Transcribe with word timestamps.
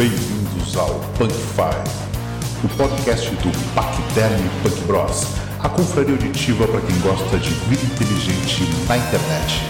Bem-vindos 0.00 0.78
ao 0.78 0.94
Punk 1.18 1.30
Five, 1.30 2.64
o 2.64 2.68
podcast 2.74 3.28
do 3.36 3.74
Pacderm 3.74 4.48
Punk 4.62 4.80
Bros, 4.86 5.26
a 5.62 5.68
confraria 5.68 6.14
auditiva 6.14 6.66
para 6.66 6.80
quem 6.80 6.98
gosta 7.00 7.36
de 7.36 7.50
vida 7.50 7.82
inteligente 7.84 8.62
na 8.88 8.96
internet. 8.96 9.62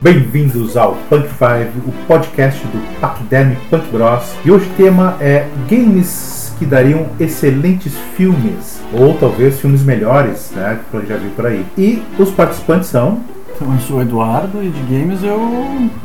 Bem-vindos 0.00 0.74
ao 0.74 0.94
Punk 1.10 1.28
Five, 1.28 1.86
o 1.86 1.92
podcast 2.06 2.66
do 2.68 2.98
Pacderm 2.98 3.56
Punk 3.68 3.86
Bros. 3.90 4.24
E 4.42 4.50
hoje 4.50 4.64
o 4.70 4.74
tema 4.74 5.18
é 5.20 5.46
games 5.68 6.39
que 6.60 6.66
dariam 6.66 7.06
excelentes 7.18 7.94
filmes, 8.14 8.82
ou 8.92 9.14
talvez 9.14 9.58
filmes 9.58 9.82
melhores, 9.82 10.52
né, 10.54 10.78
que 10.90 10.98
gente 10.98 11.08
já 11.08 11.16
viu 11.16 11.30
por 11.30 11.46
aí. 11.46 11.64
E 11.76 12.02
os 12.18 12.30
participantes 12.30 12.90
são 12.90 13.20
Então, 13.56 13.72
eu 13.72 13.80
sou 13.80 13.96
o 13.96 14.02
Eduardo 14.02 14.62
e 14.62 14.68
de 14.68 14.80
games 14.82 15.22
eu 15.22 15.40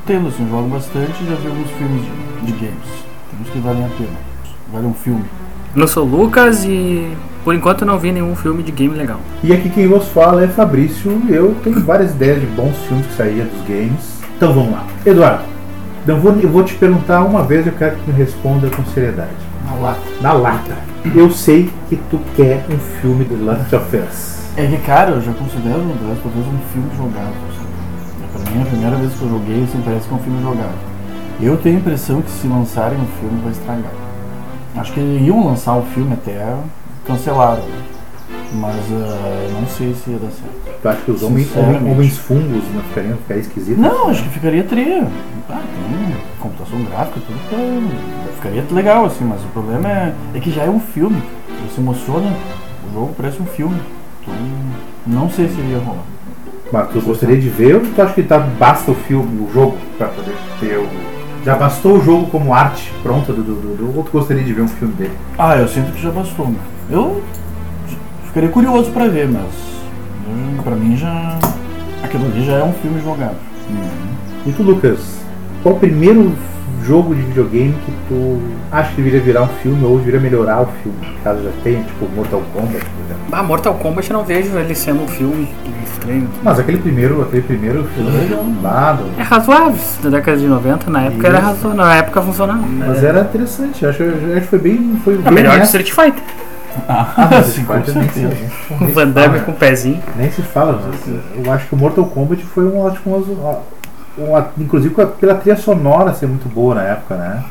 tendo, 0.08 0.30
assim, 0.30 0.50
jogo 0.50 0.70
bastante 0.70 1.12
e 1.22 1.28
já 1.28 1.36
vi 1.36 1.48
alguns 1.48 1.70
filmes 1.72 2.02
de, 2.02 2.46
de 2.46 2.52
games. 2.54 2.88
Filmes 3.30 3.50
que 3.52 3.60
valem 3.60 3.84
a 3.84 3.90
pena. 3.90 4.18
Vale 4.72 4.88
um 4.88 4.94
filme. 4.94 5.26
Eu 5.76 5.88
sou 5.90 6.06
o 6.06 6.10
Lucas 6.10 6.64
e 6.64 7.12
por 7.44 7.54
enquanto 7.54 7.82
eu 7.82 7.88
não 7.88 8.00
vi 8.00 8.14
nenhum 8.14 8.34
filme 8.34 8.64
de 8.64 8.72
game 8.72 8.96
legal. 8.96 9.20
E 9.44 9.52
aqui 9.52 9.70
quem 9.70 9.88
vos 9.88 10.08
fala 10.08 10.42
é 10.42 10.48
Fabrício. 10.48 11.22
Eu 11.28 11.54
tenho 11.66 11.82
várias 11.82 12.12
ideias 12.12 12.40
de 12.40 12.48
bons 12.48 12.78
filmes 12.88 13.06
que 13.08 13.14
saíram 13.14 13.48
dos 13.48 13.62
games. 13.68 14.22
Então 14.38 14.54
vamos 14.54 14.72
lá. 14.72 14.86
Eduardo, 15.06 15.44
eu 16.08 16.18
vou, 16.18 16.32
eu 16.34 16.50
vou 16.50 16.64
te 16.64 16.76
perguntar 16.76 17.24
uma 17.24 17.44
vez, 17.44 17.68
eu 17.68 17.74
quero 17.74 17.98
que 17.98 18.10
me 18.10 18.18
responda 18.18 18.70
com 18.70 18.86
seriedade. 18.86 19.55
Na 19.66 19.74
lata. 19.76 20.02
Na 20.22 20.34
lata. 20.34 20.78
Eu 21.16 21.32
sei 21.32 21.70
que 21.90 21.96
tu 22.10 22.20
quer 22.36 22.66
um 22.70 22.78
filme 23.02 23.26
do 23.26 23.46
Last 23.46 23.76
of 23.76 23.98
Us. 23.98 24.36
É 24.58 24.66
que, 24.68 24.78
cara, 24.78 25.12
eu 25.12 25.22
já 25.22 25.34
considero 25.34 25.80
o 25.80 26.08
Last 26.08 26.28
of 26.28 26.40
Us 26.40 26.46
um 26.48 26.60
filme 26.72 26.90
jogável. 26.96 27.34
sabe? 27.58 28.44
Pra 28.44 28.52
mim, 28.52 28.62
a 28.62 28.66
primeira 28.66 28.96
vez 28.96 29.14
que 29.14 29.22
eu 29.22 29.30
joguei, 29.30 29.64
assim, 29.64 29.82
parece 29.84 30.08
que 30.08 30.14
é 30.14 30.18
um 30.18 30.20
filme 30.20 30.42
jogável. 30.42 30.96
Eu 31.42 31.58
tenho 31.58 31.76
a 31.76 31.80
impressão 31.80 32.22
que 32.22 32.32
se 32.32 32.48
lançarem 32.48 32.98
um 32.98 33.08
filme 33.20 33.42
vai 33.42 33.52
estragar. 33.52 33.92
Acho 34.78 34.94
que 34.94 35.00
iam 35.00 35.46
lançar 35.46 35.76
o 35.76 35.84
filme 35.84 36.14
até 36.14 36.56
cancelaram. 37.06 37.64
Mas 38.54 38.76
ah, 38.92 39.48
não 39.60 39.68
sei 39.68 39.94
se 39.94 40.12
ia 40.12 40.18
dar 40.18 40.32
certo. 40.32 40.82
Tu 40.82 40.90
acha 40.90 41.02
que 41.02 41.12
os 41.12 41.24
homens, 41.24 41.50
homens 41.56 42.18
fungos 42.18 42.64
não 42.74 42.82
ficariam 42.84 43.18
ficar 43.18 43.38
esquisitos? 43.38 43.78
Não, 43.78 44.10
acho 44.10 44.24
que 44.24 44.30
ficaria 44.30 44.64
tria. 44.64 45.08
Ah, 45.50 45.62
tem 45.62 46.18
computação 46.40 46.84
gráfica, 46.84 47.20
tudo 47.26 47.40
pra... 47.50 48.25
ficaria 48.46 48.64
legal, 48.72 49.06
assim, 49.06 49.26
mas 49.26 49.42
o 49.44 49.48
problema 49.48 49.90
é, 49.90 50.14
é 50.36 50.40
que 50.40 50.52
já 50.52 50.64
é 50.64 50.70
um 50.70 50.80
filme. 50.80 51.22
Você 51.68 51.82
emociona, 51.82 52.32
o 52.90 52.94
jogo 52.94 53.14
parece 53.18 53.42
um 53.42 53.46
filme. 53.46 53.80
Então, 54.22 54.36
não 55.08 55.30
sei 55.30 55.48
se 55.48 55.60
ia 55.62 55.80
rolar. 55.80 56.04
Mas 56.72 56.90
tu 56.90 57.02
gostaria 57.02 57.38
de 57.38 57.50
ver 57.50 57.76
ou 57.76 57.82
tu 57.82 58.02
acha 58.02 58.14
que 58.14 58.24
tá, 58.24 58.40
basta 58.40 58.92
o 58.92 58.96
filme, 58.96 59.48
o 59.48 59.52
jogo, 59.54 59.78
pra 59.98 60.08
poder 60.08 60.36
ter 60.60 60.78
o. 60.78 60.88
Já 61.44 61.56
bastou 61.56 61.98
o 62.00 62.04
jogo 62.04 62.26
como 62.28 62.54
arte 62.56 62.92
pronta 63.04 63.32
do, 63.32 63.44
do, 63.44 63.54
do, 63.56 63.76
do- 63.78 63.98
ou 63.98 64.04
tu 64.04 64.12
gostaria 64.12 64.44
de 64.44 64.52
ver 64.52 64.64
um 64.64 64.68
filme 64.68 64.94
dele? 64.96 65.14
Ah, 65.38 65.56
eu 65.58 65.68
sinto 65.68 65.92
que 65.92 66.02
já 66.02 66.10
bastou. 66.10 66.48
né? 66.48 66.56
Eu 66.90 67.22
ficaria 68.26 68.50
curioso 68.50 68.90
pra 68.92 69.08
ver, 69.08 69.28
mas 69.28 69.46
hum, 70.28 70.58
pra 70.64 70.76
mim 70.76 70.98
já. 70.98 71.38
Aquilo 72.04 72.26
ali 72.26 72.46
já 72.46 72.54
é 72.54 72.64
um 72.64 72.74
filme 72.74 73.00
jogável. 73.02 73.38
E 74.46 74.52
tu, 74.52 74.64
Lucas, 74.64 75.00
qual 75.62 75.76
o 75.76 75.80
primeiro 75.80 76.34
jogo 76.86 77.16
de 77.16 77.22
videogame 77.22 77.74
que 77.86 77.92
tu 78.08 78.42
acha 78.72 78.90
que 78.92 78.98
deveria 78.98 79.20
virar 79.22 79.42
um 79.44 79.48
filme 79.48 79.84
ou 79.84 79.98
deveria 79.98 80.20
melhorar 80.20 80.62
o 80.62 80.68
filme? 80.84 80.98
Caso 81.24 81.44
já 81.44 81.50
tenha, 81.64 81.84
tipo 81.84 82.06
Mortal 82.16 82.42
Kombat, 82.54 82.74
por 82.74 83.06
exemplo. 83.06 83.24
Ah, 83.32 83.44
Mortal 83.44 83.74
Kombat 83.76 84.10
eu 84.12 84.18
não 84.18 84.24
vejo 84.24 84.58
ele 84.58 84.76
sendo 84.76 85.04
um 85.04 85.08
filme 85.08 85.50
estranho. 85.84 86.30
Mas 86.44 86.60
aquele 86.60 86.78
primeiro, 86.78 87.22
aquele 87.22 87.42
primeiro 87.42 87.84
filme 87.96 88.36
lá, 88.62 88.94
do- 88.94 89.20
É 89.20 89.24
razoável, 89.24 89.80
da 90.04 90.10
década 90.10 90.38
de 90.38 90.46
90, 90.48 90.90
na 90.92 91.02
época 91.04 91.28
era 91.28 91.38
Isso. 91.38 91.48
razoável, 91.48 91.74
na 91.78 91.96
época 91.96 92.22
funcionava. 92.22 92.62
Mas 92.68 93.04
era 93.04 93.22
interessante, 93.22 93.86
acho, 93.86 94.04
acho 94.04 94.42
que 94.42 94.48
foi 94.48 94.60
bem. 94.60 95.00
Foi 95.04 95.14
É 95.16 95.18
bem 95.18 95.34
melhor 95.34 95.58
que. 95.60 95.66
Street 95.66 95.92
Fighter. 95.92 96.24
Ah, 96.90 97.30
mas 97.32 97.46
Sim, 97.48 97.64
com 97.64 97.74
certeza. 97.86 98.34
O 98.82 98.86
Van 98.88 99.08
Damme 99.08 99.40
com 99.40 99.52
o 99.52 99.56
pezinho. 99.56 100.04
Nem 100.18 100.30
se 100.30 100.42
fala, 100.42 100.82
mas 100.86 101.46
eu 101.46 101.52
acho 101.54 101.68
que 101.68 101.74
o 101.74 101.78
Mortal 101.78 102.06
Kombat 102.06 102.44
foi 102.44 102.66
um 102.66 102.78
ótimo. 102.80 103.26
Inclusive 104.58 105.02
a- 105.02 105.06
pela 105.06 105.36
trilha 105.36 105.58
sonora 105.58 106.14
ser 106.14 106.28
muito 106.28 106.48
boa 106.54 106.76
na 106.76 106.84
época, 106.84 107.16
né? 107.16 107.44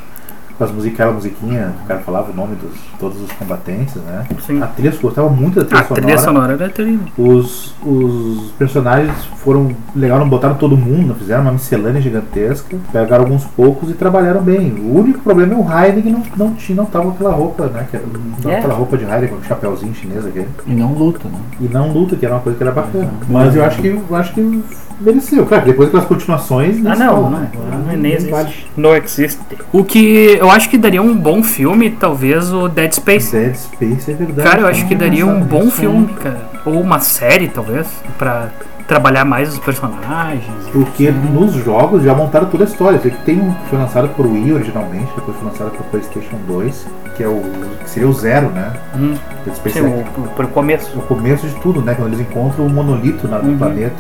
Com 0.57 0.63
as 0.63 0.71
musiquinhas, 0.71 1.13
musiquinha, 1.15 1.73
o 1.83 1.87
cara 1.89 1.99
falava 1.99 2.31
o 2.31 2.35
nome 2.35 2.55
dos 2.55 2.73
de 2.75 2.91
todos 3.01 3.21
os 3.21 3.33
combatentes, 3.33 3.97
né? 3.97 4.25
Sim. 4.47 4.63
A 4.63 4.69
trilha, 4.69 4.95
gostava 5.03 5.29
muito 5.29 5.59
da 5.59 5.65
trilha 5.65 5.81
A 5.81 5.85
sonora. 5.85 6.03
trilha 6.03 6.19
sonora 6.19 6.53
era 6.53 6.69
terrível. 6.69 7.07
Os, 7.19 7.75
os 7.85 8.53
personagens 8.57 9.13
foram 9.39 9.75
legal, 9.97 10.21
não 10.21 10.29
botaram 10.29 10.55
todo 10.55 10.77
mundo, 10.77 11.09
não 11.09 11.15
fizeram 11.17 11.43
uma 11.43 11.51
miscelânea 11.51 12.01
gigantesca, 12.01 12.77
pegaram 12.93 13.25
alguns 13.25 13.45
poucos 13.45 13.91
e 13.91 13.95
trabalharam 13.95 14.41
bem. 14.43 14.71
O 14.79 14.97
único 15.01 15.19
problema 15.23 15.55
é 15.55 15.57
o 15.57 15.63
Raiden 15.63 16.03
que 16.03 16.11
não, 16.11 16.23
não 16.37 16.55
tinha, 16.55 16.77
não 16.77 16.87
tava 16.87 17.07
com 17.07 17.11
aquela 17.11 17.33
roupa, 17.33 17.67
né? 17.67 17.89
Que 17.91 17.97
era, 17.97 18.07
não 18.07 18.37
tava 18.41 18.55
É. 18.55 18.59
aquela 18.59 18.75
roupa 18.75 18.97
de 18.97 19.05
Raiden 19.05 19.31
com 19.31 19.37
o 19.39 19.43
chapéuzinho 19.45 19.93
chinês 19.93 20.25
aquele. 20.25 20.47
E 20.69 20.73
não 20.73 20.93
luta, 20.93 21.29
né? 21.29 21.39
E 21.61 21.65
não 21.65 21.91
luta, 21.93 22.15
que 22.15 22.25
era 22.25 22.33
uma 22.37 22.41
coisa 22.41 22.57
que 22.57 22.63
era 22.63 22.73
bacana. 22.73 23.07
Uhum. 23.07 23.11
Mas 23.29 23.57
eu 23.57 23.65
acho 23.65 23.83
que 23.83 23.89
eu 23.89 24.17
acho 24.17 24.33
que 24.33 24.63
mereceu. 25.01 25.45
Claro, 25.47 25.65
depois 25.67 25.89
aquelas 25.89 26.07
continuações. 26.07 26.77
Ah, 26.79 26.81
nem 26.91 26.95
se 26.95 26.99
não, 27.05 27.23
não, 27.23 27.31
né? 27.31 27.51
não, 27.55 27.97
nem 27.97 28.19
Não 28.21 28.31
vale. 28.31 28.49
existe. 28.49 28.67
Não 28.77 28.97
existe. 28.97 29.41
O 29.73 29.85
que 29.85 30.37
eu 30.39 30.51
acho 30.51 30.69
que 30.71 30.79
daria 30.79 31.03
um 31.03 31.15
bom 31.17 31.43
filme, 31.43 31.91
talvez 31.91 32.53
o 32.53 32.69
Dead 32.69 32.93
Space. 32.93 33.33
Dead 33.33 33.55
Space 33.57 34.11
é 34.11 34.15
verdade. 34.15 34.49
Cara, 34.49 34.61
eu 34.63 34.67
acho 34.67 34.87
que 34.87 34.95
daria 34.95 35.27
um 35.27 35.41
bom 35.41 35.65
nisso, 35.65 35.77
filme, 35.79 36.07
cara. 36.23 36.49
Ou 36.65 36.81
uma 36.81 36.99
série, 37.01 37.49
talvez, 37.49 37.87
pra 38.19 38.49
trabalhar 38.87 39.25
mais 39.25 39.51
os 39.53 39.59
personagens. 39.59 40.45
Porque 40.73 41.11
nos 41.11 41.53
jogos 41.55 42.03
já 42.03 42.15
montaram 42.15 42.47
toda 42.47 42.65
a 42.65 42.67
história. 42.67 42.99
Tem, 42.99 43.11
tem 43.25 43.41
um 43.41 43.53
que 43.53 43.69
foi 43.71 43.79
lançado 43.79 44.09
por 44.11 44.27
Wii 44.27 44.53
originalmente, 44.53 45.11
depois 45.17 45.37
foi 45.39 45.49
lançado 45.49 45.71
por 45.71 45.85
PlayStation 45.87 46.37
2, 46.47 46.87
que 47.17 47.23
é 47.23 47.29
o. 47.29 47.43
que 47.83 47.91
seria 47.91 48.09
o 48.09 48.13
Zero, 48.13 48.51
né? 48.51 48.73
Hum, 48.97 49.15
Space 49.55 49.79
sim, 49.79 49.85
o, 49.87 50.43
o, 50.43 50.49
começo. 50.49 50.99
o 50.99 51.03
começo 51.03 51.47
de 51.47 51.55
tudo, 51.57 51.81
né? 51.83 51.95
Quando 51.95 52.09
eles 52.09 52.21
encontram 52.21 52.67
o 52.67 52.71
monolito 52.71 53.29
na- 53.29 53.39
no 53.39 53.51
Uhum. 53.53 53.59
planeta. 53.59 53.95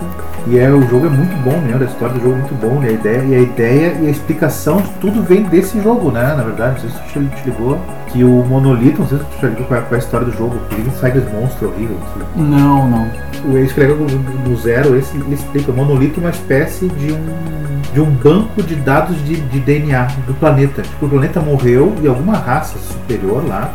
E 0.46 0.58
é, 0.58 0.70
o 0.70 0.82
jogo 0.88 1.06
é 1.06 1.10
muito 1.10 1.34
bom, 1.42 1.56
né? 1.58 1.76
A 1.80 1.84
história 1.84 2.14
do 2.14 2.20
jogo 2.20 2.34
é 2.34 2.38
muito 2.38 2.54
bom, 2.54 2.80
né? 2.80 2.88
A 2.88 2.92
ideia, 2.92 3.22
e 3.24 3.34
a 3.34 3.38
ideia 3.40 3.96
e 4.02 4.06
a 4.06 4.10
explicação 4.10 4.78
de 4.78 4.90
tudo 5.00 5.22
vem 5.22 5.42
desse 5.44 5.80
jogo, 5.80 6.10
né? 6.10 6.34
Na 6.36 6.42
verdade, 6.42 6.72
não 6.72 6.80
sei 6.80 6.90
se 6.90 6.96
tu 7.30 7.36
te 7.36 7.44
ligou. 7.50 7.78
Que 8.14 8.24
o 8.24 8.44
monolito, 8.44 9.00
não 9.00 9.08
sei 9.08 9.18
se 9.18 9.24
tu 9.24 9.38
te 9.40 9.46
ligou 9.46 9.66
qual 9.66 9.80
é, 9.80 9.82
qual 9.82 9.92
é 9.92 9.96
a 9.96 9.98
história 9.98 10.26
do 10.26 10.32
jogo, 10.32 10.56
porque 10.56 10.76
ele 10.76 10.90
sai 11.00 11.10
aqueles 11.10 11.30
monstros 11.32 11.70
horríveis. 11.70 11.98
assim. 12.00 12.42
Não, 12.42 12.88
não. 12.88 13.10
O 13.44 13.58
ex 13.58 13.72
que 13.72 13.80
legal 13.80 13.96
no 13.96 14.48
no 14.48 14.56
zero, 14.56 14.96
esse 14.96 15.16
ele 15.16 15.34
explica, 15.34 15.72
o 15.72 15.74
monolito 15.74 16.20
é 16.20 16.22
uma 16.22 16.30
espécie 16.30 16.88
de 16.88 17.12
um 17.12 17.64
de 17.94 18.00
um 18.00 18.10
banco 18.10 18.60
de 18.60 18.74
dados 18.74 19.16
de, 19.24 19.36
de 19.36 19.60
DNA 19.60 20.08
do 20.26 20.34
planeta. 20.34 20.82
Tipo, 20.82 21.06
o 21.06 21.08
planeta 21.08 21.40
morreu 21.40 21.94
e 22.02 22.08
alguma 22.08 22.36
raça 22.36 22.76
superior 22.78 23.46
lá 23.46 23.72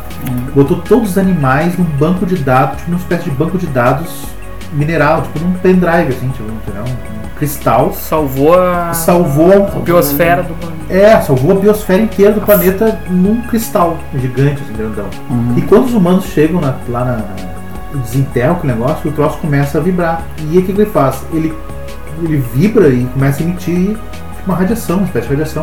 botou 0.54 0.78
todos 0.82 1.10
os 1.10 1.18
animais 1.18 1.76
num 1.78 1.84
banco 1.84 2.26
de 2.26 2.36
dados, 2.36 2.78
tipo 2.78 2.90
uma 2.90 2.98
espécie 2.98 3.24
de 3.24 3.30
banco 3.30 3.56
de 3.56 3.66
dados 3.68 4.26
mineral, 4.74 5.22
tipo 5.22 5.40
num 5.40 5.52
pendrive, 5.54 6.08
assim, 6.10 6.28
tipo, 6.28 6.50
entendeu? 6.50 6.84
um 6.84 7.29
cristal. 7.40 7.92
Salvou 7.94 8.54
a, 8.56 8.92
Salvou 8.94 9.52
a 9.52 9.80
biosfera 9.80 10.42
do 10.44 10.54
planeta. 10.54 10.84
é, 10.94 11.20
salvou 11.22 11.52
a 11.52 11.54
biosfera 11.60 12.02
inteira 12.02 12.32
do 12.32 12.40
planeta 12.42 13.00
num 13.10 13.40
cristal 13.42 13.96
gigante, 14.14 14.62
assim, 14.62 14.72
grandão. 14.74 15.06
Uhum. 15.28 15.54
E 15.56 15.62
quando 15.62 15.86
os 15.86 15.94
humanos 15.94 16.26
chegam 16.26 16.60
na- 16.60 16.76
lá 16.88 17.04
na. 17.04 17.24
desenterram 18.02 18.52
aquele 18.52 18.74
negócio, 18.74 19.10
o 19.10 19.12
troço 19.12 19.38
começa 19.38 19.78
a 19.78 19.80
vibrar. 19.80 20.22
E 20.50 20.58
o 20.58 20.62
que, 20.62 20.72
que 20.72 20.80
ele 20.82 20.90
faz? 20.90 21.22
Ele, 21.32 21.52
ele 22.22 22.36
vibra 22.54 22.88
e 22.88 23.04
começa 23.06 23.42
a 23.42 23.46
emitir 23.46 23.96
uma 24.46 24.54
radiação, 24.54 24.98
uma 24.98 25.06
espécie 25.06 25.26
de 25.26 25.32
radiação. 25.34 25.62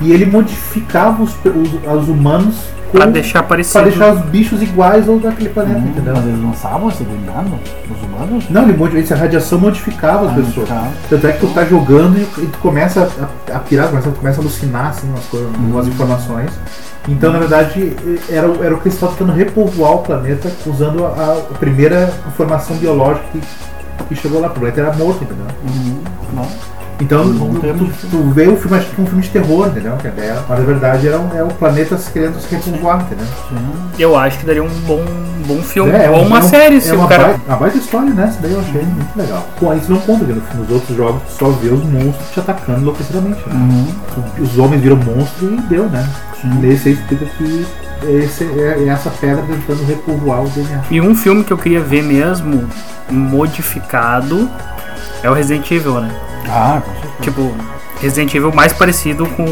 E 0.00 0.12
ele 0.12 0.26
modificava 0.26 1.22
os, 1.22 1.32
os, 1.44 2.02
os 2.02 2.08
humanos 2.08 2.56
com- 2.90 2.98
Pra 2.98 3.06
deixar 3.06 3.42
parecido. 3.42 3.72
pra 3.84 3.88
deixar 3.90 4.12
os 4.14 4.20
bichos 4.30 4.62
iguais 4.62 5.08
ao 5.08 5.18
daquele 5.18 5.48
planeta, 5.50 5.78
Uhum. 5.80 5.86
entendeu? 5.88 6.14
Mas 6.16 6.24
eles 6.26 6.42
lançavam 6.42 6.88
esse 6.88 7.04
DNA 7.04 7.42
no- 7.42 7.58
nos 7.88 8.02
humanos? 8.02 8.44
Não, 8.50 8.62
ele 8.62 8.76
modi- 8.76 8.98
essa 8.98 9.14
radiação 9.16 9.58
modificava 9.58 10.26
as 10.26 10.32
Ah, 10.32 10.34
pessoas. 10.34 10.56
modificava. 10.56 10.88
Tanto 11.10 11.26
é 11.26 11.32
que 11.32 11.40
tu 11.40 11.46
tá 11.48 11.64
jogando 11.64 12.18
e, 12.18 12.22
e 12.42 12.46
tu 12.46 12.58
começa 12.58 13.08
a, 13.50 13.56
a 13.56 13.58
pirar, 13.60 13.88
começa, 13.88 14.10
começa 14.10 14.40
a 14.40 14.42
alucinar 14.42 14.86
assim, 14.88 15.08
umas, 15.08 15.24
coisas, 15.26 15.48
Uhum. 15.48 15.54
algumas 15.64 15.88
informações. 15.88 16.50
Então, 17.08 17.32
na 17.32 17.38
verdade, 17.38 17.94
era, 18.28 18.48
o- 18.48 18.64
era 18.64 18.74
o 18.74 18.78
cristal 18.78 19.10
tentando 19.10 19.32
repovoar 19.32 19.92
o 19.92 19.98
planeta 19.98 20.50
usando 20.66 21.04
a, 21.06 21.38
a 21.52 21.54
primeira 21.58 22.12
informação 22.26 22.76
biológica 22.76 23.24
que, 23.32 23.40
que 24.08 24.14
chegou 24.16 24.40
lá. 24.40 24.48
O 24.48 24.50
planeta 24.50 24.80
era 24.80 24.92
morto, 24.92 25.22
entendeu? 25.22 25.46
Uhum. 25.64 25.98
Não. 26.34 26.46
Então, 26.98 27.24
tu, 27.30 27.60
tu, 27.60 28.06
tu 28.10 28.22
vê 28.30 28.48
o 28.48 28.56
filme, 28.56 28.78
acho 28.78 28.88
que 28.88 28.98
é 29.00 29.04
um 29.04 29.06
filme 29.06 29.22
de 29.22 29.28
terror, 29.28 29.66
entendeu? 29.68 29.96
Que 29.98 30.06
é, 30.08 30.38
mas 30.48 30.58
na 30.58 30.64
verdade 30.64 31.06
era 31.06 31.18
um- 31.20 31.36
é 31.36 31.42
o 31.42 31.48
planeta 31.48 31.98
se 31.98 32.10
querendo 32.10 32.40
se 32.40 32.54
repovoar, 32.54 33.02
entendeu? 33.02 33.26
Eu 33.98 34.16
acho 34.16 34.38
que 34.38 34.46
daria 34.46 34.62
um 34.64 34.68
bom, 34.86 35.04
bom 35.46 35.60
filme. 35.62 35.92
É, 35.92 36.06
é 36.06 36.10
Ou 36.10 36.22
um- 36.22 36.26
uma 36.26 36.38
é 36.38 36.42
um- 36.42 36.48
série, 36.48 36.76
é 36.76 36.80
se 36.80 36.92
uma 36.92 37.04
o 37.04 37.08
cara. 37.08 37.24
baita- 37.24 37.40
uma 37.48 37.56
baita 37.58 37.76
história, 37.76 38.14
né? 38.14 38.28
Isso 38.30 38.38
daí 38.40 38.52
eu 38.52 38.60
achei 38.60 38.82
muito 38.82 39.14
legal. 39.16 39.46
Pô, 39.60 39.74
isso 39.74 39.92
não 39.92 40.00
conta, 40.00 40.24
porque 40.24 40.32
no- 40.54 40.60
nos 40.62 40.70
outros 40.70 40.96
jogos 40.96 41.22
tu 41.28 41.32
só 41.38 41.48
vê 41.50 41.68
os 41.68 41.84
monstros 41.84 42.30
te 42.32 42.40
atacando 42.40 42.80
enlouquecidamente, 42.80 43.46
né? 43.46 43.54
Uhum. 43.54 44.42
Os 44.42 44.58
homens 44.58 44.80
viram 44.80 44.96
monstro 44.96 45.52
e 45.52 45.60
deu, 45.68 45.84
né? 45.90 46.08
Sim. 46.40 46.48
Nesse 46.60 46.88
aí 46.88 46.94
explica 46.94 47.26
que 47.36 47.66
esse 48.08 48.44
é, 48.44 48.84
é 48.84 48.88
essa 48.88 49.10
pedra 49.10 49.42
tentando 49.46 49.84
repovoar 49.84 50.44
o 50.44 50.48
DNA. 50.48 50.80
E 50.90 51.00
um 51.00 51.14
filme 51.14 51.44
que 51.44 51.52
eu 51.52 51.58
queria 51.58 51.80
ver 51.80 52.02
mesmo, 52.02 52.66
modificado, 53.10 54.48
é 55.22 55.30
o 55.30 55.34
Resident 55.34 55.70
Evil, 55.70 56.00
né? 56.00 56.10
Ah, 56.48 56.80
com 56.84 56.92
certeza. 56.92 57.14
Tipo, 57.22 57.52
Resident 58.00 58.34
Evil 58.34 58.52
mais 58.54 58.72
parecido 58.72 59.26
com 59.26 59.44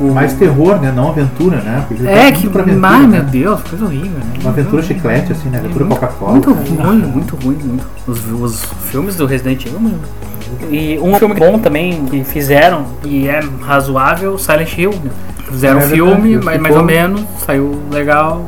o. 0.00 0.12
Mais 0.12 0.32
terror, 0.34 0.80
né? 0.80 0.92
Não 0.94 1.08
aventura, 1.10 1.58
né? 1.58 1.84
Porque 1.86 2.02
ele 2.02 2.10
É 2.10 2.30
tá 2.30 2.32
que. 2.32 2.48
pra 2.48 2.62
aventura, 2.62 2.88
Ai 2.88 3.00
né? 3.02 3.06
meu 3.06 3.22
Deus, 3.24 3.62
coisa 3.62 3.84
horrível, 3.84 4.10
né? 4.18 4.24
Uma 4.40 4.50
aventura 4.50 4.82
chiclete, 4.82 5.32
assim, 5.32 5.48
né? 5.48 5.58
Aventura 5.58 5.84
Coca-Cola. 5.86 6.32
Muito 6.32 6.52
ruim, 6.52 6.98
muito 6.98 7.36
ruim, 7.36 7.56
muito. 7.62 7.86
Os, 8.06 8.20
os 8.32 8.64
filmes 8.90 9.16
do 9.16 9.26
Resident 9.26 9.64
Evil, 9.66 9.80
mano. 9.80 9.98
E 10.70 10.98
um 11.02 11.14
filme 11.16 11.34
bom 11.34 11.58
também 11.58 12.04
que 12.06 12.22
fizeram 12.22 12.84
e 13.04 13.26
é 13.28 13.40
razoável, 13.62 14.38
Silent 14.38 14.76
Hill. 14.76 14.92
Fizeram 15.50 15.80
É 15.80 15.84
um 15.84 15.88
filme, 15.88 16.36
mas 16.36 16.60
mais 16.60 16.76
ou 16.76 16.82
menos, 16.82 17.22
saiu 17.44 17.80
legal. 17.90 18.44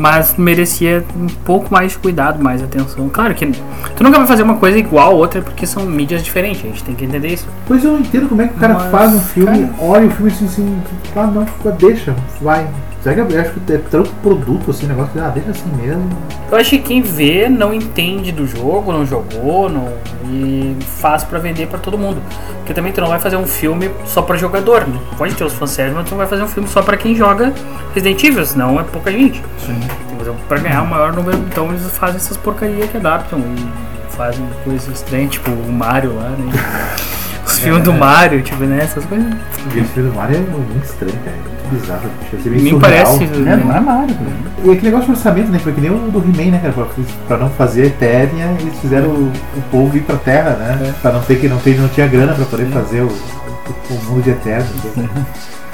Mas 0.00 0.34
merecia 0.38 1.04
um 1.14 1.26
pouco 1.26 1.70
mais 1.70 1.92
de 1.92 1.98
cuidado, 1.98 2.42
mais 2.42 2.62
atenção. 2.62 3.06
Claro 3.10 3.34
que 3.34 3.44
tu 3.46 4.02
nunca 4.02 4.16
vai 4.16 4.26
fazer 4.26 4.42
uma 4.42 4.56
coisa 4.56 4.78
igual 4.78 5.08
a 5.10 5.14
outra 5.14 5.42
porque 5.42 5.66
são 5.66 5.84
mídias 5.84 6.22
diferentes, 6.22 6.64
a 6.64 6.68
gente 6.68 6.82
tem 6.82 6.94
que 6.94 7.04
entender 7.04 7.28
isso. 7.28 7.46
Pois 7.66 7.84
eu 7.84 7.92
não 7.92 8.00
entendo 8.00 8.26
como 8.26 8.40
é 8.40 8.48
que 8.48 8.54
o 8.54 8.56
cara 8.56 8.72
Mas, 8.74 8.90
faz 8.90 9.12
um 9.14 9.20
filme, 9.20 9.66
cara- 9.66 9.74
olha 9.78 10.06
o 10.06 10.10
filme 10.10 10.32
assim, 10.32 10.46
assim, 10.46 10.82
ah 11.14 11.26
não, 11.26 11.46
deixa, 11.76 12.16
vai. 12.40 12.66
Será 13.02 13.14
que 13.14 13.32
eu 13.32 13.40
acho 13.40 13.52
que 13.52 13.72
é 13.72 13.78
tanto 13.90 14.10
produto 14.22 14.70
assim, 14.70 14.86
negócio 14.86 15.10
que, 15.12 15.18
ah, 15.18 15.28
deixa 15.28 15.50
assim 15.50 15.70
mesmo. 15.80 16.06
Eu 16.52 16.58
acho 16.58 16.70
que 16.70 16.78
quem 16.80 17.00
vê 17.00 17.48
não 17.48 17.72
entende 17.72 18.30
do 18.30 18.46
jogo, 18.46 18.92
não 18.92 19.06
jogou, 19.06 19.70
não 19.70 19.88
e 20.32 20.76
faz 21.00 21.24
pra 21.24 21.38
vender 21.38 21.66
pra 21.66 21.78
todo 21.78 21.96
mundo. 21.96 22.20
Porque 22.58 22.74
também 22.74 22.92
tu 22.92 23.00
não 23.00 23.08
vai 23.08 23.18
fazer 23.18 23.36
um 23.36 23.46
filme 23.46 23.90
só 24.04 24.20
pra 24.20 24.36
jogador, 24.36 24.86
né? 24.86 24.98
Pode 25.16 25.34
ter 25.34 25.44
os 25.44 25.54
fanservice, 25.54 25.96
mas 25.96 26.06
tu 26.06 26.10
não 26.10 26.18
vai 26.18 26.26
fazer 26.26 26.42
um 26.42 26.48
filme 26.48 26.68
só 26.68 26.82
pra 26.82 26.96
quem 26.96 27.14
joga 27.16 27.54
Resident 27.94 28.22
Evil, 28.22 28.44
senão 28.44 28.78
é 28.78 28.82
pouca 28.84 29.10
gente. 29.10 29.42
Sim. 29.58 29.72
Um- 29.74 30.10
Pra 30.46 30.58
ganhar 30.58 30.82
o 30.82 30.86
maior 30.86 31.12
número, 31.14 31.38
então 31.38 31.68
eles 31.70 31.82
fazem 31.96 32.16
essas 32.16 32.36
porcarias 32.36 32.88
que 32.90 32.98
adaptam 32.98 33.40
e 33.40 34.12
fazem 34.14 34.46
coisas 34.62 34.86
estranhas, 34.88 35.30
tipo 35.30 35.50
o 35.50 35.72
Mario 35.72 36.14
lá, 36.14 36.28
né? 36.28 36.52
Os 37.46 37.58
filmes 37.58 37.82
do 37.82 37.92
Mario, 37.92 38.42
tipo, 38.42 38.62
né? 38.64 38.80
Essas 38.82 39.04
coisas. 39.06 39.26
E 39.74 39.78
esse 39.78 39.88
filme 39.94 40.10
do 40.10 40.14
Mario 40.16 40.36
é 40.36 40.40
muito 40.40 40.84
estranho, 40.84 41.18
cara. 41.24 41.36
É 41.70 41.74
bizarro. 41.74 42.10
Chega 42.30 42.36
a 42.36 42.42
ser 42.42 42.50
meio 42.50 42.62
Nem 42.62 42.72
surreal. 42.72 43.04
parece. 43.18 43.24
É, 43.24 43.56
não 43.56 43.76
é 43.76 43.80
Mario, 43.80 44.14
cara. 44.14 44.30
E 44.64 44.70
aquele 44.70 44.86
negócio 44.86 45.06
de 45.06 45.12
orçamento, 45.12 45.50
né? 45.50 45.58
Foi 45.58 45.72
que 45.72 45.80
nem 45.80 45.90
o 45.90 46.10
do 46.10 46.18
He-Man, 46.18 46.50
né, 46.52 46.58
cara? 46.60 46.72
Pra, 46.72 46.86
pra 47.28 47.36
não 47.38 47.50
fazer 47.50 47.82
a 47.82 47.86
Eternia, 47.86 48.56
eles 48.60 48.78
fizeram 48.78 49.08
o, 49.08 49.32
o 49.56 49.62
povo 49.70 49.96
ir 49.96 50.02
pra 50.02 50.16
Terra, 50.16 50.50
né? 50.50 50.94
Pra 51.00 51.12
não 51.12 51.20
ter 51.22 51.40
que 51.40 51.48
não, 51.48 51.58
ter, 51.58 51.78
não 51.80 51.88
tinha 51.88 52.06
grana 52.06 52.34
pra 52.34 52.44
poder 52.44 52.66
fazer 52.66 53.02
o, 53.02 53.06
o, 53.06 53.94
o 53.94 54.04
mundo 54.04 54.22
de 54.22 54.30
Eterno. 54.30 54.68
entendeu? 54.84 55.10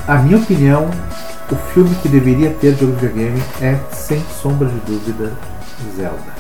A 0.06 0.16
minha 0.16 0.36
opinião, 0.36 0.88
o 1.50 1.54
filme 1.72 1.94
que 2.02 2.08
deveria 2.08 2.50
ter 2.50 2.76
jogo 2.76 2.92
de 2.92 3.06
videogame 3.06 3.42
é, 3.60 3.76
sem 3.90 4.22
sombra 4.40 4.68
de 4.68 4.78
dúvida, 4.80 5.32
Zelda. 5.96 6.36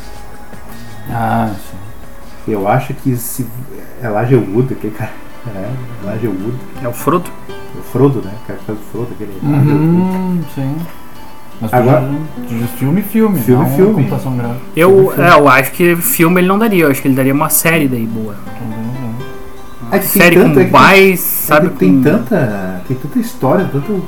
Ah, 1.10 1.50
sim. 1.54 2.52
Eu 2.52 2.68
acho 2.68 2.94
que 2.94 3.16
se. 3.16 3.44
É 4.02 4.06
Elijah 4.06 4.36
Wood, 4.36 4.72
aquele 4.74 4.94
cara. 4.94 5.10
É, 5.54 5.70
Elijah 6.04 6.28
Wood. 6.28 6.56
É 6.82 6.88
o 6.88 6.92
Frodo. 6.92 7.28
O 7.78 7.82
Frodo, 7.82 8.22
né? 8.24 8.32
O 8.42 8.46
cara 8.46 8.58
que 8.58 8.64
faz 8.64 8.78
o 8.78 8.82
Frodo, 8.92 9.08
aquele. 9.12 9.32
Uhum, 9.42 10.40
sim. 10.54 10.76
Mas 11.60 11.70
tu 11.70 11.76
Agora- 11.76 12.10
filme, 12.78 13.02
filme. 13.02 13.38
Filme, 13.40 13.64
não 13.64 13.76
filme. 13.76 13.94
computação 13.94 14.36
gráfica. 14.36 14.60
Eu, 14.76 15.12
é, 15.16 15.30
eu 15.32 15.48
acho 15.48 15.72
que 15.72 15.96
filme 15.96 16.40
ele 16.40 16.48
não 16.48 16.58
daria, 16.58 16.84
eu 16.84 16.90
acho 16.90 17.00
que 17.00 17.08
ele 17.08 17.14
daria 17.14 17.32
uma 17.32 17.48
série 17.48 17.88
daí 17.88 18.06
boa. 18.06 18.34
É 19.90 19.98
que 20.00 20.08
tem 20.08 20.22
série 20.22 20.36
tanto- 20.36 20.54
com 20.54 20.60
é 20.60 20.64
que 20.64 20.70
tem- 20.70 20.80
mais, 20.80 21.12
É 21.12 21.16
sabe? 21.16 21.68
que 21.70 21.76
tem 21.76 21.96
com- 21.96 22.02
tanta. 22.02 22.82
Tem 22.88 22.96
tanta 22.96 23.18
história, 23.18 23.68
tanto. 23.72 24.02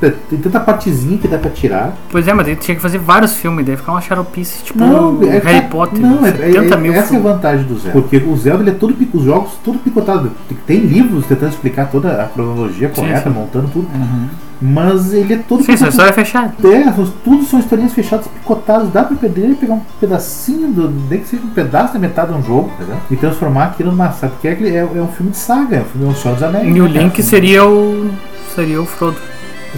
Tem 0.00 0.38
tanta 0.38 0.58
partezinha 0.60 1.18
que 1.18 1.28
dá 1.28 1.36
pra 1.38 1.50
tirar. 1.50 1.92
Pois 2.10 2.26
é, 2.26 2.32
mas 2.32 2.46
ele 2.48 2.56
tinha 2.56 2.74
que 2.74 2.80
fazer 2.80 2.96
vários 2.98 3.34
filmes, 3.34 3.66
daí 3.66 3.76
ficar 3.76 3.92
uma 3.92 4.00
xaropice, 4.00 4.62
tipo 4.64 4.82
é 5.24 5.38
Harry 5.38 5.66
Potter. 5.68 6.00
Não, 6.00 6.24
é, 6.24 6.32
70 6.32 6.74
é- 6.74 6.76
mil 6.78 6.92
essa 6.92 7.00
é 7.02 7.04
a 7.04 7.06
filmes. 7.08 7.22
vantagem 7.24 7.66
do 7.66 7.78
Zelda. 7.78 8.00
Porque 8.00 8.16
o 8.16 8.36
Zelda 8.36 8.62
ele 8.62 8.70
é 8.70 8.74
todo 8.74 8.96
os 9.12 9.24
jogos 9.24 9.52
tudo 9.62 9.78
picotado. 9.78 10.30
Tem- 10.66 10.78
livros 10.80 11.26
tentando 11.26 11.50
explicar 11.50 11.90
toda 11.90 12.22
a 12.22 12.26
cronologia 12.26 12.88
Sim, 12.88 12.94
correta, 12.94 13.28
sim. 13.28 13.36
montando 13.36 13.68
tudo. 13.68 13.86
Uhum. 13.94 14.28
Mas 14.62 15.12
ele 15.14 15.34
é 15.34 15.36
todo 15.38 15.60
Sim, 15.60 15.66
picotado. 15.72 15.90
história 15.90 16.10
é 16.10 16.12
fechada. 16.12 16.54
É, 16.68 16.92
são- 16.92 17.12
tudo 17.24 17.44
são 17.44 17.58
historinhas 17.60 17.92
fechadas, 17.92 18.26
picotadas. 18.26 18.90
Dá 18.90 19.04
pra 19.04 19.16
perder 19.16 19.54
pegar 19.56 19.74
um 19.74 19.80
pedacinho, 20.00 20.68
do, 20.72 20.90
nem 21.10 21.20
que 21.20 21.28
seja 21.28 21.42
um 21.42 21.48
pedaço 21.50 21.92
da 21.94 21.98
metade 21.98 22.32
de 22.32 22.38
um 22.38 22.42
jogo, 22.42 22.70
entendeu? 22.76 22.96
E 23.10 23.16
transformar 23.16 23.64
aquilo 23.66 23.90
numa 23.90 24.10
saga. 24.12 24.32
Porque 24.32 24.48
é, 24.48 24.52
é, 24.52 24.76
é 24.78 25.02
um 25.02 25.08
filme 25.08 25.30
de 25.32 25.38
saga, 25.38 25.76
é 25.76 25.80
um 25.80 25.84
filme 25.84 26.06
é 26.06 26.10
um 26.10 26.14
Senhor 26.14 26.34
dos 26.34 26.42
Anéis. 26.42 26.76
E 26.76 26.80
o? 26.80 26.86
Link 26.86 27.22
seria 27.22 27.64
o. 27.66 28.10
seria 28.54 28.80
o 28.82 28.86
Frodo. 28.86 29.16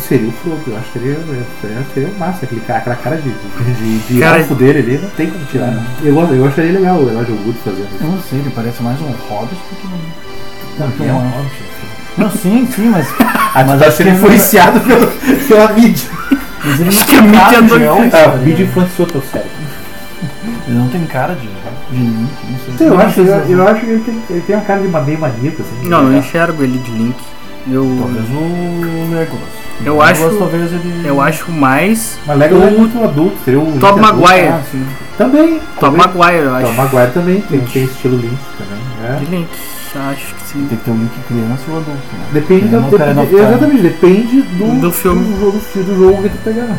Seria 0.00 0.26
o 0.28 0.32
Frodo, 0.32 0.62
eu 0.66 0.76
acho 0.78 0.86
que 0.90 0.98
seria, 0.98 1.18
seria, 1.60 1.84
seria 1.92 2.08
massa, 2.18 2.44
aquele 2.46 2.62
cara, 2.62 2.78
aquela 2.78 2.96
cara 2.96 3.16
de, 3.16 3.28
de, 3.30 3.98
de 4.14 4.20
Cara- 4.20 4.38
elfo 4.38 4.54
dele 4.54 4.78
ali, 4.78 4.98
não 4.98 5.10
tem 5.10 5.30
como 5.30 5.44
tirar. 5.44 5.66
né? 5.66 5.84
Eu, 6.02 6.14
gosto- 6.14 6.34
eu 6.34 6.46
acharia 6.46 6.72
legal 6.72 6.96
o 6.96 7.08
Elijah 7.10 7.32
Wood 7.32 7.58
fazendo 7.62 7.88
isso. 7.94 8.02
Eu 8.02 8.08
não 8.10 8.18
sei, 8.22 8.38
ele 8.38 8.52
parece 8.54 8.82
mais 8.82 8.98
um 9.00 9.10
Hobbit 9.28 9.54
do 9.54 9.76
que 9.76 9.86
um. 9.86 10.80
Não, 10.84 10.90
que 10.92 11.02
é 11.02 11.06
é 11.08 11.12
um 11.12 11.28
Hobbit. 11.28 11.62
Não, 12.16 12.30
sim, 12.30 12.66
sim, 12.74 12.88
mas. 12.88 13.06
Ah, 13.54 13.64
mas 13.66 13.80
tá 13.80 13.86
acho 13.86 13.96
que 13.98 14.02
sendo 14.04 14.08
ele- 14.08 14.16
influenciado 14.16 14.80
pelo, 14.80 15.06
pela 15.46 15.72
mídia. 15.74 16.08
Mas 16.64 16.80
ele 16.80 16.84
não 16.84 16.88
Acho 16.88 17.06
que 17.06 17.14
a 17.14 17.18
tem 17.18 17.26
mídia 17.28 17.40
cara 17.40 17.62
de 17.62 17.78
não- 17.78 18.02
Ah, 18.02 18.06
a 18.06 18.10
tá 18.30 18.36
mídia 18.36 18.64
influenciou 18.64 19.08
teu 19.08 19.22
cérebro. 19.22 19.50
Ele 20.68 20.78
não 20.78 20.88
tem 20.88 21.04
cara 21.04 21.34
de, 21.34 21.40
de 21.46 21.96
Link, 22.02 22.30
não 22.48 22.76
sei. 22.78 22.86
Eu 22.88 22.94
Não 22.94 23.00
acho, 23.00 23.14
se- 23.14 23.20
eu, 23.28 23.58
eu 23.58 23.68
acho 23.68 23.80
que 23.80 23.86
ele 23.90 24.00
tem, 24.04 24.22
ele 24.30 24.40
tem 24.40 24.56
uma 24.56 24.64
cara 24.64 24.80
de 24.80 24.86
uma 24.86 25.00
meio 25.02 25.18
maníaco, 25.18 25.60
assim. 25.62 25.86
Não, 25.88 26.10
eu 26.10 26.18
enxergo 26.18 26.62
ele 26.62 26.78
de 26.78 26.90
Link. 26.92 27.16
Eu, 27.70 27.96
Talvez 28.00 28.24
o 28.30 29.14
Legolas. 29.14 29.62
Eu 29.84 29.96
O 29.96 30.02
acho- 30.02 30.22
Legolas, 30.22 30.38
talvez 30.38 30.72
ele. 30.72 31.02
eu 31.08 31.20
acho 31.20 31.50
mais 31.52 32.18
Mas 32.26 32.38
Legolas 32.38 32.68
é 32.68 32.70
o 32.74 32.78
muito 32.78 33.02
adulto, 33.04 33.36
seria 33.44 33.60
o 33.60 33.64
Link 33.64 33.78
Tom 33.80 33.86
adulto. 33.86 34.02
Maguire. 34.06 34.48
Ah. 34.48 34.60
Também. 35.16 35.60
Também. 35.78 35.98
Maguire, 35.98 36.42
eu 36.44 36.54
acho. 36.56 36.72
Maguire 36.72 37.10
também 37.12 37.40
tem, 37.42 37.60
tem 37.60 37.84
estilo 37.84 38.16
Link 38.16 38.38
também. 38.58 38.82
é. 39.04 39.16
De 39.18 39.24
Link, 39.26 39.48
acho 40.10 40.34
que 40.34 40.42
sim. 40.42 40.66
Tem 40.68 40.78
que 40.78 40.84
ter 40.84 40.90
o 40.90 40.94
Link 40.94 41.10
criança 41.28 41.62
ou 41.68 41.76
adulto, 41.76 41.90
né? 42.12 42.24
Depende, 42.32 42.64
É, 42.66 42.68
da, 42.68 42.78
depende- 42.80 43.34
exatamente, 43.36 43.82
depende 43.82 44.42
do, 44.42 44.80
Do 44.80 44.92
filme. 44.92 45.24
do, 45.24 45.40
jogo, 45.40 45.60
do 45.74 45.96
jogo 45.98 46.22
que 46.22 46.28
tu 46.30 46.38
pegar. 46.44 46.62
né? 46.64 46.78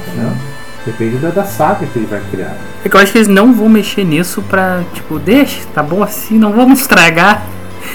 Depende 0.86 1.16
da, 1.18 1.30
da 1.30 1.46
saga 1.46 1.86
que 1.86 1.98
ele 1.98 2.08
vai 2.08 2.22
criar. 2.30 2.58
É 2.84 2.90
que 2.90 2.96
eu 2.96 3.00
acho 3.00 3.12
que 3.14 3.18
eles 3.20 3.30
não 3.30 3.54
vão 3.54 3.70
mexer 3.70 4.04
nisso 4.04 4.42
pra, 4.50 4.82
tipo, 4.94 5.18
deixa, 5.18 5.62
tá 5.74 5.82
bom 5.82 6.04
assim, 6.04 6.38
não 6.38 6.52
vamos 6.52 6.82
estragar. 6.82 7.42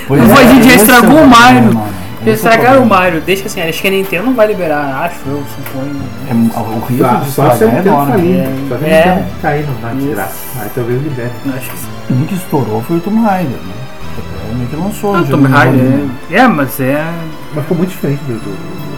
Pois 0.06 0.22
Não 0.22 0.30
é, 0.30 0.34
foi, 0.34 0.44
a 0.44 0.48
gente 0.54 0.64
já 0.64 0.72
é 0.72 0.76
estragou 0.76 1.18
o 1.22 1.26
Mario. 1.28 1.78
É 2.26 2.30
estragaram 2.32 2.82
o. 2.82 2.86
Mario, 2.86 3.20
deixa 3.20 3.46
assim, 3.46 3.60
acho 3.62 3.80
que 3.80 3.88
a 3.88 3.90
Nintendo 3.90 4.26
não 4.26 4.34
vai 4.34 4.46
liberar, 4.46 5.04
acho 5.04 5.16
eu, 5.26 5.42
suponho. 5.56 6.00
É, 6.28 6.34
o 6.60 6.80
risco 6.86 7.04
Só, 7.04 7.16
de 7.18 7.30
só 7.30 7.50
se 7.56 7.64
eu 7.64 7.68
é 7.70 7.78
enorme. 7.78 8.12
falir, 8.12 8.34
É. 8.40 8.54
só 8.68 8.78
se 8.78 8.84
É. 8.86 9.06
não 9.32 9.40
cair 9.40 9.66
na 9.82 9.92
desgraça. 9.94 10.60
Aí 10.60 10.70
talvez 10.74 11.02
libere. 11.02 11.30
Acho 11.56 11.70
que 11.70 11.78
sim. 11.78 11.88
Um 12.10 12.24
que 12.26 12.34
estourou 12.34 12.82
foi 12.82 12.96
o 12.96 13.00
Tomb 13.00 13.20
Raider, 13.20 13.50
né? 13.56 13.74
Meio 14.56 14.68
que 14.68 14.76
lançou. 14.76 15.14
Ah, 15.14 15.22
já 15.22 15.30
Tomb 15.30 15.46
Raider, 15.48 15.80
é, 16.30 16.36
é, 16.36 16.48
mas 16.48 16.80
é. 16.80 17.04
Mas 17.54 17.62
ficou 17.64 17.76
muito 17.76 17.90
diferente 17.90 18.20
do. 18.26 18.32
do, 18.34 18.38
do- 18.40 18.88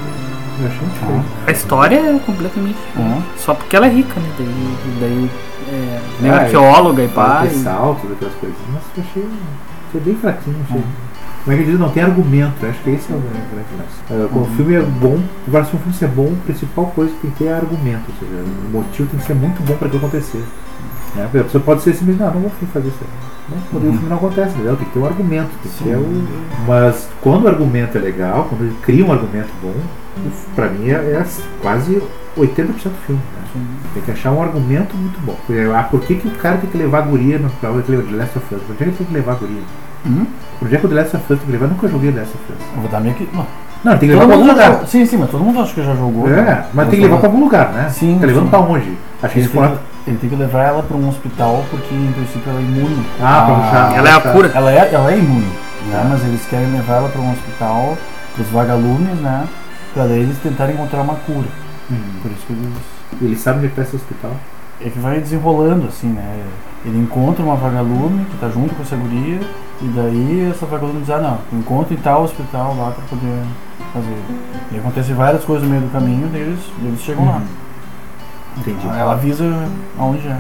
eu 0.63 0.67
achei 0.67 0.81
muito 0.81 0.93
diferente. 1.01 1.27
A 1.47 1.51
história 1.51 1.97
é 1.97 2.19
completamente. 2.25 2.79
Ah, 2.99 3.19
Só 3.37 3.55
porque 3.55 3.75
ela 3.77 3.87
é 3.87 3.91
rica, 3.91 4.19
né? 4.21 4.29
Daí, 4.39 4.77
daí 5.01 5.31
é, 5.73 6.31
Ah, 6.31 6.35
arqueóloga 6.43 7.03
e 7.03 7.09
de 7.09 7.15
saltos, 7.63 8.13
aquelas 8.13 8.35
coisas. 8.35 8.57
Mas 8.73 8.83
eu 8.97 9.05
achei, 9.11 9.25
achei 9.89 10.01
bem 10.01 10.15
fraquinho. 10.17 10.57
Achei. 10.69 10.83
Como 11.45 11.57
é 11.57 11.59
que 11.59 11.65
diz? 11.65 11.79
Não 11.79 11.91
tem 11.91 12.03
argumento. 12.03 12.67
Acho 12.67 12.83
que 12.83 12.91
esse 12.91 13.11
é 13.11 13.17
o 13.17 13.21
grande 13.21 13.41
lance. 13.79 14.29
Quando 14.31 14.43
o 14.43 14.57
filme 14.57 14.75
é 14.75 14.83
bom, 14.83 15.19
para 15.51 15.65
se 15.65 15.75
um 15.75 15.79
filme 15.79 15.95
ser 15.95 16.09
bom, 16.09 16.33
a 16.33 16.45
principal 16.45 16.87
coisa 16.87 17.13
que 17.15 17.21
tem 17.21 17.31
que 17.31 17.39
ter 17.39 17.45
é 17.47 17.55
argumento. 17.55 18.05
Ou 18.09 18.15
seja, 18.19 18.43
o 18.43 18.71
motivo 18.71 19.09
tem 19.09 19.21
que 19.21 19.27
ser 19.27 19.35
muito 19.35 19.63
bom 19.63 19.75
para 19.77 19.89
aquilo 19.89 20.07
acontecer. 20.07 20.45
Né? 21.15 21.25
A 21.25 21.29
pessoa 21.29 21.63
pode 21.65 21.83
ser 21.83 21.95
simplesmente, 21.95 22.21
não, 22.21 22.35
não 22.35 22.41
vou 22.43 22.51
fazer 22.73 22.89
isso 22.89 22.99
aí. 23.01 23.57
Né? 23.57 23.63
Quando 23.71 23.89
o 23.89 23.93
filme 23.93 24.09
não 24.09 24.17
acontece, 24.17 24.55
entendeu? 24.55 24.77
Tem 24.77 24.87
que 24.87 24.93
ter 24.93 24.99
um 24.99 25.07
argumento. 25.07 25.51
Tem 25.63 25.73
que 25.73 25.85
ter 25.85 25.97
o... 25.97 26.29
Mas 26.67 27.09
quando 27.21 27.45
o 27.45 27.49
argumento 27.49 27.97
é 27.97 28.01
legal, 28.01 28.45
quando 28.45 28.63
ele 28.63 28.77
cria 28.83 29.05
um 29.05 29.13
argumento 29.13 29.51
bom, 29.63 29.75
pra 30.55 30.69
mim 30.69 30.91
é, 30.91 30.95
é 30.95 31.27
quase 31.63 32.03
80% 32.37 32.67
do 32.67 33.07
filme. 33.07 33.23
Né? 33.55 33.67
Tem 33.95 34.03
que 34.03 34.11
achar 34.11 34.31
um 34.31 34.43
argumento 34.43 34.97
muito 34.97 35.19
bom. 35.21 35.37
Ah, 35.75 35.83
por 35.85 36.01
que, 36.01 36.15
que 36.15 36.29
o 36.29 36.33
cara 36.33 36.59
tem 36.59 36.71
que 36.71 36.79
levar 36.79 36.99
a 36.99 37.03
guria 37.03 37.39
no 37.39 37.51
pra 37.51 37.71
The 37.73 38.17
Last 38.17 38.39
of 38.39 38.55
Us? 38.55 38.63
Por 38.63 38.77
que 38.77 38.85
ele 38.85 38.93
tem 38.93 39.07
que 39.07 39.13
levar 39.13 39.33
a 39.33 39.37
guria? 39.37 39.63
Hum? 40.07 40.27
Por 40.59 40.69
que 40.69 40.77
que 40.79 40.87
o 40.87 40.89
The 40.89 40.95
Last 40.95 41.17
of 41.17 41.23
Us 41.33 41.39
tem 41.39 41.47
que 41.47 41.53
levar? 41.53 41.65
Eu 41.67 41.71
nunca 41.71 41.89
joguei 41.89 42.13
The 42.13 42.21
Last 42.21 42.35
of 42.35 42.53
Us. 42.53 42.67
Eu 42.77 42.81
vou 42.83 42.91
dar 42.91 43.01
meio 43.01 43.15
que. 43.15 43.29
Não. 43.35 43.47
Não, 43.83 43.97
tem 43.97 44.11
que 44.11 44.15
Todo 44.15 44.21
levar 44.21 44.27
pra 44.27 44.35
algum 44.37 44.47
lugar. 44.53 44.73
jogou. 44.73 44.87
Sim, 44.87 45.07
sim, 45.07 45.17
mas 45.17 45.31
todo 45.31 45.43
mundo 45.45 45.61
acha 45.63 45.73
que 45.75 45.83
já 45.83 45.95
jogou. 45.95 46.29
É, 46.29 46.43
né? 46.43 46.65
mas 46.75 46.89
tem 46.91 46.99
que 46.99 47.05
levar 47.07 47.17
pra 47.19 47.29
algum 47.29 47.41
lugar, 47.41 47.73
né? 47.73 47.89
Sim, 47.89 48.19
Tá 48.21 48.27
levando 48.27 48.45
sim. 48.45 48.51
pra 48.51 48.59
onde? 48.61 48.99
Acho 49.23 49.33
que 49.33 49.39
Ele 49.39 49.47
eles 49.47 49.53
tem, 49.53 49.61
foram. 49.63 49.77
que, 49.77 50.11
ele 50.11 50.19
tem 50.19 50.31
que 50.31 50.37
levar 50.37 50.63
ela 50.65 50.83
pra 50.83 50.97
um 50.99 51.09
hospital 51.09 51.65
porque, 51.71 51.95
em 51.95 52.13
princípio, 52.13 52.43
ela 52.51 52.59
é 52.61 52.63
imune. 52.63 53.07
Ah, 53.23 53.43
pra 53.47 53.55
a- 53.55 53.61
puxar. 53.61 53.97
Ela 53.99 54.09
é 54.09 54.13
a 54.13 54.21
cura. 54.21 54.51
Ela 54.55 54.71
é, 54.73 54.91
ela 54.93 55.13
é 55.13 55.19
imune. 55.19 55.49
né? 55.87 56.07
Mas 56.11 56.23
eles 56.25 56.45
querem 56.45 56.71
levar 56.73 56.97
ela 56.97 57.09
para 57.09 57.21
um 57.23 57.33
hospital, 57.33 57.97
para 58.35 58.43
os 58.43 58.51
vagalumes, 58.51 59.19
né? 59.21 59.49
Para 59.95 60.05
daí 60.09 60.21
eles 60.21 60.37
tentarem 60.39 60.75
encontrar 60.75 61.01
uma 61.01 61.15
cura. 61.15 61.49
Por 62.23 62.31
isso 62.31 62.47
que 62.47 62.53
eles 62.53 62.69
Ele 63.23 63.37
sabe 63.37 63.59
onde 63.59 63.67
é 63.67 63.71
que 63.71 63.77
tá 63.77 63.83
esse 63.83 63.97
hospital? 63.97 64.33
é 64.83 64.89
que 64.91 64.99
vai 64.99 65.19
desenrolando 65.21 65.87
assim, 65.89 66.09
né? 66.09 66.23
Ele 66.85 66.99
encontra 66.99 67.43
uma 67.45 67.55
vagalume 67.57 68.25
que 68.27 68.37
tá 68.39 68.49
junto 68.51 68.75
com 68.75 68.83
essa 68.83 68.97
guria 68.97 69.41
e 69.83 69.89
daí 69.89 70.51
essa 70.51 70.67
diz, 70.67 71.11
ah 71.11 71.19
não, 71.21 71.59
encontra 71.59 71.95
em 71.95 71.97
tal 71.97 72.25
hospital 72.25 72.77
lá 72.77 72.91
pra 72.91 73.05
poder 73.05 73.43
fazer. 73.93 74.17
E 74.73 74.79
acontece 74.79 75.13
várias 75.15 75.43
coisas 75.45 75.67
no 75.67 75.71
meio 75.71 75.87
do 75.87 75.93
caminho, 75.93 76.29
daí 76.29 76.43
eles, 76.43 76.61
eles 76.83 77.01
chegam 77.01 77.25
lá. 77.27 77.43
Entendi. 78.59 78.87
Ela 78.87 79.13
avisa 79.13 79.45
aonde 79.99 80.27
é. 80.29 80.39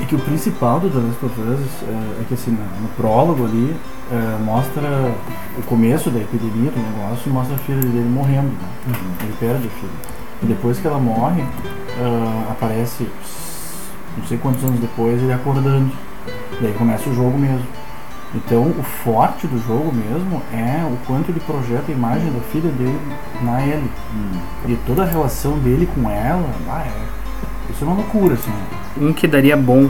E 0.00 0.04
que 0.04 0.14
o 0.14 0.18
principal 0.18 0.78
do 0.78 0.90
The 0.90 0.98
Last 0.98 1.24
of 1.24 1.40
Us 1.40 1.88
é, 1.88 2.20
é 2.20 2.24
que 2.28 2.34
assim, 2.34 2.50
no 2.52 2.88
prólogo 2.90 3.44
ali 3.44 3.74
é, 4.12 4.44
mostra 4.44 5.12
o 5.58 5.62
começo 5.62 6.10
da 6.10 6.20
epidemia 6.20 6.70
do 6.70 6.78
negócio 6.78 7.28
e 7.28 7.32
mostra 7.32 7.56
a 7.56 7.58
filha 7.58 7.80
dele 7.80 8.08
morrendo, 8.08 8.48
né? 8.86 8.94
Ele 9.22 9.34
perde 9.40 9.66
a 9.66 9.70
filha. 9.70 10.16
E 10.42 10.46
depois 10.46 10.78
que 10.78 10.86
ela 10.86 10.98
morre, 10.98 11.42
ah, 11.98 12.52
aparece, 12.52 13.08
não 14.18 14.26
sei 14.26 14.36
quantos 14.36 14.62
anos 14.62 14.78
depois, 14.78 15.20
ele 15.20 15.32
acordando. 15.32 15.90
E 16.60 16.66
aí 16.66 16.74
começa 16.74 17.08
o 17.08 17.14
jogo 17.14 17.38
mesmo. 17.38 17.66
Então 18.34 18.62
o 18.62 18.82
forte 19.04 19.46
do 19.46 19.58
jogo 19.66 19.92
mesmo 19.94 20.42
é 20.52 20.84
o 20.84 20.96
quanto 21.06 21.30
ele 21.30 21.40
projeta 21.40 21.84
a 21.88 21.92
imagem 21.92 22.30
da 22.32 22.40
filha 22.52 22.70
dele 22.70 22.98
na 23.42 23.62
Ellie. 23.62 23.90
E 24.68 24.76
toda 24.86 25.02
a 25.02 25.06
relação 25.06 25.58
dele 25.58 25.88
com 25.94 26.10
ela, 26.10 26.44
ah, 26.68 26.84
é, 26.86 27.70
isso 27.72 27.82
é 27.84 27.86
uma 27.86 27.96
loucura, 27.96 28.34
assim. 28.34 28.50
Um 29.00 29.12
que 29.12 29.26
daria 29.26 29.56
bom, 29.56 29.88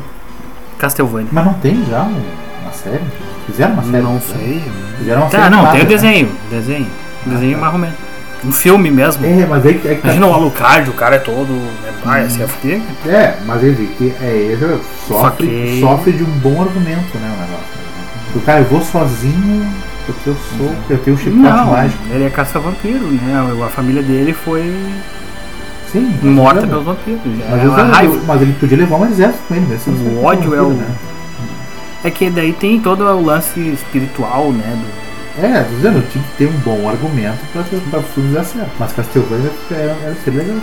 Castlevania. 0.79 1.29
Mas 1.33 1.45
não 1.45 1.55
tem 1.55 1.85
já 1.87 2.03
um- 2.03 2.23
uma 2.63 2.73
série? 2.73 3.03
Fizeram 3.47 3.73
uma 3.75 3.83
série? 3.83 4.03
Não 4.03 4.15
né? 4.15 4.21
sei. 4.21 4.63
Fizeram 4.99 5.21
uma 5.23 5.31
Tá, 5.31 5.39
série 5.39 5.51
não, 5.51 5.63
tem 5.71 5.81
o 5.81 5.83
né? 5.85 5.89
desenho. 5.89 6.33
Desenho. 6.51 6.87
Desenho 7.25 7.59
mais 7.59 7.73
ou 7.73 7.79
menos. 7.81 7.97
Um 8.45 8.53
filme 8.53 8.91
mesmo. 8.91 9.25
É, 9.27 9.47
mas 9.47 9.65
aí, 9.67 9.73
aí 9.73 9.79
que 9.79 10.03
tá- 10.03 10.09
Imagina 10.09 10.27
o 10.27 10.35
Alucard, 10.35 10.91
o 10.91 10.93
cara 10.93 11.17
é 11.17 11.19
todo. 11.19 11.53
É, 11.85 11.93
ah, 12.05 12.23
esse 12.23 12.41
é. 12.43 12.81
É, 13.11 13.39
mas 13.47 13.63
ele 13.65 13.87
que 13.97 14.15
é, 14.23 14.27
ele 14.31 14.81
sofre, 15.09 15.81
sofre 15.81 16.13
de 16.13 16.23
um 16.23 16.31
bom 16.41 16.61
argumento, 16.63 17.17
né? 17.19 17.35
O 17.37 17.41
negócio. 17.41 17.86
O 18.37 18.41
cara, 18.43 18.61
eu 18.61 18.65
vou 18.67 18.81
sozinho 18.83 19.67
porque 20.05 20.31
eu 20.31 20.37
sou, 20.57 20.75
eu 20.89 20.99
tenho 20.99 21.17
um 21.17 21.19
chicote 21.19 21.39
Não, 21.39 21.67
mágico. 21.73 22.03
ele 22.11 22.25
é 22.25 22.31
caça-vampiro, 22.31 23.07
né? 23.07 23.35
A 23.65 23.69
família 23.69 24.03
dele 24.03 24.33
foi 24.33 24.63
Sim, 25.91 26.15
mas 26.23 26.33
morta 26.33 26.67
pelos 26.67 26.85
vampiros. 26.85 27.21
Mas, 27.51 27.63
É 27.65 27.69
uma 27.69 27.83
raiva. 27.85 28.21
mas 28.27 28.43
ele 28.43 28.53
podia 28.55 28.79
levar 28.79 28.97
um 28.97 29.07
exército 29.07 29.43
com 29.49 29.55
ele, 29.55 29.67
mesmo. 29.67 29.97
ser 29.97 30.03
O 30.05 30.25
ódio 30.25 30.55
é 30.55 30.61
o- 30.63 30.69
né? 30.71 30.87
É 32.05 32.11
que 32.11 32.31
daí 32.31 32.53
tem 32.53 32.79
todo 32.81 33.05
o 33.05 33.25
lance 33.25 33.59
espiritual, 33.61 34.53
né? 34.53 34.77
do- 34.81 35.07
É, 35.45 35.63
tô 35.65 35.75
dizendo, 35.75 36.09
tinha 36.11 36.23
que 36.25 36.31
ter 36.39 36.47
um 36.47 36.59
bom 36.61 36.89
argumento 36.89 37.39
pra, 37.53 37.63
pra 37.91 38.03
filmes 38.03 38.33
dar 38.33 38.45
certo. 38.45 38.71
Mas 38.79 38.93
Castlevania 38.93 39.51
era, 39.71 39.97
era 40.05 40.15
ser 40.25 40.31
legal. 40.31 40.57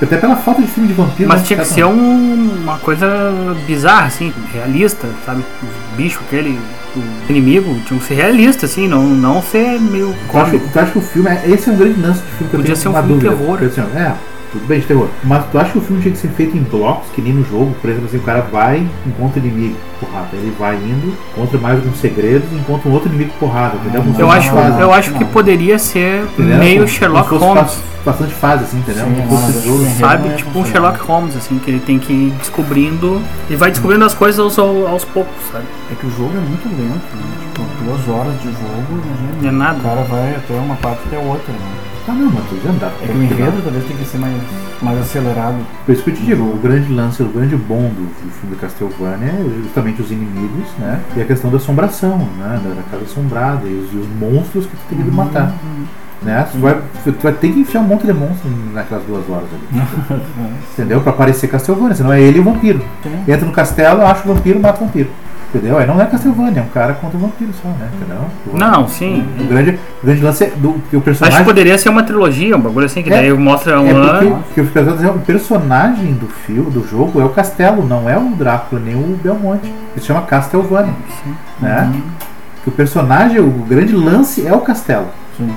Até 0.00 0.16
pela 0.16 0.36
falta 0.36 0.62
de 0.62 0.68
filme 0.68 0.88
de 0.88 0.94
vampiro. 0.94 1.28
Mas 1.28 1.40
né, 1.40 1.46
tinha 1.46 1.58
que 1.58 1.64
ser 1.66 1.84
um- 1.84 2.60
uma 2.62 2.78
coisa 2.78 3.06
bizarra, 3.66 4.06
assim, 4.06 4.32
realista, 4.52 5.08
sabe? 5.26 5.44
O 5.62 5.96
bicho, 5.96 6.20
aquele, 6.26 6.58
o 6.96 7.02
inimigo, 7.28 7.78
tinha 7.86 7.98
que 7.98 8.06
ser 8.06 8.14
realista, 8.14 8.66
assim, 8.66 8.86
não, 8.86 9.02
não 9.02 9.42
ser 9.42 9.80
meio 9.80 10.14
cômico. 10.28 10.68
tu 10.72 10.78
acha 10.78 10.92
que 10.92 10.98
o 10.98 11.02
filme. 11.02 11.28
é- 11.28 11.42
Esse 11.50 11.68
é 11.68 11.72
um 11.72 11.76
grande 11.76 12.00
lance 12.00 12.20
de 12.22 12.28
filme 12.30 12.36
que 12.38 12.44
eu 12.44 12.60
Podia 12.60 12.64
tenho 12.66 12.76
ser 12.76 12.88
um 12.88 12.92
uma 12.92 13.02
filme 13.02 13.18
de 13.18 13.24
dúvida. 13.24 13.42
terror. 13.42 13.58
Porque, 13.58 13.80
assim, 13.80 13.90
é, 13.98 14.12
tudo 14.52 14.66
bem 14.66 14.80
de 14.80 14.86
terror. 14.86 15.08
Mas 15.24 15.44
tu 15.50 15.58
acha 15.58 15.72
que 15.72 15.78
o 15.78 15.80
filme 15.80 16.00
tinha 16.02 16.12
que 16.12 16.18
ser 16.20 16.28
feito 16.28 16.56
em 16.56 16.62
blocos, 16.62 17.08
que 17.14 17.20
nem 17.20 17.32
no 17.32 17.44
jogo? 17.44 17.74
Por 17.80 17.90
exemplo, 17.90 18.06
assim, 18.08 18.16
o 18.18 18.22
cara 18.22 18.40
vai, 18.50 18.86
encontra 19.06 19.38
inimigo, 19.40 19.76
porrada. 20.00 20.28
Ele 20.32 20.54
vai 20.58 20.74
indo, 20.76 21.14
encontra 21.36 21.58
mais 21.58 21.76
alguns 21.78 21.98
segredos, 21.98 22.50
encontra 22.52 22.88
um 22.88 22.92
outro 22.92 23.08
inimigo, 23.08 23.32
porrada. 23.38 23.74
Entendeu? 23.76 24.02
Se 24.14 24.20
Eu 24.20 24.30
acho, 24.30 24.50
fase, 24.50 24.80
eu 24.80 24.92
acho 24.92 25.12
que 25.12 25.24
Não. 25.24 25.30
poderia 25.30 25.78
ser 25.78 26.22
entendeu? 26.24 26.58
meio 26.58 26.76
Como- 26.76 26.88
Sherlock 26.88 27.28
como 27.28 27.44
Holmes, 27.44 27.78
Bastante 28.06 28.32
fase, 28.32 28.64
assim, 28.64 28.78
entendeu? 28.78 29.04
Sim, 29.04 29.26
fosse 29.28 29.42
mas- 29.52 29.64
jogo. 29.64 29.86
sabe? 30.00 30.28
não 30.28 30.36
Tipo 30.36 30.58
um. 30.60 30.64
Sherlock 30.64 30.98
Holmes, 31.00 31.36
assim, 31.36 31.58
que 31.58 31.70
ele 31.70 31.80
tem 31.80 31.98
que 31.98 32.10
ir 32.12 32.30
descobrindo, 32.38 33.20
ele 33.48 33.56
vai 33.58 33.70
descobrindo 33.70 34.02
as 34.04 34.14
coisas 34.14 34.38
aos, 34.38 34.58
aos 34.58 35.04
poucos, 35.04 35.34
sabe? 35.52 35.64
É 35.92 35.94
que 35.94 36.06
o 36.06 36.10
jogo 36.10 36.30
é 36.34 36.40
muito 36.40 36.66
lento, 36.68 37.16
né? 37.16 37.22
Tipo, 37.54 37.66
duas 37.84 38.08
horas 38.08 38.32
de 38.40 38.46
jogo, 38.46 39.02
imagina. 39.04 39.48
É 39.48 39.50
nada. 39.50 39.78
O 39.78 39.82
cara 39.82 40.02
vai 40.04 40.36
até 40.36 40.54
uma 40.54 40.76
parte 40.76 41.00
até 41.06 41.18
outra, 41.18 41.52
né? 41.52 41.58
Ah, 42.08 42.14
não, 42.14 42.30
mas 42.30 42.44
tu 42.48 42.58
já 42.64 42.72
dá. 42.72 42.90
É 43.02 43.06
que 43.06 43.12
o 43.12 43.22
enredo 43.22 43.60
talvez 43.62 43.84
tem 43.84 43.96
que 43.96 44.04
ser 44.06 44.16
mais, 44.16 44.34
mais 44.80 44.98
acelerado. 44.98 45.58
Por 45.84 45.92
isso 45.92 46.02
que 46.02 46.10
eu 46.10 46.14
te 46.14 46.22
digo, 46.22 46.42
o 46.42 46.56
grande 46.56 46.90
lance, 46.90 47.22
o 47.22 47.28
grande 47.28 47.54
bom 47.54 47.82
do, 47.82 48.06
do 48.06 48.30
filme 48.32 48.56
do 48.56 48.60
Castlevania 48.60 49.28
é 49.28 49.62
justamente 49.62 50.00
os 50.00 50.10
inimigos, 50.10 50.68
né? 50.78 51.02
E 51.14 51.20
a 51.20 51.24
questão 51.26 51.50
da 51.50 51.58
assombração, 51.58 52.16
né? 52.16 52.60
Da, 52.64 52.70
da 52.70 52.82
casa 52.90 53.04
assombrada 53.04 53.66
e 53.66 53.74
os, 53.74 53.92
e 53.92 53.96
os 53.96 54.08
monstros 54.18 54.64
que 54.64 54.72
tu 54.72 54.82
tem 54.88 55.04
que 55.04 55.10
matar. 55.10 55.54
Né? 56.22 56.48
Tu, 56.50 56.58
vai, 56.58 56.80
tu 57.04 57.22
vai 57.22 57.32
ter 57.32 57.52
que 57.52 57.60
enfiar 57.60 57.80
um 57.80 57.84
monte 57.84 58.06
de 58.06 58.12
monstros 58.12 58.52
naquelas 58.72 59.04
duas 59.04 59.28
horas 59.28 59.48
ali. 59.52 60.20
entendeu? 60.72 61.00
Pra 61.02 61.12
parecer 61.12 61.46
Castlevania, 61.46 61.94
senão 61.94 62.12
é 62.12 62.20
ele 62.20 62.38
e 62.38 62.40
o 62.40 62.44
vampiro. 62.44 62.82
Entra 63.26 63.46
no 63.46 63.52
castelo, 63.52 64.02
acha 64.02 64.28
o 64.28 64.34
vampiro, 64.34 64.58
mata 64.58 64.82
o 64.82 64.86
vampiro. 64.86 65.10
Entendeu? 65.54 65.78
Aí 65.78 65.86
não 65.86 65.98
é 65.98 66.04
Castlevania, 66.04 66.60
é 66.60 66.62
um 66.62 66.68
cara 66.68 66.92
contra 66.92 67.16
o 67.16 67.20
vampiro 67.20 67.50
só, 67.62 67.68
né? 67.68 67.88
Entendeu? 67.94 68.18
Não, 68.52 68.86
sim. 68.86 69.26
O 69.40 69.44
grande, 69.44 69.78
o 70.02 70.06
grande 70.06 70.22
lance 70.22 70.44
é 70.44 70.50
do, 70.50 70.74
que 70.90 70.94
o 70.94 70.98
Acho 70.98 71.04
personagem. 71.06 71.38
que 71.38 71.44
poderia 71.46 71.78
ser 71.78 71.88
uma 71.88 72.02
trilogia, 72.02 72.54
um 72.54 72.60
bagulho 72.60 72.84
assim, 72.84 73.02
que 73.02 73.08
É. 73.10 73.16
daí 73.16 73.32
mostra 73.32 73.80
um 73.80 73.86
É 73.86 73.90
ano. 73.92 74.44
porque, 74.44 74.62
porque 74.62 74.78
eu 74.78 74.92
assim, 74.94 75.06
o 75.06 75.18
personagem 75.20 76.12
do 76.12 76.26
filme, 76.26 76.70
do 76.70 76.86
jogo, 76.86 77.18
é 77.18 77.24
o 77.24 77.30
Castelo, 77.30 77.82
não 77.86 78.08
é 78.10 78.18
o 78.18 78.28
Drácula, 78.36 78.78
nem 78.84 78.94
o 78.94 79.16
Belmonte. 79.22 79.64
Ele 79.66 80.00
se 80.00 80.06
chama 80.06 80.20
Castlevania. 80.22 80.92
Né? 81.60 81.92
Que 82.62 82.68
o 82.68 82.72
personagem, 82.72 83.40
o 83.40 83.50
grande 83.66 83.94
lance 83.94 84.46
é 84.46 84.52
o 84.52 84.60
Castelo. 84.60 85.06
Sim. 85.38 85.50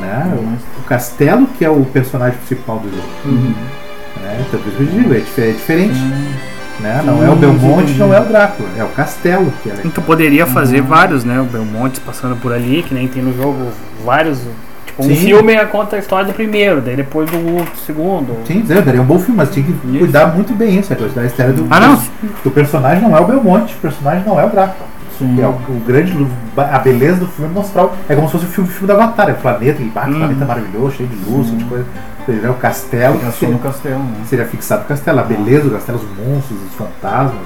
Né? 0.00 0.32
Uhum. 0.36 0.54
O, 0.76 0.80
o 0.80 0.84
Castelo 0.84 1.46
que 1.58 1.64
é 1.64 1.70
o 1.70 1.84
personagem 1.86 2.36
principal 2.38 2.78
do 2.78 2.88
jogo. 2.90 3.08
Uhum. 3.24 3.54
Né? 4.22 4.44
Então 4.46 4.60
por 4.60 4.68
isso 4.68 4.76
que 4.76 4.82
eu 4.84 5.02
digo, 5.02 5.14
é, 5.14 5.48
é 5.48 5.52
diferente. 5.52 5.98
Né? 6.80 7.02
Não 7.04 7.24
é 7.24 7.30
o 7.30 7.32
Sim, 7.32 7.40
Belmonte, 7.40 7.92
não 7.94 8.12
é 8.12 8.20
o 8.20 8.24
Drácula, 8.24 8.68
é 8.76 8.84
o 8.84 8.88
Castelo 8.88 9.50
que 9.62 9.70
é. 9.70 9.74
Tu 9.94 10.02
poderia 10.02 10.46
fazer 10.46 10.82
vários, 10.82 11.24
né? 11.24 11.40
O 11.40 11.44
Belmonte 11.44 12.00
passando 12.00 12.36
por 12.36 12.52
ali, 12.52 12.82
que 12.82 12.92
nem 12.92 13.08
tem 13.08 13.22
no 13.22 13.34
jogo 13.34 13.68
vários. 14.04 14.40
Tipo, 14.84 15.02
um 15.04 15.08
Sim. 15.08 15.16
filme 15.16 15.66
conta 15.66 15.96
a 15.96 15.98
história 15.98 16.26
do 16.26 16.34
primeiro, 16.34 16.82
daí 16.82 16.94
depois 16.94 17.30
do 17.30 17.36
segundo. 17.84 18.36
Sim, 18.46 18.62
daria 18.62 19.00
um 19.00 19.06
bom 19.06 19.18
filme, 19.18 19.36
mas 19.36 19.50
tinha 19.50 19.64
que 19.64 19.72
Isso. 19.72 19.98
cuidar 19.98 20.34
muito 20.34 20.54
bem 20.54 20.78
isso, 20.78 20.92
é 20.92 20.96
a 20.96 21.24
história 21.24 21.52
do. 21.52 21.66
Ah, 21.70 21.80
não. 21.80 22.02
O 22.44 22.50
personagem 22.50 23.02
não 23.02 23.16
é 23.16 23.20
o 23.20 23.24
Belmonte, 23.24 23.74
o 23.74 23.78
personagem 23.78 24.22
não 24.26 24.38
é 24.38 24.44
o 24.44 24.50
Drácula. 24.50 24.95
Sim. 25.18 25.40
É 25.40 25.46
o, 25.46 25.50
o 25.50 25.82
grande, 25.86 26.26
a 26.56 26.78
beleza 26.78 27.16
do 27.20 27.26
filme 27.26 27.50
é 27.50 27.54
mostrar. 27.54 27.84
o- 27.86 27.92
É 28.08 28.14
como 28.14 28.26
se 28.28 28.32
fosse 28.32 28.44
o 28.44 28.48
filme, 28.48 28.68
o 28.70 28.72
filme 28.72 28.86
do 28.92 29.00
Avatar, 29.00 29.28
é 29.28 29.32
o 29.32 29.36
planeta, 29.36 29.82
e 29.82 29.86
bate, 29.86 30.10
Hum. 30.10 30.18
planeta 30.18 30.44
maravilhoso, 30.44 30.96
cheio 30.96 31.08
de 31.08 31.16
luz, 31.30 31.46
cheio 31.46 31.58
de 31.58 31.64
coisa. 31.64 31.84
Vê 32.28 32.48
o 32.48 32.54
castelo, 32.54 33.18
que 33.18 33.32
seria, 33.32 33.54
no 33.54 33.60
castelo, 33.60 33.98
né? 34.02 34.16
seria 34.26 34.44
fixado 34.46 34.82
o 34.82 34.86
castelo, 34.86 35.20
a 35.20 35.22
beleza 35.22 35.64
do 35.64 35.70
castelo, 35.70 35.98
os 35.98 36.04
monstros, 36.26 36.58
os 36.68 36.74
fantasmas, 36.74 37.40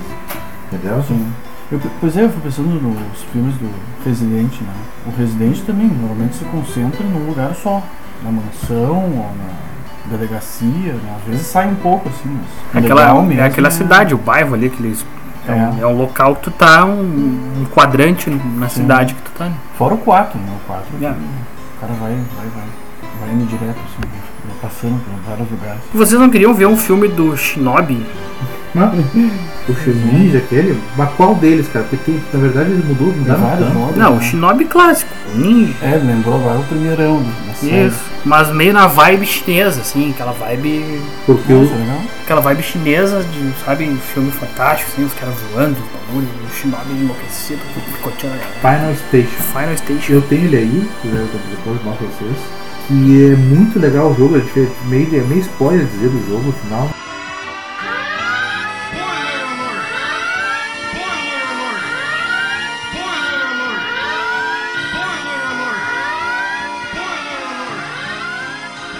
entendeu? 0.73 1.03
Sim. 1.07 1.27
Eu, 1.71 1.81
pois 2.01 2.17
é, 2.17 2.25
eu 2.25 2.31
fui 2.31 2.41
pensando 2.43 2.69
nos 2.69 3.23
filmes 3.33 3.55
do 3.57 3.71
Resident, 4.05 4.53
né? 4.63 4.73
O 5.07 5.11
Resident 5.17 5.61
também 5.67 5.87
normalmente 5.87 6.35
se 6.37 6.45
concentra 6.47 7.05
num 7.05 7.27
lugar 7.29 7.55
só. 7.55 7.83
Na 8.25 8.31
mansão 8.31 8.97
ou 8.97 9.31
na 9.39 10.17
delegacia, 10.17 10.93
né? 10.93 11.17
Às 11.19 11.31
vezes 11.31 11.47
sai 11.47 11.69
um 11.69 11.75
pouco 11.77 12.09
assim, 12.09 12.29
mas. 12.29 12.75
o 12.75 12.79
Aquela, 12.85 13.01
legal 13.23 13.31
é 13.43 13.47
aquela 13.47 13.71
cidade, 13.71 14.15
o 14.15 14.19
bairro 14.19 14.55
ali, 14.55 14.67
aqueles. 14.67 15.05
É, 15.49 15.53
um, 15.53 15.79
É. 15.79 15.81
é 15.83 15.87
um 15.87 15.97
local 15.97 16.37
que 16.37 16.43
tu 16.43 16.51
tá, 16.51 16.85
um, 16.85 17.01
um 17.61 17.67
quadrante 17.75 18.29
na 18.31 18.69
Sim. 18.69 18.83
cidade 18.83 19.15
que 19.15 19.23
tu 19.23 19.31
tá. 19.33 19.47
né? 19.47 19.55
Fora 19.77 19.95
o 19.95 19.99
4, 19.99 20.39
né? 20.39 20.47
O 20.63 20.67
4 20.67 20.85
É. 21.03 21.09
o 21.09 21.81
cara 21.81 21.93
vai, 22.01 22.13
vai, 22.13 22.47
vai. 22.55 22.65
Vai 23.21 23.35
indo 23.35 23.47
direto, 23.47 23.77
assim, 23.79 24.11
passando 24.63 24.99
por 25.05 25.13
vários 25.31 25.51
lugares. 25.51 25.81
Vocês 25.93 26.19
não 26.21 26.31
queriam 26.31 26.55
ver 26.55 26.67
um 26.67 26.77
filme 26.77 27.07
do 27.09 27.37
Shinobi? 27.37 28.07
Não? 28.75 28.93
O 29.69 29.91
Ninja, 29.93 30.39
aquele, 30.39 30.77
mas 30.97 31.11
qual 31.13 31.35
deles, 31.37 31.69
cara? 31.69 31.85
Porque 31.85 32.11
tem, 32.11 32.21
na 32.33 32.41
verdade 32.41 32.71
ele 32.71 32.83
mudou, 32.83 33.11
Tem 33.11 33.21
mudaram 33.21 33.41
vários 33.41 33.73
jogos. 33.73 33.97
Não, 33.97 34.13
o 34.15 34.17
né? 34.17 34.23
Shinobi 34.23 34.65
clássico, 34.65 35.13
o 35.33 35.39
Ninja. 35.39 35.75
É, 35.81 35.97
lembrou 35.97 36.35
agora 36.35 36.59
o 36.59 36.65
primeirão 36.65 37.23
série. 37.61 37.87
Isso, 37.89 38.01
mas 38.25 38.51
meio 38.51 38.73
na 38.73 38.87
vibe 38.87 39.27
chinesa, 39.27 39.81
assim, 39.81 40.11
aquela 40.11 40.33
vibe. 40.33 41.01
Porque 41.27 41.53
Nossa, 41.53 41.73
o. 41.73 42.23
Aquela 42.25 42.41
vibe 42.41 42.63
chinesa 42.63 43.23
de, 43.23 43.65
sabe, 43.65 43.97
filme 44.13 44.31
fantástico, 44.33 44.91
assim, 44.93 45.05
os 45.05 45.15
caras 45.15 45.35
voando, 45.53 45.77
os 45.79 46.01
bagulhos, 46.01 46.31
o 46.49 46.55
Shinobi 46.55 46.93
enlouquecido, 46.93 47.61
picoteando 47.93 48.37
a 48.37 48.39
galera. 48.39 48.79
Final 48.81 48.95
Station. 48.97 49.43
Final 49.43 49.77
Station. 49.77 50.13
Eu 50.13 50.23
tenho 50.23 50.45
ele 50.45 50.57
aí, 50.57 50.89
que 51.03 51.09
eu 51.09 51.29
depois 51.51 51.83
mostro 51.85 52.07
pra 52.07 52.27
vocês. 52.27 52.39
E 52.91 53.33
é 53.33 53.37
muito 53.37 53.79
legal 53.79 54.11
o 54.11 54.15
jogo, 54.15 54.37
é 54.37 54.89
meio, 54.89 55.07
é 55.17 55.23
meio 55.23 55.41
spoiler 55.41 55.87
dizer 55.87 56.09
do 56.09 56.29
jogo 56.29 56.47
no 56.47 56.53
final. 56.53 56.91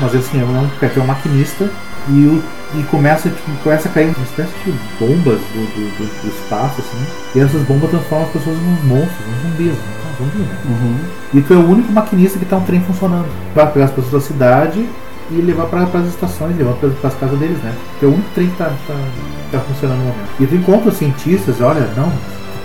Mas 0.01 0.15
assim, 0.15 0.41
é 0.41 0.45
um, 0.45 0.69
é 0.81 0.89
que 0.89 0.99
é 0.99 1.03
um 1.03 1.07
maquinista 1.07 1.71
e, 2.09 2.27
o, 2.27 2.43
e 2.79 2.83
começa, 2.85 3.29
tipo, 3.29 3.51
começa 3.63 3.89
a 3.89 3.93
cair 3.93 4.15
uma 4.17 4.25
espécie 4.25 4.53
de 4.65 4.73
bombas 4.99 5.39
do, 5.39 5.67
do, 5.75 5.99
do, 5.99 6.23
do 6.23 6.29
espaço, 6.29 6.81
assim, 6.81 7.07
e 7.35 7.41
essas 7.41 7.63
bombas 7.63 7.91
transformam 7.91 8.27
as 8.27 8.33
pessoas 8.33 8.57
em 8.57 8.73
uns 8.73 8.85
monstros, 8.85 9.27
uns 9.27 9.43
zumbis. 9.43 9.73
Né? 9.73 10.01
zumbi, 10.21 10.39
né? 10.39 10.57
Uhum. 10.67 10.99
E 11.35 11.43
tu 11.43 11.55
é 11.55 11.57
o 11.57 11.69
único 11.69 11.93
maquinista 11.93 12.39
que 12.39 12.45
tá 12.45 12.57
um 12.57 12.65
trem 12.65 12.81
funcionando. 12.83 13.29
Vai 13.55 13.71
pegar 13.73 13.87
as 13.87 13.91
pessoas 13.91 14.13
da 14.13 14.21
cidade 14.21 14.87
e 15.31 15.35
levar 15.35 15.67
para 15.67 15.83
as 15.83 16.09
estações, 16.09 16.57
levar 16.57 16.75
para 16.75 17.09
as 17.09 17.15
casas 17.15 17.39
deles, 17.39 17.59
né? 17.59 17.75
Tu 17.99 18.07
é 18.07 18.09
o 18.09 18.13
único 18.13 18.31
trem 18.35 18.49
que 18.49 18.57
tá, 18.57 18.71
tá, 18.87 18.95
tá 19.53 19.61
funcionando 19.61 19.99
no 19.99 20.05
momento. 20.05 20.29
E 20.41 20.47
tu 20.47 20.55
encontra 20.55 20.91
os 20.91 20.97
cientistas, 20.97 21.61
olha, 21.61 21.89
não, 21.97 22.13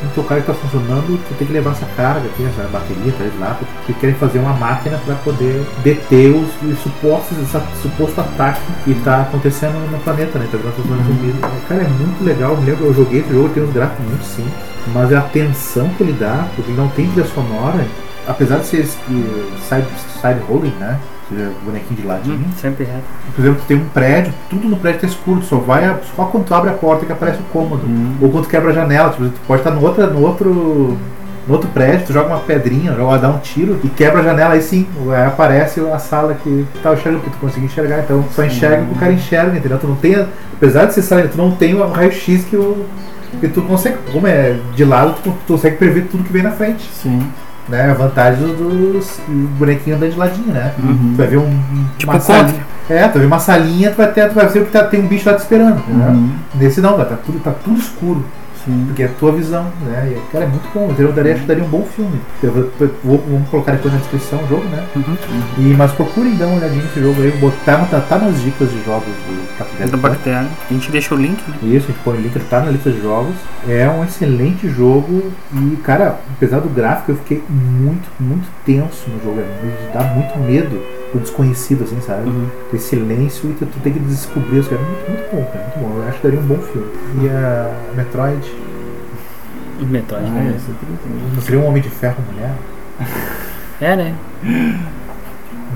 o 0.07 0.09
teu 0.13 0.24
que 0.24 0.41
tá 0.41 0.53
funcionando, 0.53 1.19
tu 1.27 1.33
tem 1.35 1.47
que 1.47 1.53
levar 1.53 1.71
essa 1.71 1.85
carga 1.97 2.25
aqui, 2.27 2.45
essa 2.45 2.67
bateria, 2.69 3.12
tá 3.13 3.24
lá, 3.39 3.57
porque 3.59 3.93
querem 3.93 4.15
fazer 4.15 4.39
uma 4.39 4.53
máquina 4.53 5.00
para 5.05 5.15
poder 5.15 5.65
deter 5.83 6.31
os, 6.31 6.50
os 6.62 6.79
supostos, 6.79 7.38
esse 7.38 7.81
suposto 7.81 8.21
ataque 8.21 8.62
que 8.83 8.93
tá 9.03 9.21
acontecendo 9.21 9.74
no 9.91 10.00
planeta, 10.00 10.39
né? 10.39 10.47
Tá 10.51 10.57
as 10.57 10.88
zonas 10.88 11.05
zumbis. 11.05 11.35
Cara, 11.67 11.83
é 11.83 11.88
muito 11.88 12.24
legal, 12.24 12.53
eu 12.53 12.62
lembro, 12.62 12.85
eu 12.85 12.93
joguei 12.93 13.21
esse 13.21 13.29
jogo, 13.29 13.50
tem 13.50 13.63
uns 13.63 13.74
gráficos 13.74 14.05
muito 14.05 14.24
simples, 14.24 14.53
mas 14.93 15.13
a 15.13 15.19
atenção 15.19 15.89
que 15.89 16.03
ele 16.03 16.13
dá, 16.13 16.47
porque 16.55 16.71
não 16.71 16.88
tem 16.89 17.09
trilha 17.12 17.27
sonora, 17.27 17.85
apesar 18.27 18.57
de 18.59 18.65
ser 18.65 18.81
eh, 18.81 18.88
side, 19.67 19.88
side 20.21 20.39
rolling, 20.47 20.74
né? 20.79 21.00
Seja, 21.29 21.51
bonequinho 21.63 22.00
de 22.01 22.08
ladinho. 22.08 22.36
Hum, 22.38 22.51
sempre 22.55 22.84
é. 22.86 23.00
Por 23.36 23.41
exemplo, 23.41 23.62
tu 23.62 23.67
tem 23.67 23.77
um 23.77 23.86
prédio, 23.89 24.34
tudo 24.50 24.67
no 24.67 24.77
prédio 24.77 25.01
tá 25.01 25.08
escuro, 25.08 25.41
só 25.41 25.58
vai 25.58 25.84
a- 25.86 25.98
só 26.15 26.25
quando 26.25 26.46
tu 26.46 26.53
abre 26.53 26.70
a 26.70 26.74
porta 26.74 27.05
que 27.05 27.12
aparece 27.12 27.39
o 27.39 27.44
cômodo. 27.51 27.82
Ou 28.22 28.29
quando 28.29 28.44
tu 28.44 28.50
quebra 28.50 28.70
a 28.70 28.74
janela, 28.74 29.10
tipo, 29.10 29.25
tu 29.25 29.39
pode 29.48 29.62
estar 29.62 29.72
no 29.72 29.82
outro, 29.84 30.05
no 30.13 30.22
outro. 30.22 30.98
No 31.48 31.53
outro 31.53 31.70
prédio, 31.70 32.08
tu 32.08 32.12
joga 32.13 32.27
uma 32.29 32.39
pedrinha, 32.39 32.91
joga, 32.96 33.20
dá 33.20 33.29
um 33.29 33.38
tiro 33.38 33.79
e 33.84 33.88
quebra 33.88 34.20
a 34.22 34.24
janela, 34.24 34.55
aí 34.55 34.63
sim, 34.63 34.88
aí 35.15 35.25
aparece 35.27 35.79
a 35.79 36.00
sala 36.00 36.34
que 36.34 36.65
tu 36.74 36.79
tava 36.82 36.96
enxergando, 36.96 37.24
que 37.24 37.29
tu 37.29 37.38
conseguiu 37.38 37.65
enxergar, 37.65 38.00
então 38.00 38.25
só 38.32 38.44
enxerga 38.44 38.82
o 38.82 38.88
que 38.88 38.94
o 38.94 38.96
cara 38.96 39.13
enxerga, 39.13 39.55
entendeu? 39.55 39.77
Tu 39.77 39.86
não 39.86 39.96
tem, 39.96 40.25
apesar 40.55 40.86
de 40.86 40.96
ser 40.96 41.03
sala, 41.03 41.27
tu 41.27 41.38
não 41.38 41.51
tem 41.51 41.75
o 41.75 41.88
raio-x 41.88 42.46
que 42.46 42.55
o. 42.55 42.84
que 43.39 43.48
tu 43.48 43.62
consegue, 43.62 43.96
como 44.12 44.25
é 44.25 44.58
de 44.75 44.84
lado, 44.86 45.13
tu, 45.24 45.29
tu 45.46 45.53
consegue 45.53 45.77
prever 45.77 46.08
tudo 46.10 46.24
que 46.24 46.34
vem 46.34 46.41
na 46.41 46.50
frente. 46.50 46.84
Sim. 46.91 47.22
Né? 47.67 47.89
A 47.89 47.93
vantagem 47.93 48.48
dos, 48.48 48.57
dos 48.57 49.19
bonequinhos 49.57 49.98
andando 49.98 50.12
de 50.12 50.17
ladinho, 50.19 50.53
né? 50.53 50.74
Tu 50.77 51.17
vai 51.17 51.27
ver 51.27 51.38
um. 51.38 51.60
Tipo 51.98 52.12
uma 52.12 52.19
contra. 52.19 52.38
salinha. 52.43 52.65
É, 52.88 53.07
tu 53.07 53.13
vai 53.13 53.22
ver 53.22 53.25
uma 53.25 53.39
salinha, 53.39 53.91
tu 53.91 53.98
vai, 53.98 54.12
ter, 54.12 54.29
tu 54.29 54.36
vai 54.36 54.48
ver 54.48 54.65
que 54.65 54.72
tá, 54.72 54.84
tem 54.84 55.01
um 55.01 55.07
bicho 55.07 55.27
lá 55.27 55.36
te 55.36 55.39
esperando. 55.39 55.79
entendeu? 55.79 56.10
Uhum. 56.10 56.31
Nesse 56.53 56.79
não, 56.81 56.95
tá 56.98 57.17
tudo, 57.25 57.39
tá 57.39 57.51
tudo 57.63 57.79
escuro. 57.79 58.24
Sim. 58.65 58.84
Porque 58.88 59.03
é 59.03 59.05
a 59.05 59.10
tua 59.19 59.31
visão, 59.31 59.72
né? 59.86 60.13
E, 60.15 60.31
cara, 60.31 60.45
é 60.45 60.48
muito 60.48 60.67
bom. 60.74 60.93
Eu 60.98 61.12
daria, 61.13 61.34
acho 61.34 61.41
que 61.41 61.48
daria 61.48 61.63
um 61.63 61.67
bom 61.69 61.84
filme. 61.84 62.19
Eu 62.43 62.51
vou, 62.51 62.72
vou- 63.03 63.24
vamos 63.29 63.50
colocar 63.50 63.74
depois 63.74 63.93
na 63.93 64.00
descrição 64.00 64.43
o 64.43 64.48
jogo, 64.48 64.63
né? 64.65 64.84
Uhum. 64.95 65.15
E, 65.60 65.74
mas 65.75 65.91
procurem 65.91 66.36
dar 66.36 66.48
uma 66.48 66.57
olhadinha 66.57 66.84
nesse 66.84 67.00
jogo 67.00 67.22
aí. 67.22 67.31
Botar 67.31 67.86
tá, 67.86 68.01
tá 68.01 68.17
nas 68.17 68.41
dicas 68.41 68.69
de 68.72 68.84
jogos 68.84 69.05
do 69.07 69.57
Capitão. 69.57 69.88
Da 69.88 69.98
bactéria. 69.98 70.48
A 70.69 70.74
gente 70.74 70.91
deixa 70.91 71.13
o 71.13 71.17
link, 71.17 71.41
né? 71.48 71.55
Isso, 71.63 71.86
a 71.89 71.91
gente 71.91 72.03
põe 72.03 72.17
o 72.17 72.22
link, 72.22 72.39
tá 72.50 72.60
na 72.62 72.72
lista 72.72 72.89
de 72.91 73.01
jogos. 73.01 73.36
É 73.67 73.88
um 73.88 74.03
excelente 74.03 74.67
jogo 74.69 75.31
e, 75.53 75.75
cara, 75.77 76.19
apesar 76.36 76.60
do 76.60 76.69
gráfico, 76.69 77.12
eu 77.12 77.15
fiquei 77.17 77.43
muito, 77.50 78.10
muito 78.19 78.48
tenso 78.65 79.10
no 79.10 79.22
jogo. 79.24 79.39
É, 79.41 79.91
dá 79.93 80.03
muito 80.03 80.38
medo 80.39 80.81
o 81.13 81.19
desconhecido, 81.19 81.83
assim, 81.83 82.00
sabe? 82.01 82.29
Uhum. 82.29 82.47
Tem 82.71 82.79
silêncio 82.79 83.50
e 83.50 83.53
tu, 83.53 83.65
tu 83.65 83.79
tem 83.79 83.93
que 83.93 84.00
descobrir 84.00 84.59
as 84.59 84.67
coisas. 84.67 84.85
É 84.85 84.89
muito, 84.89 85.09
muito 85.09 85.31
bom, 85.35 85.51
cara, 85.51 85.65
muito 85.65 85.79
bom. 85.79 86.01
Eu 86.01 86.07
acho 86.09 86.17
que 86.17 86.24
daria 86.24 86.39
um 86.39 86.43
bom 86.43 86.57
filme. 86.57 86.88
E 87.24 87.29
a 87.29 87.71
Metroid, 87.95 88.53
Metroid, 89.81 90.25
Ah, 90.25 90.29
né? 90.29 90.55
não 91.35 91.41
seria 91.41 91.59
um 91.59 91.65
Homem 91.67 91.81
de 91.81 91.89
Ferro 91.89 92.17
mulher? 92.31 92.51
É, 93.81 93.95
né? 93.95 94.13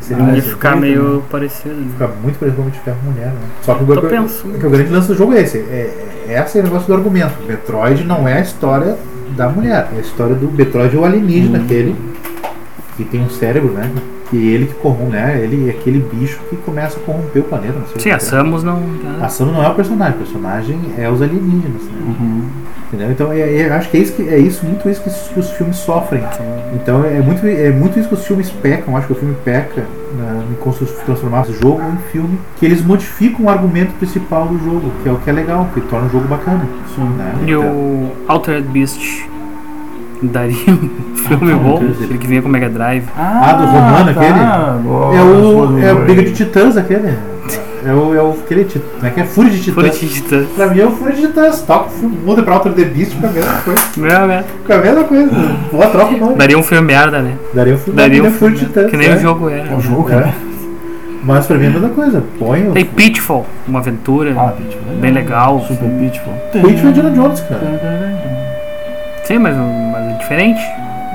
Seria 0.01 0.23
Ah, 0.23 0.35
Ia 0.35 0.41
ficar 0.41 0.75
meio 0.77 1.23
parecido. 1.29 1.75
né? 1.75 1.87
Fica 1.91 2.07
muito 2.07 2.39
parecido 2.39 2.55
com 2.55 2.61
o 2.61 2.65
Homem 2.65 2.73
de 2.73 2.79
Ferro 2.79 2.97
mulher, 3.03 3.27
né? 3.27 3.39
Só 3.61 3.75
que 3.75 3.83
o, 3.83 3.87
que- 4.57 4.65
o 4.65 4.69
grande 4.69 4.89
lance 4.91 5.07
do 5.09 5.15
jogo 5.15 5.33
é 5.33 5.41
esse. 5.41 5.57
É, 5.57 6.23
é, 6.27 6.41
esse 6.43 6.57
é 6.57 6.61
o 6.61 6.63
negócio 6.63 6.87
do 6.87 6.93
argumento. 6.93 7.33
Metroid 7.45 8.03
não 8.05 8.27
é 8.27 8.37
a 8.37 8.41
história 8.41 8.97
da 9.35 9.49
mulher. 9.49 9.89
É 9.93 9.97
a 9.97 10.01
história 10.01 10.35
do 10.35 10.49
Metroid 10.51 10.95
é 10.95 10.99
o 10.99 11.03
alienígena, 11.05 11.59
aquele 11.59 11.95
que 12.95 13.03
tem 13.03 13.21
um 13.21 13.29
cérebro, 13.29 13.71
né? 13.73 13.91
E 14.31 14.37
ele 14.37 14.67
que 14.67 14.73
corrompe, 14.75 15.11
né? 15.11 15.39
Ele 15.41 15.67
é 15.67 15.71
aquele 15.71 15.99
bicho 16.13 16.39
que 16.49 16.55
começa 16.57 16.97
a 16.97 16.99
corromper 17.01 17.41
o 17.41 17.45
planeta. 17.45 17.79
Não 17.79 17.99
Sim, 18.01 18.11
a. 18.11 18.19
Samus 18.19 18.63
não. 18.63 18.79
A 19.21 19.27
Samus 19.27 19.53
não 19.53 19.63
é 19.63 19.69
o 19.69 19.73
personagem, 19.75 20.15
o 20.15 20.17
personagem 20.19 20.79
é 20.97 21.09
os 21.09 21.21
alienígenas, 21.21 21.83
né? 21.83 21.91
Uhum. 22.05 22.43
Entendeu? 22.87 23.11
Então 23.11 23.31
é, 23.31 23.39
é- 23.39 23.69
acho 23.71 23.89
que 23.89 23.97
é 23.97 23.99
isso 23.99 24.13
que 24.13 24.27
é 24.27 24.37
isso, 24.39 24.65
muito 24.65 24.89
isso 24.89 25.01
que, 25.01 25.09
os- 25.09 25.27
que 25.33 25.39
os 25.39 25.51
filmes 25.51 25.75
sofrem. 25.77 26.23
Então 26.73 27.05
é 27.05 27.21
muito, 27.21 27.45
é 27.45 27.69
muito 27.71 27.99
isso 27.99 28.07
que 28.09 28.15
os 28.15 28.25
filmes 28.25 28.49
pecam, 28.49 28.97
acho 28.97 29.07
que 29.07 29.13
o 29.13 29.15
filme 29.15 29.35
peca 29.45 29.83
na, 30.17 30.43
em 30.51 31.03
transformar 31.05 31.47
o 31.47 31.53
jogo 31.53 31.81
em 31.83 32.11
filme, 32.11 32.39
que 32.57 32.65
eles 32.65 32.83
modificam 32.83 33.45
o 33.45 33.49
argumento 33.49 33.93
principal 33.93 34.47
do 34.47 34.57
jogo, 34.63 34.91
que 35.03 35.09
é 35.09 35.11
o 35.11 35.17
que 35.17 35.29
é 35.29 35.33
legal, 35.33 35.69
que 35.73 35.81
torna 35.81 36.07
o 36.07 36.09
jogo 36.09 36.27
bacana. 36.27 36.67
Sim. 36.95 37.03
Né? 37.03 37.33
E 37.45 37.51
Então, 37.51 37.61
o 37.61 38.11
Altered 38.27 38.67
Beast 38.69 39.27
daria 40.21 40.55
um 40.73 41.15
filme 41.15 41.53
bom, 41.53 41.77
aquele 42.03 42.17
que 42.17 42.27
vinha 42.27 42.41
com 42.41 42.49
o 42.49 42.51
Mega 42.51 42.69
Drive. 42.69 43.05
Ah, 43.17 43.53
do 43.53 43.65
Romano, 43.65 44.09
aquele? 44.11 44.83
Boa, 44.83 45.15
é 45.15 45.21
o, 45.21 45.41
boa, 45.67 45.81
é 45.81 45.93
o. 45.93 45.99
Briga 46.05 46.23
de 46.23 46.31
Titãs 46.33 46.77
aquele. 46.77 47.13
É 47.85 47.93
o, 47.93 48.13
é 48.13 48.21
o 48.21 48.31
aquele 48.31 48.65
tit- 48.65 48.83
como 48.95 49.07
é 49.07 49.09
que 49.09 49.21
é? 49.21 49.23
Fúria 49.23 49.49
de 49.51 49.59
Titãs. 49.61 49.73
Fúria 49.75 49.91
de 49.91 50.09
Titã. 50.09 50.43
Pra 50.53 50.67
mim 50.67 50.79
é 50.81 50.85
o 50.85 50.91
Fúria 50.91 51.15
de 51.15 51.21
Titãs. 51.27 51.61
Toca 51.61 51.89
muda 52.25 52.43
pra 52.43 52.55
Alter 52.55 52.73
the 52.73 52.83
Beast, 52.83 53.13
fica 53.13 53.27
a 53.27 53.31
mesma 53.31 53.53
coisa. 53.61 53.81
Meu, 53.95 54.27
meu. 54.27 54.43
Fica 54.43 54.75
a 54.75 54.77
mesma 54.79 55.03
coisa. 55.05 55.31
Boa, 55.71 55.87
troca 55.87 56.13
o 56.13 56.17
nome. 56.17 56.35
Daria 56.35 56.59
um 56.59 56.63
filme 56.63 56.85
merda, 56.85 57.21
né? 57.21 57.35
Daria 57.53 57.75
um 57.75 57.77
filme 57.77 57.95
Daria 57.97 58.19
um 58.19 58.23
daria 58.25 58.37
Fúria 58.37 58.55
de 58.57 58.65
Titãs. 58.65 58.91
que 58.91 58.97
nem 58.97 59.07
é. 59.09 59.15
o 59.15 59.19
jogo 59.19 59.49
era. 59.49 59.69
É 59.69 59.75
o 59.75 59.79
jogo, 59.79 60.09
É. 60.11 60.15
né? 60.17 60.33
Mas 61.23 61.47
pra 61.47 61.57
mim 61.57 61.65
é 61.65 61.67
a 61.67 61.71
mesma 61.71 61.89
coisa. 61.89 62.23
Põe 62.37 62.67
o 62.67 62.71
Tem 62.73 62.83
Pitfall, 62.85 63.45
uma 63.67 63.79
aventura 63.79 64.33
Ah, 64.37 64.51
Pitfall. 64.51 64.95
bem 64.99 65.11
legal. 65.11 65.61
Super 65.65 65.89
Pitfall. 65.89 66.33
Pitch 66.51 66.83
é 66.83 66.87
Indiana 66.87 67.11
Jones, 67.11 67.39
cara. 67.41 67.61
Sim, 69.23 69.37
mas, 69.37 69.55
é 69.55 69.59
diferente. 70.19 70.61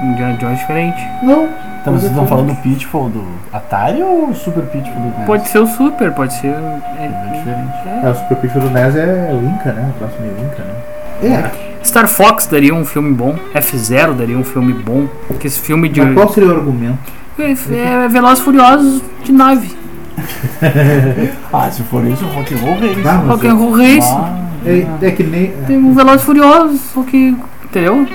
Indiana 0.02 0.34
Jones 0.34 0.58
é 0.58 0.60
diferente. 0.60 1.08
Não. 1.22 1.48
Mas 1.86 1.96
vocês 1.96 2.10
estão 2.12 2.26
falando 2.26 2.48
do 2.48 2.56
Pitfall 2.56 3.10
do 3.10 3.24
Atari 3.52 4.02
ou 4.02 4.30
o 4.30 4.34
Super 4.34 4.62
Pitfall 4.64 4.94
do 5.02 5.18
NES? 5.18 5.26
Pode 5.26 5.48
ser 5.48 5.58
o 5.58 5.66
Super, 5.66 6.12
pode 6.12 6.32
ser. 6.34 6.48
É 6.48 7.04
É, 7.04 7.32
diferente. 7.36 8.06
É, 8.06 8.08
o 8.10 8.14
Super 8.14 8.36
Pitch 8.38 8.52
do 8.54 8.70
NES 8.70 8.96
é 8.96 9.30
o 9.32 9.44
Inca, 9.46 9.72
né? 9.72 9.90
O 9.94 9.98
próximo 9.98 10.26
é 10.26 10.40
o 10.40 10.46
Inca, 10.46 10.62
né? 10.64 10.74
É. 11.22 11.84
Star 11.84 12.08
Fox 12.08 12.46
daria 12.46 12.74
um 12.74 12.84
filme 12.84 13.12
bom. 13.12 13.34
F0 13.54 14.14
daria 14.14 14.36
um 14.38 14.44
filme 14.44 14.72
bom. 14.72 15.06
Que 15.38 15.46
esse 15.46 15.60
filme 15.60 15.88
de. 15.88 16.00
Mas 16.00 16.14
qual 16.14 16.28
seria 16.30 16.48
o 16.50 16.56
argumento? 16.56 16.98
É, 17.38 17.50
é 17.50 18.08
Velozes 18.08 18.38
e 18.38 18.42
Furiosos 18.42 19.02
de 19.22 19.32
nave. 19.32 19.76
Ah, 21.52 21.70
se 21.70 21.82
for 21.84 22.04
isso, 22.06 22.24
Rock 22.26 22.54
and 22.54 22.58
Roll 22.58 22.74
Race. 22.80 23.08
Ah, 23.08 23.16
Rock 23.28 23.46
and 23.46 23.54
Roll 23.54 23.72
Race. 23.76 24.08
Ah, 24.10 24.38
É, 24.66 25.06
é 25.06 25.10
que 25.10 25.22
nem. 25.22 25.52
Tem 25.66 25.76
um 25.76 25.92
Velozes 25.92 26.22
e 26.22 26.24
Furiosos, 26.24 26.80
só 26.92 27.02
que. 27.02 27.36
Entendeu? 27.64 28.06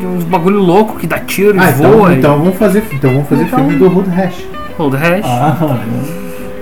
De 0.00 0.06
uns 0.06 0.24
bagulho 0.24 0.58
louco 0.58 0.96
que 0.98 1.06
dá 1.06 1.18
tiro 1.20 1.58
Ah, 1.60 1.70
e 1.70 1.72
voa. 1.74 1.90
então, 1.90 2.12
então 2.12 2.38
vamos 2.38 2.56
fazer, 2.56 2.84
então 2.92 3.10
vamos 3.12 3.28
fazer 3.28 3.42
Então- 3.44 3.58
filme 3.58 3.76
do 3.76 3.86
Hood 3.86 4.10
Hash. 4.10 4.40
e... 4.40 4.48
Road 4.78 4.96
Rash. 4.96 5.24
ah, 5.24 5.78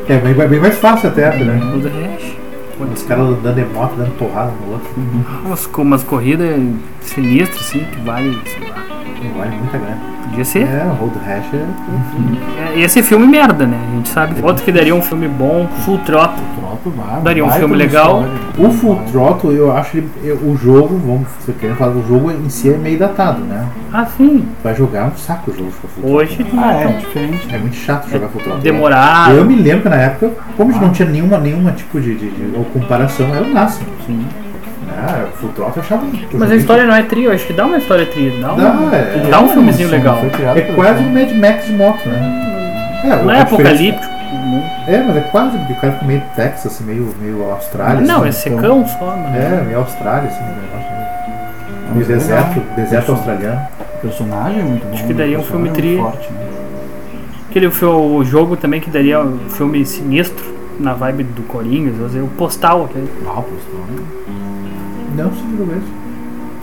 É 0.08 0.18
bem, 0.18 0.34
bem 0.48 0.60
mais 0.60 0.78
fácil 0.78 1.08
até, 1.08 1.34
né? 1.36 1.60
Road 1.72 1.88
Rash. 1.88 2.34
Os 2.92 3.02
caras 3.04 3.36
dando 3.42 3.58
em 3.60 3.64
moto, 3.72 3.94
dando 3.96 4.10
porrada 4.18 4.52
no 4.66 4.72
outro. 4.72 4.88
Umas, 5.46 5.66
co- 5.66 5.82
umas 5.82 6.02
corridas 6.02 6.60
sinistras, 7.02 7.60
assim, 7.60 7.78
que 7.84 8.00
vale, 8.00 8.36
sei 8.46 8.68
lá. 8.68 8.73
Não 9.28 9.38
vale 9.38 9.56
muita 9.56 9.78
grana. 9.78 9.98
Podia 10.24 10.44
ser. 10.44 10.62
É, 10.62 10.84
o 10.90 10.94
Road 10.94 11.18
Rash 11.26 11.44
é. 11.54 12.72
É, 12.74 12.78
Ia 12.80 12.88
ser 12.88 13.02
filme 13.02 13.26
merda, 13.26 13.66
né? 13.66 13.78
A 13.92 13.96
gente 13.96 14.08
sabe. 14.08 14.34
Outro 14.42 14.64
que 14.64 14.72
daria 14.72 14.94
um 14.94 15.02
filme 15.02 15.28
bom, 15.28 15.66
Full 15.84 15.98
Throttle. 15.98 16.42
Troto, 16.58 16.90
vai, 16.96 17.20
Daria 17.20 17.44
um 17.44 17.48
vai 17.48 17.58
filme 17.58 17.76
legal. 17.76 18.22
história. 18.24 18.68
O 18.68 18.72
Full 18.72 18.96
Throttle, 19.10 19.52
eu 19.52 19.76
acho 19.76 20.02
eu- 20.22 20.36
o 20.36 20.56
jogo, 20.56 20.98
vamos, 21.04 21.28
se 21.40 21.48
eu 21.50 21.54
quero 21.60 21.74
falar, 21.76 21.92
o 21.92 22.06
jogo 22.08 22.30
em 22.30 22.48
si 22.48 22.70
é 22.72 22.76
meio 22.76 22.98
datado, 22.98 23.40
né? 23.42 23.66
Ah, 23.92 24.06
sim. 24.16 24.46
Vai 24.62 24.74
jogar 24.74 25.00
é 25.00 25.04
um 25.04 25.16
saco 25.16 25.50
o 25.50 25.54
jogo 25.56 25.70
Full. 25.70 26.10
Hoje 26.10 26.46
Ah, 26.56 26.72
é, 26.74 26.86
diferente. 26.88 27.54
É 27.54 27.58
muito 27.58 27.76
chato 27.76 28.08
jogar 28.10 28.28
Full 28.28 28.40
Throttle. 28.42 28.62
demorado. 28.62 29.34
Eu 29.34 29.44
me 29.44 29.56
lembro 29.56 29.82
que 29.82 29.88
na 29.88 29.96
época, 29.96 30.32
como 30.56 30.70
a 30.70 30.72
gente 30.72 30.82
não 30.82 30.92
tinha 30.92 31.08
nenhuma, 31.08 31.38
nenhuma 31.38 31.72
tipo 31.72 32.00
de, 32.00 32.14
de, 32.14 32.30
de- 32.30 32.56
ou 32.56 32.64
comparação, 32.66 33.26
era 33.34 33.44
o 33.44 33.52
máximo. 33.52 33.86
Sim. 34.06 34.24
Ah, 34.96 35.26
o 35.28 35.36
Full 35.38 35.48
Throttle 35.50 35.76
eu 35.76 35.82
achava. 35.82 36.06
eu 36.06 36.38
Mas 36.38 36.50
a 36.50 36.56
história 36.56 36.84
não 36.84 36.94
é 36.94 37.02
trio, 37.02 37.32
acho 37.32 37.46
que 37.46 37.52
dá 37.52 37.66
uma 37.66 37.78
história 37.78 38.06
trio. 38.06 38.40
Dá 38.40 38.52
um, 38.52 38.56
Dá, 38.56 38.96
é. 38.96 39.26
dá 39.30 39.40
um 39.40 39.48
filmezinho 39.48 39.88
legal. 39.90 40.18
Foi 40.18 40.28
É 40.58 40.72
quase 40.74 41.02
um 41.02 41.12
Mad 41.12 41.30
Max 41.32 41.66
de 41.66 41.72
moto, 41.72 42.08
né? 42.08 43.00
É, 43.04 43.22
Não 43.22 43.30
é 43.30 43.40
apocalíptico. 43.42 44.14
É, 44.86 45.02
mas 45.06 45.16
é 45.16 45.20
quase, 45.20 45.56
porque 45.58 45.72
o 45.72 45.76
cara 45.76 45.92
fica 45.94 46.04
meio 46.06 46.22
Texas, 46.36 46.66
assim, 46.72 46.84
meio, 46.84 47.14
meio 47.20 47.50
Austrália. 47.50 48.00
Não, 48.00 48.24
é 48.24 48.28
assim, 48.28 48.50
então- 48.50 48.84
secão 48.84 48.86
só, 48.86 49.16
mano. 49.16 49.36
É, 49.36 49.62
meio 49.62 49.78
Austrália, 49.78 50.28
assim, 50.28 50.42
um 50.42 50.46
negócio 50.48 50.92
meio- 50.92 51.84
Mas 51.86 51.94
meio 51.94 52.04
é 52.04 52.18
deserto, 52.18 52.48
legal. 52.58 52.74
deserto 52.76 53.12
australiano. 53.12 53.60
O 53.80 53.98
personagem 54.06 54.60
é 54.60 54.62
muito 54.62 54.86
bom. 54.86 54.94
Acho 54.94 55.04
que 55.06 55.14
daria 55.14 55.38
um 55.38 55.40
o 55.40 55.44
filme 55.44 55.68
é 55.68 55.72
tri. 55.72 55.96
forte, 55.96 56.30
né? 56.32 56.46
Aquele 57.50 57.70
fi- 57.70 57.84
o 57.84 58.24
jogo 58.24 58.56
também 58.56 58.80
que 58.80 58.90
daria 58.90 59.20
um 59.20 59.38
filme 59.48 59.84
sinistro 59.86 60.44
na 60.78 60.92
vibe 60.92 61.22
do 61.24 61.42
Coringas, 61.42 61.94
ou 62.00 62.08
seja, 62.08 62.24
o 62.24 62.28
postal 62.28 62.84
aquele. 62.84 63.08
Ah, 63.26 63.34
Postal, 63.34 63.80
né? 63.90 64.02
Não, 65.14 65.32
sim, 65.32 65.56
talvez. 65.56 65.82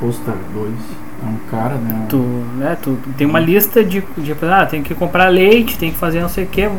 Postal 0.02 0.38
2. 0.54 1.11
É 1.24 1.28
um 1.28 1.38
cara, 1.52 1.76
né? 1.76 2.06
Tu, 2.10 2.18
né, 2.58 2.78
tu 2.82 2.98
tem 3.18 3.28
uma 3.28 3.40
lista 3.40 3.84
de, 3.84 4.04
de 4.18 4.36
ah, 4.50 4.66
tem 4.66 4.82
que 4.82 4.94
comprar 4.96 5.28
leite, 5.28 5.78
tem 5.78 5.92
que 5.92 5.98
fazer 5.98 6.22
não 6.22 6.30
sei 6.30 6.46
o 6.46 6.48
que, 6.48 6.62
é 6.62 6.72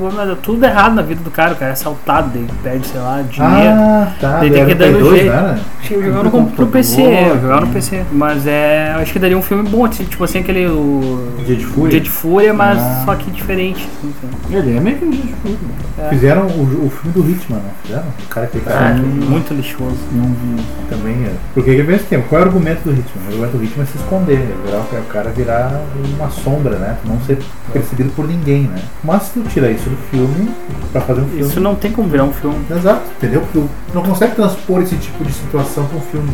tudo 0.42 0.64
errado 0.64 0.94
na 0.94 1.02
vida 1.02 1.22
do 1.22 1.30
cara, 1.30 1.52
o 1.52 1.56
cara 1.56 1.70
é 1.70 1.72
assaltado, 1.74 2.30
daí 2.34 2.46
perde, 2.62 2.86
sei 2.86 3.00
lá, 3.00 3.22
dinheiro. 3.22 3.74
Ah, 3.78 4.12
tá. 4.20 4.38
Daí 4.40 4.50
tem 4.50 4.66
que 4.66 4.74
dar 4.74 4.90
2, 4.92 5.14
jeito. 5.20 5.30
né? 5.32 5.60
Que 5.82 5.94
jogava 5.94 6.22
no 6.24 6.40
no, 6.40 6.46
pro 6.50 6.66
PC, 6.66 7.02
jogava 7.40 7.60
no 7.62 7.66
né? 7.66 7.72
PC. 7.72 8.04
Mas 8.12 8.46
é. 8.46 8.94
Acho 9.00 9.12
que 9.12 9.18
daria 9.18 9.36
um 9.36 9.42
filme 9.42 9.68
bom, 9.68 9.86
tipo 9.88 10.08
tipo 10.08 10.24
assim, 10.24 10.38
aquele. 10.40 10.66
O, 10.66 11.28
Dia 11.44 11.56
de 11.56 11.66
Fúria. 11.66 11.90
Dia 11.90 12.00
de 12.00 12.10
Fúria, 12.10 12.54
mas 12.54 12.78
Ah. 12.78 13.02
só 13.04 13.14
que 13.14 13.30
diferente. 13.30 13.88
assim. 13.98 14.56
Ele 14.56 14.76
é 14.76 14.80
meio 14.80 14.96
que 14.98 15.04
um 15.04 15.10
dia 15.10 15.22
de 15.22 15.32
tudo. 15.34 15.58
né? 15.98 16.08
Fizeram 16.10 16.42
o, 16.46 16.86
o 16.86 16.90
filme 16.90 17.12
do 17.14 17.30
Hitman, 17.30 17.58
não 17.58 17.70
fizeram? 17.82 18.04
O 18.24 18.28
cara 18.28 18.46
que 18.46 18.58
Ah, 18.58 18.70
cara 18.70 18.94
muito 18.94 19.54
lixoso. 19.54 19.96
Não 20.12 20.26
vi. 20.26 20.62
também 20.88 21.14
é. 21.24 21.32
Porque 21.54 21.70
ele 21.70 21.82
vem 21.82 21.96
esquema. 21.96 22.24
Qual 22.28 22.40
é 22.40 22.44
o 22.44 22.48
argumento 22.48 22.82
do 22.84 22.90
Hitman? 22.92 23.24
O 23.24 23.28
argumento 23.28 23.56
do 23.56 23.64
Hitman 23.64 23.82
é 23.82 23.86
se 23.86 23.96
esconder, 23.96 24.31
é 24.34 24.54
virar, 24.64 24.80
o 24.80 25.04
cara 25.06 25.30
virar 25.30 25.82
uma 26.16 26.30
sombra, 26.30 26.76
né? 26.76 26.96
Não 27.04 27.20
ser 27.20 27.38
percebido 27.72 28.10
por 28.10 28.26
ninguém, 28.26 28.64
né? 28.64 28.82
Mas 29.02 29.24
se 29.24 29.40
tu 29.40 29.48
tira 29.48 29.70
isso 29.70 29.88
do 29.88 29.96
filme, 30.10 30.50
pra 30.92 31.00
fazer 31.00 31.20
um 31.20 31.26
filme. 31.26 31.40
Isso 31.40 31.60
não 31.60 31.74
tem 31.74 31.92
como 31.92 32.08
virar 32.08 32.24
um 32.24 32.32
filme. 32.32 32.64
Exato, 32.70 33.02
entendeu? 33.16 33.40
Porque 33.42 33.58
tu 33.58 33.68
não 33.94 34.02
consegue 34.02 34.34
transpor 34.34 34.82
esse 34.82 34.96
tipo 34.96 35.24
de 35.24 35.32
situação 35.32 35.84
para 35.86 35.96
um 35.96 36.00
filme, 36.00 36.30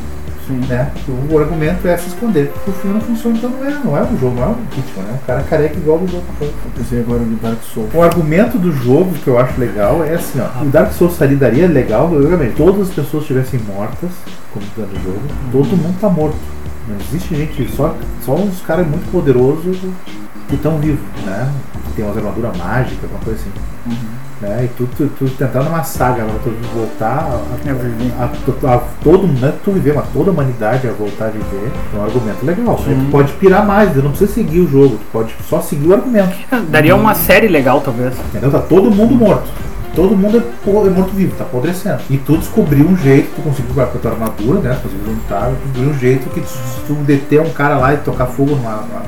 Sim. 0.47 0.61
né? 0.69 0.91
O 1.31 1.39
argumento 1.39 1.87
é 1.87 1.97
se 1.97 2.09
esconder. 2.09 2.53
O 2.67 2.73
filme 2.73 2.95
não 2.95 3.01
funciona, 3.01 3.37
então 3.37 3.51
não 3.51 3.67
é, 3.67 3.71
não 3.85 3.97
é 3.97 4.03
um 4.03 4.19
jogo, 4.19 4.35
não 4.37 4.43
é 4.43 4.47
um 4.47 4.57
Hitman, 4.77 5.05
né? 5.05 5.19
Um 5.23 5.27
cara 5.27 5.43
careca 5.43 5.77
igual. 5.77 6.01
Eu 6.41 6.53
pensei 6.77 7.01
agora 7.01 7.21
no 7.21 7.37
Dark 7.37 7.59
Souls. 7.73 7.91
O 7.95 8.03
argumento 8.03 8.59
do 8.59 8.73
jogo 8.73 9.13
que 9.23 9.29
eu 9.29 9.39
acho 9.39 9.61
legal 9.61 10.05
é 10.05 10.15
assim, 10.15 10.41
ó. 10.41 10.63
O 10.63 10.67
Dark 10.67 10.93
Souls 10.93 11.21
ali 11.21 11.37
daria 11.37 11.67
legal, 11.67 12.13
obviamente, 12.13 12.55
todas 12.57 12.89
as 12.89 12.95
pessoas 12.95 13.23
estivessem 13.23 13.61
mortas, 13.61 14.11
como 14.53 14.65
tá 14.75 14.83
no 14.83 15.03
jogo, 15.03 15.21
todo 15.53 15.77
mundo 15.77 15.97
tá 16.01 16.09
morto. 16.09 16.37
Não 16.89 16.97
existe 17.01 17.35
gente, 17.37 17.69
só, 17.77 17.95
só 18.25 18.35
uns 18.35 18.61
caras 18.63 18.87
muito 18.87 19.11
poderosos 19.11 19.77
que 20.49 20.55
estão 20.55 20.79
vivos, 20.79 21.01
né? 21.25 21.51
Que 21.87 21.93
tem 21.93 22.05
umas 22.05 22.17
armaduras 22.17 22.57
mágicas, 22.57 22.99
alguma 23.05 23.21
coisa 23.23 23.39
assim. 23.41 23.51
Né? 24.41 24.65
E 24.67 24.69
tu, 24.77 24.89
tu, 24.97 25.09
tu 25.19 25.29
tentar 25.31 25.65
numa 25.65 25.83
saga, 25.83 26.25
pra 26.25 26.35
tu 26.45 26.51
voltar 26.73 27.07
a, 27.09 27.41
a, 28.21 28.25
a- 28.71 28.75
a- 28.75 28.83
todo 29.03 29.27
mundo, 29.27 29.41
não 29.41 29.49
é 29.49 29.53
tu 29.65 29.73
viver, 29.73 29.95
mas 29.95 30.05
toda 30.13 30.31
a 30.31 30.33
humanidade 30.33 30.87
a 30.87 30.93
voltar 30.93 31.27
a 31.27 31.31
viver, 31.31 31.73
é 31.95 31.99
um 31.99 32.05
argumento 32.05 32.47
legal. 32.47 32.79
Sim. 32.79 33.05
Tu 33.07 33.11
pode 33.11 33.33
pirar 33.33 33.67
mais, 33.67 33.93
tu 33.93 34.01
não 34.01 34.11
precisa 34.11 34.33
seguir 34.33 34.61
o 34.61 34.71
jogo, 34.71 34.97
tu 34.97 35.05
pode 35.13 35.35
só 35.49 35.61
seguir 35.61 35.89
o 35.89 35.95
argumento. 35.95 36.37
Daria 36.69 36.95
uma 36.95 37.15
série 37.17 37.49
legal, 37.49 37.81
talvez. 37.81 38.15
Entendeu? 38.29 38.51
Tá 38.53 38.61
todo 38.61 38.91
mundo 38.93 39.13
morto. 39.15 39.49
Todo 39.99 40.17
mundo 40.17 40.39
é, 40.39 40.71
é 40.87 40.91
morto-vivo, 40.91 41.35
tá 41.37 41.43
apodrecendo. 41.43 41.99
E 42.09 42.17
tu 42.19 42.37
descobriu 42.39 42.87
um 42.87 42.97
jeito, 42.97 43.35
tu 43.35 43.43
conseguiu 43.43 43.75
com 43.75 43.81
a 43.81 43.87
tua 43.87 44.13
armadura, 44.13 44.61
né? 44.61 44.79
Conseguiu 44.81 45.07
juntar, 45.07 45.47
tu 45.49 45.55
descobriu 45.65 45.89
um 45.91 45.99
jeito 45.99 46.31
que 46.31 46.41
tu- 46.41 46.47
se 46.47 46.81
tu 46.87 46.95
deter 46.95 47.41
um 47.41 47.51
cara 47.51 47.77
lá 47.79 47.95
e 47.95 47.97
tocar 47.97 48.27
fogo 48.27 48.53
numa, 48.55 48.77
numa, 48.77 49.03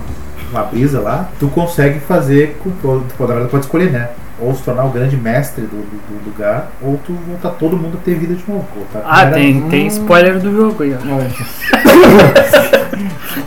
numa 0.51 0.63
brisa 0.65 0.99
lá, 1.01 1.29
tu 1.39 1.47
consegue 1.47 2.01
fazer 2.01 2.59
com 2.61 2.71
tu, 2.71 3.05
tu, 3.17 3.21
na 3.21 3.27
verdade, 3.29 3.51
pode 3.53 3.67
escolher, 3.67 3.93
né? 3.93 4.09
Ou 4.41 4.55
se 4.55 4.63
tornar 4.63 4.85
o 4.85 4.91
grande 4.91 5.17
mestre 5.17 5.63
do, 5.63 5.77
do- 5.77 6.01
do 6.21 6.25
lugar, 6.31 6.71
ou 6.83 6.99
tu 7.05 7.13
voltar 7.27 7.51
todo 7.51 7.77
mundo 7.77 7.99
a 8.01 8.05
ter 8.05 8.15
vida 8.15 8.35
de 8.35 8.43
novo. 8.49 8.67
Ah, 9.05 9.27
tem, 9.27 9.61
tem 9.63 9.87
spoiler 9.89 10.39
do 10.39 10.51
jogo 10.57 10.83
aí, 10.83 10.95
ó. 10.95 11.15
Olha, 11.15 11.31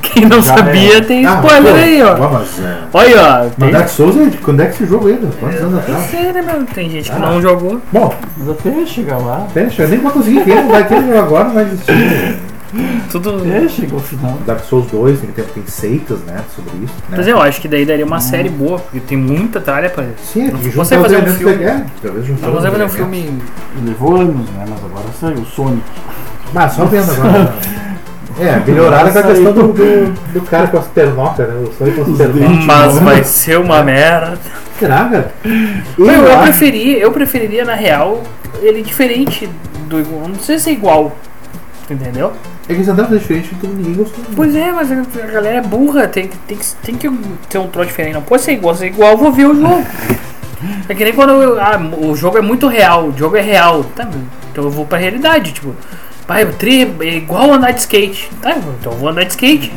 Quem 0.01 0.25
não 0.27 0.41
Já 0.41 0.55
sabia 0.57 0.97
é. 0.97 1.01
tem 1.01 1.25
Ah, 1.25 1.35
spoiler 1.41 1.73
pô, 1.73 1.79
aí, 1.79 2.03
ó. 2.03 2.17
Mas, 2.29 2.59
é, 2.63 2.77
Olha, 2.93 3.21
ó. 3.21 3.39
mas 3.43 3.53
Tem, 3.55 3.71
Dark 3.71 3.87
Souls, 3.89 4.17
é 4.17 4.25
de- 4.25 4.37
quando 4.37 4.61
é 4.61 4.65
que 4.67 4.71
esse 4.73 4.85
jogo 4.85 5.07
ainda? 5.07 5.27
Quantos 5.39 5.59
anos 5.61 5.79
atrás? 5.79 6.03
sei, 6.11 6.31
né, 6.31 6.41
meu? 6.41 6.63
Tem 6.65 6.89
gente 6.89 7.09
que 7.09 7.15
Ah. 7.17 7.19
não 7.19 7.41
jogou. 7.41 7.81
Bom, 7.91 8.13
mas 8.37 8.49
até 8.49 8.85
chegar 8.85 9.17
lá. 9.17 9.47
deixa, 9.53 9.83
eu 9.83 9.89
nem 9.89 9.99
vou 9.99 10.11
conseguir 10.11 10.43
ver, 10.43 10.55
não 10.63 10.69
vai 10.69 10.87
ter 10.87 11.17
agora, 11.17 11.45
não 11.45 11.53
vai 11.55 11.63
existir. 11.65 12.37
Tudo. 13.11 13.37
Até 13.37 13.67
chegar 13.67 13.93
ao 13.93 13.99
final. 13.99 14.37
Dark 14.45 14.63
Souls 14.63 14.87
2, 14.91 15.19
tem, 15.19 15.29
tem, 15.31 15.45
tem 15.45 15.63
seitas, 15.67 16.19
né, 16.21 16.41
sobre 16.55 16.71
isso. 16.83 16.93
Né? 17.09 17.17
Mas 17.17 17.27
eu 17.27 17.39
acho 17.41 17.61
que 17.61 17.67
daí 17.67 17.85
daria 17.85 18.05
uma 18.05 18.19
série 18.19 18.49
boa, 18.49 18.79
porque 18.79 18.99
tem 18.99 19.17
muita 19.17 19.61
tralha 19.61 19.89
pra. 19.89 20.05
Sim, 20.23 20.45
Não 20.45 20.59
porque 20.59 20.71
consegue 20.71 21.01
fazer 21.03 21.17
um 21.17 21.27
filme. 21.27 21.55
legais, 21.55 21.81
é, 21.81 21.85
talvez 22.01 22.25
juntar 22.25 22.47
Não 22.47 22.53
consegue 22.55 22.71
fazer 22.71 22.85
um 22.85 22.89
filme. 22.89 23.41
Levou 23.85 24.15
anos, 24.15 24.49
né? 24.49 24.65
Mas 24.67 24.83
agora 24.83 25.05
saiu. 25.19 25.37
O 25.37 25.45
Sonic. 25.45 25.83
Mas 26.53 26.73
só 26.73 26.85
vendo 26.85 27.11
agora. 27.11 27.53
É, 28.39 28.59
melhoraram 28.65 29.11
com 29.11 29.19
a 29.19 29.23
questão 29.23 29.53
do, 29.53 29.73
do, 29.73 30.33
do 30.33 30.41
cara 30.41 30.67
com 30.67 30.77
as 30.77 30.87
pernocas, 30.87 31.47
né? 31.47 31.55
O 31.55 31.71
sonho 31.73 31.93
com 31.93 32.11
as 32.11 32.17
pernocas. 32.17 32.65
Mas 32.65 32.99
vai 32.99 33.23
ser 33.23 33.59
uma 33.59 33.83
merda. 33.83 34.37
Será, 34.79 35.05
cara? 35.05 35.31
Eu, 35.97 36.05
eu, 36.07 36.31
acho- 36.33 36.41
preferi, 36.43 36.99
eu 36.99 37.11
preferiria, 37.11 37.63
na 37.63 37.75
real, 37.75 38.23
ele 38.61 38.81
diferente 38.81 39.47
do 39.87 39.99
igual. 39.99 40.27
Não 40.27 40.39
sei 40.39 40.57
se 40.57 40.71
é 40.71 40.73
igual. 40.73 41.15
Entendeu? 41.89 42.33
É 42.63 42.67
que 42.67 42.73
eles 42.73 42.87
andaram 42.87 43.09
fazer 43.09 43.19
diferente 43.21 43.55
que 43.55 43.67
ninguém 43.67 43.93
gostou. 43.93 44.23
Pois 44.35 44.55
é, 44.55 44.71
mas 44.71 44.89
a 44.91 44.95
galera 45.27 45.57
é 45.57 45.61
burra, 45.61 46.07
tem, 46.07 46.27
que- 46.27 46.37
tem, 46.47 46.57
que, 46.57 46.65
tem 46.81 46.95
que 46.95 47.09
ter 47.49 47.57
um 47.57 47.67
troço 47.67 47.87
diferente. 47.89 48.13
Não 48.13 48.21
pode 48.21 48.41
ser 48.43 48.53
igual, 48.53 48.73
se 48.73 48.85
é 48.85 48.87
igual, 48.87 49.11
eu 49.11 49.17
vou 49.17 49.31
ver 49.31 49.45
o 49.47 49.55
jogo. 49.55 49.85
É 50.87 50.95
que 50.95 51.03
nem 51.03 51.11
quando 51.11 51.31
eu, 51.41 51.59
ah, 51.61 51.77
o 51.97 52.15
jogo 52.15 52.37
é 52.37 52.41
muito 52.41 52.67
real, 52.69 53.07
o 53.09 53.17
jogo 53.17 53.35
é 53.35 53.41
real. 53.41 53.83
Tá, 53.83 54.07
então 54.49 54.63
eu 54.63 54.69
vou 54.69 54.85
pra 54.85 54.97
realidade, 54.97 55.51
tipo, 55.51 55.75
pai, 56.27 56.43
o 56.43 56.53
tri 56.53 56.91
é 57.01 57.17
igual 57.17 57.53
andar 57.53 57.71
de 57.71 57.81
skate. 57.81 58.29
Tá, 58.41 58.55
então 58.57 58.91
eu 58.93 58.97
vou 58.97 59.09
andar 59.09 59.23
de 59.23 59.31
skate. 59.31 59.71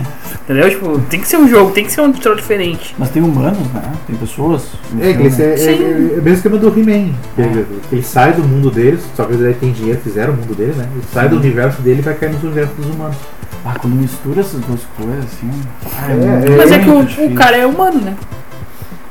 Entendeu? 0.45 0.71
Tipo, 0.71 0.99
tem 1.11 1.21
que 1.21 1.27
ser 1.27 1.39
um 1.39 1.49
jogo, 1.49 1.73
tem 1.73 1.85
que 1.85 1.91
ser 1.91 2.01
um 2.01 2.13
troço 2.13 2.37
diferente. 2.37 2.95
Mas 2.97 3.11
tem 3.11 3.21
humanos, 3.23 3.59
né? 3.73 3.83
Tem 4.07 4.15
pessoas. 4.17 4.63
É, 5.01 5.13
que 5.13 5.23
esse 5.25 5.43
é, 5.43 5.55
é, 5.55 5.57
Sim. 5.57 5.69
é, 5.69 5.91
é 6.17 6.21
o 6.21 6.23
mesmo 6.23 6.35
esquema 6.35 6.57
do 6.57 6.69
He-Man. 6.69 7.13
que 7.35 7.41
Ele, 7.43 7.67
ele 7.91 8.03
sai 8.03 8.33
do 8.33 8.45
mundo 8.45 8.71
deles, 8.71 9.01
só 9.17 9.25
que 9.25 9.35
ele 9.35 9.55
tem 9.55 9.73
dinheiro, 9.73 10.01
fizeram 10.01 10.35
o 10.35 10.37
mundo 10.37 10.55
dele, 10.55 10.75
né? 10.77 10.89
Ele 10.93 11.03
sai 11.13 11.29
do 11.29 11.37
universo 11.37 11.83
dele 11.83 11.99
e 11.99 12.03
vai 12.03 12.15
cair 12.15 12.33
no 12.33 12.39
universo 12.39 12.75
dos 12.75 12.87
humanos. 12.87 13.17
Ah, 13.65 13.75
quando 13.81 13.95
mistura 13.95 14.41
essas 14.41 14.61
duas 14.61 14.81
coisas, 14.97 15.25
assim. 15.25 15.51
ah, 15.99 16.13
É, 16.13 16.15
muito 16.15 16.53
é, 16.53 16.57
Mas 16.57 16.71
é 16.73 16.79
que 16.79 16.89
o, 16.89 17.01
o 17.01 17.35
cara 17.35 17.57
é 17.57 17.67
humano, 17.67 18.01
né? 18.01 18.17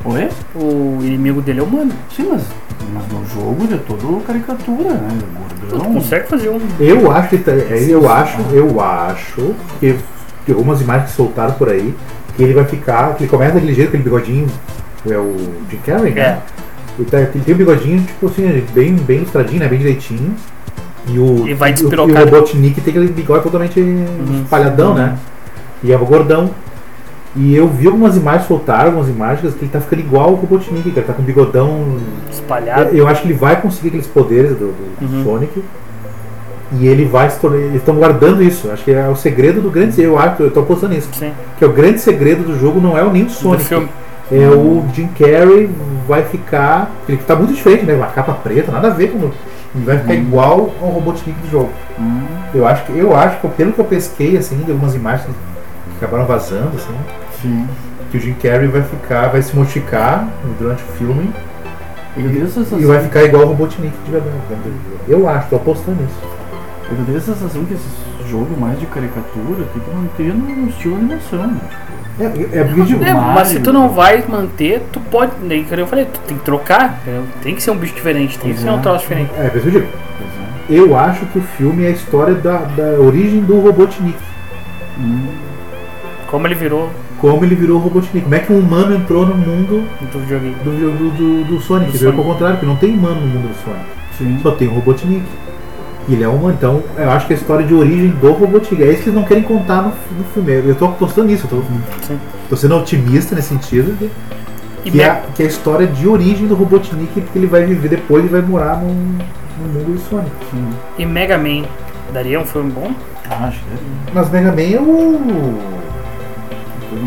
Oi? 0.05 0.29
O 0.55 0.99
inimigo 1.01 1.41
dele 1.41 1.59
é 1.59 1.63
humano. 1.63 1.91
Sim, 2.15 2.27
mas, 2.31 2.43
mas 2.93 3.03
no 3.11 3.25
jogo 3.27 3.65
ele 3.65 3.73
é 3.73 3.77
todo 3.77 4.23
caricatura, 4.25 4.93
né? 4.93 5.09
Tu 5.69 5.75
gordão. 5.75 5.93
consegue 5.93 6.27
fazer 6.27 6.49
um. 6.49 6.59
Eu 6.79 7.11
acho 7.11 7.29
que 7.29 7.37
tá- 7.39 7.51
é, 7.51 7.85
eu 7.89 8.09
acho, 8.09 8.37
eu 8.51 8.79
acho 8.81 9.53
que, 9.79 9.95
que 10.45 10.51
algumas 10.51 10.81
imagens 10.81 11.09
que 11.11 11.15
soltaram 11.15 11.53
por 11.53 11.69
aí, 11.69 11.93
que 12.35 12.43
ele 12.43 12.53
vai 12.53 12.65
ficar, 12.65 13.15
que 13.15 13.23
ele 13.23 13.29
começa 13.29 13.53
daquele 13.53 13.73
jeito, 13.73 13.89
aquele 13.89 14.03
bigodinho, 14.03 14.47
é 15.09 15.17
o 15.17 15.35
Jim 15.69 15.77
Carrey, 15.85 16.13
né? 16.13 16.21
É. 16.21 16.37
Ele, 16.97 17.09
tá, 17.09 17.19
ele 17.19 17.41
tem 17.45 17.53
um 17.53 17.57
bigodinho, 17.57 18.01
tipo 18.01 18.27
assim, 18.27 18.63
bem, 18.73 18.95
bem 18.95 19.17
ilustradinho, 19.17 19.59
né? 19.59 19.67
Bem 19.67 19.79
direitinho. 19.79 20.33
E 21.07 21.19
o, 21.19 21.47
E 21.47 21.53
vai 21.53 21.69
o, 21.69 21.71
e 21.71 21.73
despirocar. 21.75 22.21
o 22.23 22.25
Robotnik 22.25 22.81
tem 22.81 22.91
aquele 22.91 23.07
bigode 23.11 23.43
totalmente 23.43 23.79
espalhadão, 24.43 24.93
né? 24.95 25.17
E 25.83 25.91
é 25.91 25.95
o 25.97 26.05
gordão. 26.05 26.49
E 27.35 27.53
eu 27.55 27.67
vi 27.67 27.87
algumas 27.87 28.15
imagens, 28.15 28.47
soltaram 28.47 28.85
algumas 28.87 29.09
imagens, 29.09 29.53
que 29.53 29.63
ele 29.65 29.71
tá 29.71 29.81
ficando 29.81 29.99
igual 29.99 30.31
o 30.31 30.35
Robotnik, 30.35 30.83
que 30.89 30.99
ele 30.99 31.05
tá 31.05 31.13
com 31.13 31.21
bigodão 31.21 31.97
espalhado. 32.31 32.95
eu 32.95 33.07
acho 33.07 33.21
que 33.23 33.27
ele 33.27 33.33
vai 33.37 33.59
conseguir 33.61 33.89
aqueles 33.89 34.07
poderes 34.07 34.51
do, 34.51 34.73
do 34.99 35.05
Uhum. 35.05 35.23
Sonic. 35.23 35.63
E 36.79 36.87
ele 36.87 37.05
vai 37.05 37.29
se 37.29 37.39
tornar. 37.39 37.57
Eles 37.57 37.75
estão 37.75 37.95
guardando 37.95 38.41
isso. 38.41 38.71
Acho 38.71 38.83
que 38.83 38.91
é 38.91 39.07
o 39.07 39.15
segredo 39.15 39.61
do 39.61 39.69
grande. 39.69 40.01
Eu 40.01 40.17
acho, 40.17 40.41
eu 40.41 40.49
tô 40.51 40.61
apostando 40.61 40.93
nisso. 40.95 41.09
Sim. 41.13 41.31
Que 41.57 41.63
é 41.63 41.67
o 41.67 41.71
grande 41.73 41.99
segredo 41.99 42.43
do 42.43 42.59
jogo 42.59 42.79
não 42.81 42.97
é 42.97 43.03
o 43.03 43.11
nem 43.11 43.23
o 43.25 43.29
Sonic. 43.29 43.87
É 44.31 44.49
o 44.49 44.83
Jim 44.93 45.07
Carrey 45.17 45.69
vai 46.07 46.23
ficar. 46.23 46.89
Ele 47.07 47.17
tá 47.17 47.35
muito 47.35 47.53
diferente, 47.53 47.85
né? 47.85 47.93
Uma 47.93 48.07
capa 48.07 48.33
preta, 48.33 48.71
nada 48.71 48.87
a 48.87 48.91
ver 48.91 49.11
com. 49.11 49.19
Ele 49.75 49.85
vai 49.85 49.99
ficar 49.99 50.15
igual 50.15 50.71
ao 50.81 50.87
Robotnik 50.89 51.37
do 51.41 51.51
jogo. 51.51 51.69
Hum, 51.99 52.21
Eu 52.53 52.65
acho 52.67 52.83
que, 52.85 52.97
eu 52.97 53.15
acho 53.15 53.39
que 53.41 53.47
pelo 53.49 53.71
que 53.73 53.79
eu 53.79 53.85
pesquei, 53.85 54.35
assim, 54.37 54.57
de 54.57 54.71
algumas 54.71 54.95
imagens 54.95 55.27
que 55.99 56.03
acabaram 56.03 56.25
vazando, 56.25 56.71
assim, 56.75 56.93
sim. 57.41 57.67
que 58.11 58.17
o 58.17 58.19
Jim 58.19 58.33
Carrey 58.33 58.67
vai 58.67 58.81
ficar, 58.81 59.27
vai 59.27 59.41
se 59.41 59.55
modificar 59.55 60.27
durante 60.59 60.83
o 60.83 60.87
filme 60.97 61.29
Eu 62.17 62.29
tenho 62.29 62.45
a 62.45 62.47
sensação, 62.47 62.79
e 62.79 62.85
vai 62.85 62.99
ficar 63.01 63.23
igual 63.23 63.43
o 63.43 63.47
Robotnik 63.47 63.93
de 64.05 64.11
verdade. 64.11 64.35
jogo. 64.49 64.99
Eu 65.07 65.29
acho, 65.29 65.49
tô 65.49 65.55
apostando 65.57 66.01
nisso. 66.01 66.15
eu 66.91 67.05
tenho 67.05 67.17
a 67.17 67.21
sensação 67.21 67.65
que 67.65 67.73
esse 67.73 68.29
jogo 68.29 68.59
mais 68.59 68.79
de 68.79 68.85
caricatura 68.87 69.65
tem 69.73 69.81
que 69.81 69.91
manter 69.91 70.33
no 70.33 70.69
estilo 70.69 70.95
animação. 70.95 71.47
né? 71.47 71.59
É, 72.17 72.59
é 72.59 72.63
digo, 72.63 73.03
É, 73.03 73.13
mas 73.13 73.49
se 73.49 73.59
tu 73.59 73.73
não 73.73 73.89
vai 73.89 74.23
manter, 74.27 74.81
tu 74.91 75.01
pode. 75.01 75.33
Daí, 75.43 75.65
como 75.65 75.81
eu 75.81 75.87
falei, 75.87 76.05
tu 76.05 76.19
tem 76.21 76.37
que 76.37 76.45
trocar. 76.45 76.99
Tem 77.43 77.53
que 77.53 77.61
ser 77.61 77.71
um 77.71 77.77
bicho 77.77 77.93
diferente, 77.93 78.39
tem 78.39 78.53
que 78.53 78.59
ser 78.59 78.69
é. 78.69 78.71
um 78.71 78.81
troço 78.81 79.01
diferente. 79.01 79.31
É, 79.37 79.49
por 79.49 79.57
isso 79.57 79.69
que 79.69 79.77
eu 79.77 79.81
digo. 79.81 79.93
É. 80.01 80.05
Eu 80.67 80.97
acho 80.97 81.25
que 81.27 81.39
o 81.39 81.41
filme 81.41 81.83
é 81.83 81.87
a 81.87 81.91
história 81.91 82.33
da, 82.33 82.57
da 82.59 82.99
origem 82.99 83.41
do 83.41 83.59
Robotnik. 83.59 84.17
Hum, 84.97 85.27
Como 86.27 86.47
ele 86.47 86.55
virou 86.55 86.89
Como 87.19 87.43
ele 87.45 87.55
virou 87.55 87.77
o 87.77 87.79
Robotnik. 87.81 88.21
Como 88.23 88.35
é 88.35 88.39
que 88.39 88.51
um 88.53 88.59
humano 88.59 88.95
entrou 88.95 89.25
no 89.25 89.35
mundo 89.35 89.83
do 90.11 90.19
videogame. 90.19 90.55
do, 90.63 90.71
do, 90.71 91.09
do, 91.11 91.43
do 91.45 91.61
Sonic. 91.61 91.91
Do 91.93 91.97
Veio 91.97 92.11
Sonic. 92.11 92.17
ao 92.19 92.33
contrário, 92.33 92.55
porque 92.57 92.65
não 92.67 92.75
tem 92.75 92.91
humano 92.93 93.21
no 93.21 93.27
mundo 93.27 93.47
do 93.49 93.63
Sonic. 93.63 93.85
sim. 94.17 94.39
Só 94.43 94.51
tem 94.51 94.67
o 94.67 94.71
Robotnik. 94.73 95.23
E 96.07 96.13
ele 96.13 96.23
é 96.23 96.27
humano. 96.27 96.53
Então, 96.57 96.83
eu 96.97 97.09
acho 97.09 97.25
que 97.25 97.33
é 97.33 97.35
a 97.35 97.39
história 97.39 97.65
de 97.65 97.73
origem 97.73 98.09
do 98.09 98.31
Robotnik. 98.33 98.83
É 98.83 98.91
isso 98.91 99.03
que 99.03 99.09
eles 99.09 99.15
não 99.19 99.23
querem 99.23 99.43
contar 99.43 99.81
no, 99.81 99.89
no 99.89 100.23
filme. 100.33 100.51
Eu 100.69 100.75
tô 100.75 100.85
apostando 100.85 101.27
nisso. 101.27 101.47
Eu 101.51 101.57
tô, 101.61 101.63
Sim. 102.05 102.19
tô 102.49 102.55
sendo 102.55 102.75
otimista 102.77 103.33
nesse 103.35 103.49
sentido. 103.49 103.97
que- 103.97 104.09
E 104.85 104.91
Que 104.91 104.97
Me- 104.97 105.03
é, 105.03 105.09
a- 105.09 105.21
que 105.33 105.41
é 105.41 105.45
a 105.45 105.49
história 105.49 105.87
de 105.87 106.07
origem 106.07 106.45
do 106.45 106.53
Robotnik 106.53 107.07
que 107.21 107.39
ele 107.39 107.47
vai 107.47 107.65
viver 107.65 107.89
depois 107.89 108.23
e 108.23 108.27
vai 108.27 108.41
morar 108.41 108.77
no, 108.77 108.87
no 108.93 109.73
mundo 109.73 109.93
do 109.95 109.99
Sonic. 110.09 110.29
sim. 110.51 110.69
e 110.99 111.05
Mega 111.07 111.39
Man 111.39 111.63
daria 112.13 112.39
um 112.39 112.45
filme 112.45 112.71
bom? 112.71 112.91
Acho 113.27 113.57
que 113.61 113.65
é. 113.65 114.11
Mas 114.13 114.29
Mega 114.29 114.51
Man 114.51 114.61
é 114.61 114.79
o. 114.79 115.57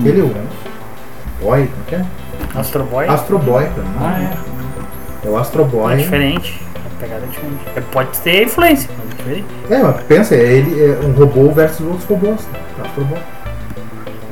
Aquele 0.00 0.20
é 0.20 0.24
o 0.24 0.34
Boy, 1.42 1.66
como 1.68 1.84
que 1.86 1.94
é? 1.94 2.04
Astro 2.54 2.84
Boy 2.84 3.06
Astro 3.06 3.38
Boy, 3.38 3.64
cara. 3.66 3.86
Ah, 4.00 4.20
é. 5.24 5.26
É 5.26 5.30
o 5.30 5.36
Astro 5.36 5.62
é 5.62 5.64
Boy. 5.66 5.96
diferente. 5.96 6.60
A 6.74 7.00
pegada 7.00 7.22
é 7.24 7.28
diferente. 7.28 7.60
É, 7.76 7.80
pode 7.80 8.18
ter 8.20 8.44
influência, 8.44 8.90
mas 8.98 9.06
é 9.12 9.16
diferente. 9.16 9.46
É, 9.70 9.78
mas 9.82 10.02
pensa, 10.04 10.34
é 10.34 10.38
ele 10.38 10.82
é 10.82 10.98
um 11.06 11.12
robô 11.12 11.50
versus 11.52 11.86
outros 11.86 12.04
robôs. 12.04 12.46
né? 12.52 12.58
Astro 12.84 13.04
Boy. 13.04 13.18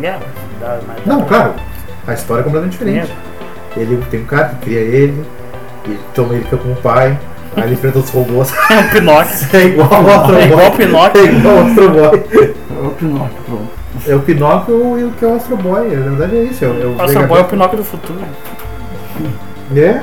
É, 0.03 0.19
dá 0.61 0.79
mais- 0.87 1.07
Não, 1.07 1.23
claro, 1.25 1.55
a 2.07 2.13
história 2.13 2.41
é 2.41 2.45
completamente 2.45 2.73
diferente. 2.79 3.13
Ele 3.77 4.03
tem 4.11 4.21
um 4.21 4.25
cara 4.27 4.49
que 4.49 4.57
cria 4.65 4.81
ele, 4.81 5.25
e 5.87 5.99
toma 6.15 6.35
ele 6.35 6.45
fica 6.45 6.57
com 6.57 6.73
o 6.73 6.77
pai, 6.77 7.19
aí 7.57 7.63
ele 7.65 7.75
enfrenta 7.75 7.99
os 7.99 8.11
robôs. 8.11 8.53
É 8.71 8.79
um 8.79 8.89
Pinóquio. 8.91 9.33
É 9.53 9.65
igual 9.65 9.95
ao 9.95 10.11
Astro 10.11 10.37
É 10.37 10.39
Boy. 10.39 10.49
igual 10.49 10.67
o 10.69 10.77
Pinóquio. 10.77 11.21
É 11.21 11.25
igual 11.25 11.59
ao 11.59 11.67
Astro 11.67 11.91
Boy. 11.91 12.25
É 12.83 12.87
o 12.87 12.91
Pinóquio, 12.91 13.37
pronto. 13.47 13.76
É 14.07 14.15
o 14.15 14.21
Pinóquio 14.21 14.99
e 14.99 15.05
o 15.05 15.11
que 15.13 15.25
é 15.25 15.29
o 15.29 15.37
Astro 15.37 15.57
Boy. 15.57 15.89
Na 15.97 16.11
verdade 16.11 16.37
é 16.37 16.43
isso. 16.45 16.65
É 16.65 16.69
o, 16.69 16.83
é 16.83 16.87
o 16.87 16.93
Astro 17.01 17.15
Mega 17.21 17.27
Boy 17.27 17.39
é 17.39 17.43
o. 17.43 17.45
Pinóquio 17.47 17.79
do 17.79 17.85
futuro. 17.85 18.21
É, 19.75 20.01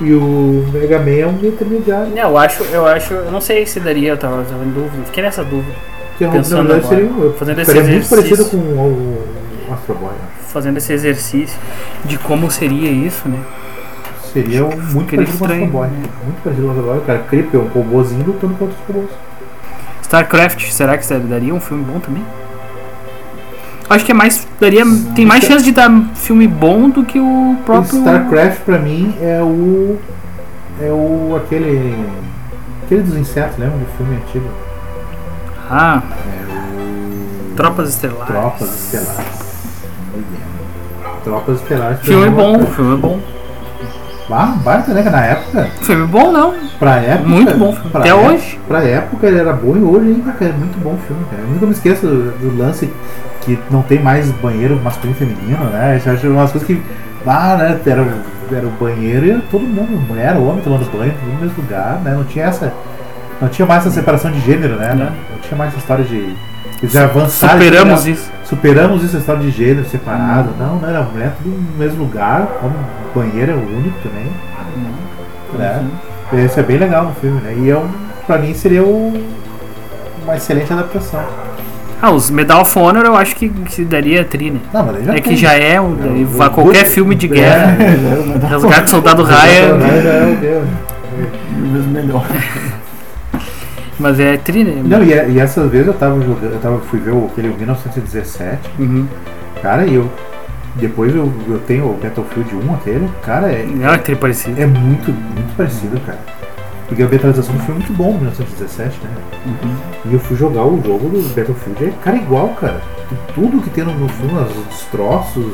e 0.00 0.12
o 0.14 0.66
Mega 0.72 0.98
Man 0.98 1.10
é 1.10 1.26
um 1.26 1.38
intermediário. 1.46 2.16
É, 2.16 2.22
eu 2.22 2.36
acho, 2.38 2.62
eu 2.64 2.86
acho, 2.86 3.12
eu 3.14 3.30
não 3.30 3.40
sei 3.40 3.66
se 3.66 3.80
daria, 3.80 4.10
eu 4.10 4.16
tava 4.16 4.42
tava 4.44 4.64
em 4.64 4.70
dúvida. 4.70 5.04
Fiquei 5.06 5.22
nessa 5.22 5.44
dúvida. 5.44 5.74
Que 6.16 6.26
na 6.26 6.32
Pensando 6.32 6.68
verdade 6.68 6.94
agora, 6.94 7.10
seria, 7.10 7.32
fazendo 7.32 7.60
esse 7.60 7.74
muito 7.74 7.88
exercício. 7.88 8.16
parecido 8.16 8.44
com 8.50 8.56
o, 8.56 9.24
o 9.68 9.72
Astro 9.74 9.94
Boy. 9.94 10.10
né? 10.10 10.28
Fazendo 10.48 10.76
esse 10.78 10.92
exercício 10.92 11.58
de 12.04 12.18
como 12.18 12.50
seria 12.50 12.90
isso, 12.90 13.28
né? 13.28 13.38
Seria 14.32 14.64
um 14.64 14.68
muito 14.68 15.10
Ficaria 15.10 15.26
parecido 15.38 15.38
com 15.38 15.44
o 15.44 15.52
Astro 15.52 15.66
Boy. 15.66 15.88
né? 15.88 16.02
Muito 16.24 16.42
parecido 16.42 16.66
com 16.66 16.68
o 16.68 16.70
Astro 16.70 16.86
Boy. 16.86 16.98
O 16.98 17.00
cara 17.02 17.18
porque 17.20 17.56
é 17.56 17.58
um 17.58 17.68
robôzinho 17.68 18.26
lutando 18.26 18.54
contra 18.54 18.74
os 18.74 18.86
robôs. 18.86 19.10
StarCraft, 20.02 20.70
será 20.70 20.98
que 20.98 21.14
daria 21.14 21.54
um 21.54 21.60
filme 21.60 21.84
bom 21.84 22.00
também? 22.00 22.24
Acho 23.90 24.04
que 24.04 24.12
é 24.12 24.14
mais. 24.14 24.46
Daria, 24.60 24.84
tem 25.16 25.26
mais 25.26 25.42
chance 25.44 25.64
de 25.64 25.72
dar 25.72 25.90
filme 26.14 26.46
bom 26.46 26.88
do 26.88 27.04
que 27.04 27.18
o 27.18 27.56
próprio. 27.66 27.98
StarCraft 27.98 28.60
pra 28.60 28.78
mim 28.78 29.12
é 29.20 29.42
o. 29.42 29.98
É 30.80 30.90
o. 30.92 31.34
aquele. 31.36 32.06
Aquele 32.84 33.02
dos 33.02 33.16
insetos, 33.16 33.58
lembra 33.58 33.78
do 33.78 33.86
filme 33.96 34.16
antigo? 34.16 34.48
Ah, 35.68 36.02
É 36.24 37.52
o. 37.52 37.54
Tropas 37.56 37.88
Estelares. 37.90 38.26
Tropas 38.26 38.70
Estelares. 38.70 39.40
Tropas 41.24 41.60
Estelares. 41.60 42.00
Filme 42.02 42.26
mim, 42.30 42.36
bom, 42.36 42.66
filme 42.66 42.96
bom. 42.96 43.20
Ah, 44.30 44.54
baita, 44.64 44.94
né? 44.94 45.02
Na 45.02 45.24
época. 45.24 45.68
Filme 45.82 46.06
bom 46.06 46.30
não. 46.30 46.54
Pra 46.80 46.96
época. 46.96 47.28
Muito 47.28 47.56
bom 47.58 47.72
filme. 47.74 47.90
pra 47.90 48.00
Até 48.00 48.08
época- 48.08 48.26
hoje. 48.32 48.58
Pra 48.66 48.82
época 48.82 49.26
ele 49.28 49.38
era 49.38 49.52
bom 49.52 49.76
e 49.76 49.80
hoje 49.82 50.06
ainda 50.08 50.32
cara, 50.32 50.50
é 50.50 50.54
muito 50.54 50.82
bom 50.82 50.94
o 50.94 50.98
filme, 51.06 51.22
cara. 51.30 51.42
Eu 51.42 51.48
nunca 51.50 51.66
me 51.66 51.72
esqueço 51.72 52.06
do, 52.06 52.32
do 52.38 52.58
lance 52.58 52.90
que 53.42 53.58
não 53.70 53.82
tem 53.82 54.02
mais 54.02 54.28
banheiro 54.32 54.80
masculino 54.82 55.14
e 55.14 55.18
feminino, 55.26 55.64
né? 55.66 55.96
Isso 55.98 56.10
acho 56.10 56.26
umas 56.28 56.50
coisas 56.50 56.66
que. 56.66 56.82
Ah, 57.26 57.56
né? 57.58 57.78
Era, 57.86 58.02
o- 58.02 58.54
era 58.54 58.66
o 58.66 58.70
banheiro 58.70 59.26
e 59.26 59.40
todo 59.50 59.60
mundo, 59.62 59.90
mulher, 60.08 60.36
homem 60.36 60.62
tomando 60.64 60.90
banho, 60.90 61.12
tudo 61.20 61.32
no 61.34 61.40
mesmo 61.40 61.62
lugar, 61.62 62.00
né? 62.02 62.12
Não 62.14 62.24
tinha 62.24 62.46
essa. 62.46 62.72
Não 63.40 63.48
tinha 63.48 63.66
mais 63.66 63.86
essa 63.86 63.94
separação 63.94 64.30
de 64.32 64.40
gênero, 64.40 64.76
né? 64.76 64.94
Não. 64.94 65.04
Não 65.06 65.38
tinha 65.42 65.56
mais 65.56 65.70
essa 65.70 65.78
história 65.80 66.04
de. 66.04 66.34
Eles 66.82 66.92
já 66.92 67.04
avançaram. 67.04 67.60
Superamos 67.62 68.06
isso. 68.06 68.30
Superamos 68.44 69.04
isso, 69.04 69.16
a 69.16 69.20
história 69.20 69.42
de 69.42 69.50
gênero 69.50 69.86
separado. 69.86 70.48
Não, 70.58 70.76
não 70.76 70.88
era 70.88 71.02
mulher, 71.02 71.34
tudo 71.42 71.50
no 71.54 71.78
mesmo 71.78 72.02
lugar. 72.04 72.48
O 72.62 73.18
banheiro 73.18 73.52
é 73.52 73.54
o 73.54 73.58
único 73.58 73.96
também. 74.02 74.26
Né? 75.58 75.84
Isso 76.32 76.60
é 76.60 76.62
bem 76.62 76.78
legal 76.78 77.04
no 77.04 77.14
filme, 77.14 77.40
né? 77.40 77.54
E 77.58 77.70
é 77.70 77.76
um, 77.76 77.88
pra 78.26 78.38
mim 78.38 78.54
seria 78.54 78.82
o- 78.84 79.12
uma 80.22 80.36
excelente 80.36 80.72
adaptação. 80.72 81.22
Ah, 82.02 82.10
os 82.12 82.30
Medal 82.30 82.62
of 82.62 82.78
Honor 82.78 83.04
eu 83.04 83.14
acho 83.16 83.36
que, 83.36 83.48
que 83.48 83.84
daria 83.84 84.24
tri, 84.24 84.50
né? 84.50 84.60
Não, 84.72 84.86
mas 84.86 85.04
já 85.04 85.12
É 85.14 85.20
que 85.20 85.28
tem. 85.30 85.36
já 85.36 85.52
é, 85.54 85.80
um, 85.80 85.92
o- 85.92 86.50
qualquer 86.50 86.86
filme 86.86 87.14
de 87.14 87.26
é, 87.26 87.28
guerra. 87.28 87.76
Resgate 88.48 88.90
Soldado. 88.90 89.26
Já 89.26 89.46
é 89.46 89.72
o 89.72 90.36
Deus. 90.40 90.64
Mil 91.56 91.72
vezes 91.72 91.86
melhor. 91.88 92.24
Mas 93.98 94.18
é 94.18 94.38
tri, 94.38 94.64
né? 94.64 94.80
Não, 94.82 95.02
e, 95.02 95.08
e 95.32 95.38
essas 95.38 95.70
vezes 95.70 95.88
eu 95.88 95.92
tava 95.94 96.18
jogando, 96.22 96.52
eu 96.54 96.58
tava, 96.60 96.78
fui 96.90 96.98
ver 97.00 97.10
o, 97.10 97.26
aquele 97.30 97.48
1917, 97.48 98.58
Uhum. 98.78 99.06
cara, 99.62 99.84
e 99.84 99.94
eu. 99.96 100.10
Depois 100.76 101.14
eu, 101.14 101.32
eu 101.48 101.58
tenho 101.66 101.86
o 101.86 101.94
Battlefield 101.94 102.54
1, 102.54 102.74
aquele, 102.74 103.08
cara, 103.22 103.50
é, 103.50 103.64
Não, 103.66 103.92
é 103.92 103.98
tri 103.98 104.14
parecido. 104.14 104.60
é 104.60 104.66
muito, 104.66 105.12
muito 105.12 105.56
parecido, 105.56 106.00
cara. 106.00 106.18
Porque 106.86 107.04
a 107.04 107.06
do 107.06 107.42
filme 107.42 107.64
é 107.68 107.72
muito 107.72 107.92
bom, 107.92 108.14
1917, 108.14 108.98
né? 109.04 109.10
E 110.06 110.12
eu 110.12 110.18
fui 110.18 110.36
jogar 110.36 110.64
o 110.64 110.82
jogo 110.82 111.08
do 111.08 111.22
Battlefield, 111.34 111.84
é 111.84 111.92
cara 112.02 112.16
igual, 112.16 112.48
cara. 112.48 112.80
Tudo 113.32 113.62
que 113.62 113.70
tem 113.70 113.84
no, 113.84 114.08
filme, 114.08 114.32
os 114.40 114.66
destroços. 114.66 115.52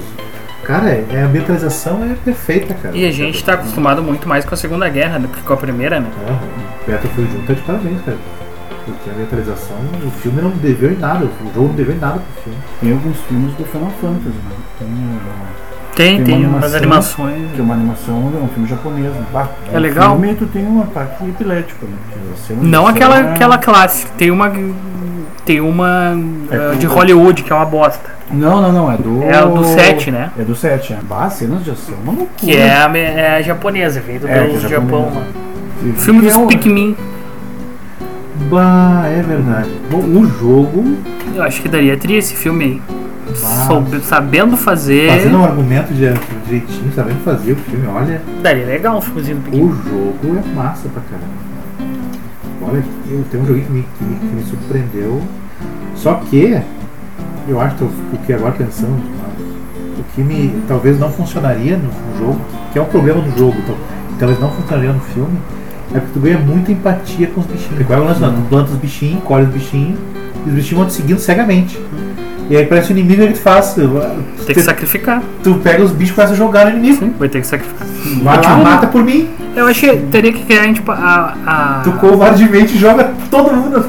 Cara, 0.64 0.88
é, 0.88 1.22
a 1.22 1.26
ambientalização 1.26 2.02
é 2.04 2.14
perfeita, 2.24 2.72
cara. 2.74 2.96
E 2.96 3.04
a 3.04 3.12
gente 3.12 3.44
tá 3.44 3.52
acostumado 3.52 4.02
muito 4.02 4.26
mais 4.26 4.46
com 4.46 4.54
a 4.54 4.56
Segunda 4.56 4.88
Guerra 4.88 5.18
do 5.18 5.28
que 5.28 5.42
com 5.42 5.52
a 5.52 5.56
Primeira, 5.58 6.00
né? 6.00 6.10
Aham. 6.26 6.38
Battlefield 6.88 7.36
1 7.36 7.42
tá 7.42 7.52
de 7.52 7.60
parabéns, 7.60 8.00
cara. 8.02 8.18
Porque 8.86 9.10
a 9.10 9.12
ambientalização, 9.12 9.76
o 10.06 10.10
filme 10.22 10.40
não 10.40 10.50
deveu 10.50 10.92
em 10.92 10.96
nada, 10.98 11.24
o 11.24 11.30
jogo 11.54 11.68
não 11.68 11.74
deveu 11.74 11.94
em 11.94 11.98
nada 11.98 12.20
pro 12.20 12.42
filme. 12.44 12.58
Tem 12.80 12.92
alguns 12.92 13.16
filmes 13.22 13.52
do 13.54 13.64
Final 13.64 13.90
Fantasy, 14.00 14.28
né? 14.28 14.56
Tem, 14.78 14.88
uh, 14.88 15.20
Tem, 15.96 16.16
Tem 16.16 16.24
tem 16.24 16.46
uma 16.46 16.58
umas 16.58 16.74
animação 16.74 17.24
animações. 17.26 17.52
que 17.54 17.60
é 17.60 17.62
uma 17.64 17.74
animação, 17.74 18.32
é 18.40 18.44
um 18.44 18.48
filme 18.48 18.68
japonês. 18.68 19.06
né? 19.12 19.24
Bah, 19.32 19.48
É 19.72 19.74
no 19.74 19.80
legal. 19.80 20.10
filme 20.12 20.34
tu 20.36 20.46
tem 20.46 20.66
um 20.66 20.82
ataque 20.82 21.24
epilético, 21.28 21.86
né? 21.86 21.96
Não 22.62 22.86
aquela, 22.86 23.18
é- 23.18 23.32
aquela 23.34 23.58
clássica. 23.58 24.12
Tem 24.16 24.30
uma. 24.30 24.52
Tem 25.44 25.60
uma 25.60 26.12
É 26.50 26.72
uh, 26.72 26.76
de 26.76 26.86
Hollywood, 26.86 27.42
que 27.42 27.52
é 27.52 27.56
uma 27.56 27.64
bosta. 27.64 28.10
Não, 28.30 28.60
não, 28.60 28.72
não, 28.72 28.92
é 28.92 28.96
do. 28.96 29.22
É 29.22 29.44
o 29.44 29.48
do 29.56 29.64
7, 29.64 30.10
né? 30.10 30.30
É 30.38 30.42
do 30.42 30.54
7, 30.56 30.92
é. 30.92 30.98
Bah, 31.08 31.30
cenas 31.30 31.64
de 31.64 31.70
ação, 31.70 31.94
uma 32.02 32.12
loucura. 32.12 32.28
Que 32.36 32.56
é 32.56 32.72
a, 32.72 32.96
é 32.98 33.36
a 33.38 33.42
japonesa, 33.42 34.00
veio 34.00 34.20
do 34.20 34.28
É, 34.28 34.52
é 34.52 34.58
Japão 34.68 35.12
lá. 35.14 35.22
Filme 35.96 36.22
dos 36.22 36.36
é 36.36 36.46
Pikmin. 36.46 36.96
Bah, 38.50 39.04
é 39.06 39.22
verdade. 39.22 39.70
Bom, 39.90 40.00
o 40.00 40.26
jogo, 40.26 40.96
Eu 41.34 41.42
acho 41.42 41.60
que 41.60 41.68
daria 41.68 41.96
tri 41.96 42.14
esse 42.14 42.34
filme 42.34 42.64
aí. 42.64 42.82
Sabendo 44.02 44.56
fazer. 44.56 45.10
fazendo 45.10 45.38
um 45.38 45.44
argumento 45.44 45.92
de, 45.92 46.12
direitinho, 46.44 46.92
sabendo 46.94 47.22
fazer 47.24 47.52
o 47.52 47.56
filme, 47.56 47.86
olha, 47.88 48.22
Daria 48.40 48.64
legal 48.64 48.98
um 48.98 49.00
filmezinho 49.00 49.38
do 49.38 49.42
Pikmin. 49.44 49.62
o 49.64 49.74
jogo 49.74 50.38
é 50.38 50.54
massa 50.54 50.88
pra 50.88 51.02
caramba. 51.02 51.46
Olha, 52.62 52.84
eu 53.10 53.24
tenho 53.30 53.42
um 53.42 53.46
joguinho 53.46 53.66
que 53.66 53.72
me, 53.72 53.84
que 53.98 54.04
me, 54.04 54.16
que 54.16 54.26
me 54.36 54.42
surpreendeu. 54.44 55.20
Só 55.96 56.14
que, 56.14 56.60
eu 57.48 57.60
acho 57.60 57.76
que 57.76 57.82
eu 57.82 57.90
fiquei 58.12 58.36
agora 58.36 58.52
pensando, 58.52 58.96
o 59.98 60.04
que 60.14 60.22
me 60.22 60.62
talvez 60.68 60.98
não 60.98 61.10
funcionaria 61.10 61.76
no, 61.76 61.84
no 61.88 62.18
jogo, 62.18 62.40
que 62.72 62.78
é 62.78 62.82
um 62.82 62.86
problema 62.86 63.20
do 63.20 63.36
jogo, 63.36 63.56
então, 63.58 63.74
talvez 64.18 64.40
não 64.40 64.50
funcionaria 64.50 64.92
no 64.92 65.00
filme, 65.00 65.38
é 65.94 65.98
porque 66.00 66.12
tu 66.14 66.20
ganha 66.20 66.38
muita 66.38 66.72
empatia 66.72 67.26
com 67.28 67.40
os 67.40 67.46
bichinhos. 67.46 67.80
Igual 67.80 68.00
o 68.02 68.04
lance, 68.04 68.20
não, 68.20 68.34
tu 68.34 68.42
planta 68.48 68.70
os 68.72 68.78
bichinhos, 68.78 69.22
colhe 69.24 69.44
os 69.46 69.50
bichinhos, 69.52 69.98
e 70.44 70.48
os 70.48 70.54
bichinhos 70.54 70.78
vão 70.78 70.86
te 70.86 70.92
seguindo 70.92 71.18
cegamente. 71.18 71.78
E 72.48 72.56
aí 72.56 72.64
parece 72.64 72.92
o 72.92 72.96
inimigo 72.96 73.26
que 73.26 73.32
tu 73.32 73.40
faz. 73.40 73.74
Tu, 73.74 73.80
Tem 74.46 74.54
que 74.54 74.62
sacrificar. 74.62 75.20
tu 75.42 75.54
pega 75.56 75.82
os 75.82 75.90
bichos 75.90 76.12
e 76.12 76.14
começa 76.14 76.32
a 76.32 76.36
jogar 76.36 76.66
no 76.66 76.78
inimigo. 76.78 76.98
Sim, 77.04 77.14
vai 77.18 77.28
ter 77.28 77.40
que 77.40 77.46
sacrificar. 77.46 77.86
Vai 78.22 78.40
lá, 78.40 78.56
mata 78.58 78.86
por 78.86 79.02
mim. 79.02 79.28
Eu 79.56 79.66
acho 79.66 79.80
que 79.80 79.96
teria 80.12 80.32
que 80.32 80.44
criar 80.44 80.72
tipo, 80.72 80.92
a. 80.92 81.34
a 81.44 81.80
Tu 81.82 81.90
covardemente 81.92 82.78
joga 82.78 83.10
todo 83.30 83.52
mundo. 83.52 83.84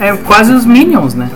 é 0.00 0.12
quase 0.18 0.52
os 0.52 0.64
Minions, 0.64 1.14
né? 1.14 1.28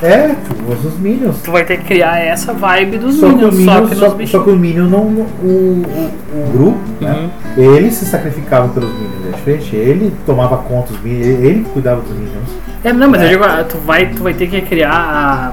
É, 0.00 0.28
tu 0.28 0.72
usa 0.72 0.88
os 0.88 0.98
Minions. 0.98 1.42
Tu 1.42 1.50
vai 1.50 1.64
ter 1.64 1.78
que 1.78 1.84
criar 1.84 2.18
essa 2.18 2.52
vibe 2.52 2.98
dos 2.98 3.16
Só 3.16 3.28
Minions, 3.28 3.56
só 3.64 3.80
que 3.86 3.96
só, 3.96 4.16
só 4.26 4.44
que 4.44 4.50
o 4.50 4.56
Minion 4.56 4.84
não. 4.88 5.00
O, 5.02 5.26
o, 5.44 6.10
o 6.32 6.52
grupo, 6.52 6.78
né? 7.00 7.30
Ele 7.56 7.90
se 7.90 8.04
sacrificava 8.06 8.68
pelos 8.68 8.90
Minions, 8.92 9.26
é 9.32 9.36
diferente. 9.36 9.74
Ele 9.76 10.12
tomava 10.24 10.58
conta 10.58 10.92
dos 10.92 11.02
Minions, 11.02 11.26
ele 11.26 11.46
ele 11.48 11.66
cuidava 11.72 12.00
dos 12.00 12.12
Minions. 12.12 12.48
É, 12.84 12.92
não, 12.92 13.10
mas 13.10 13.22
É. 13.22 13.24
eu 13.24 13.28
digo, 13.30 13.44
ah, 13.44 13.64
tu 13.68 13.76
vai, 13.78 14.06
tu 14.06 14.22
vai 14.22 14.34
ter 14.34 14.48
que 14.48 14.60
criar 14.62 14.92
a. 14.92 15.52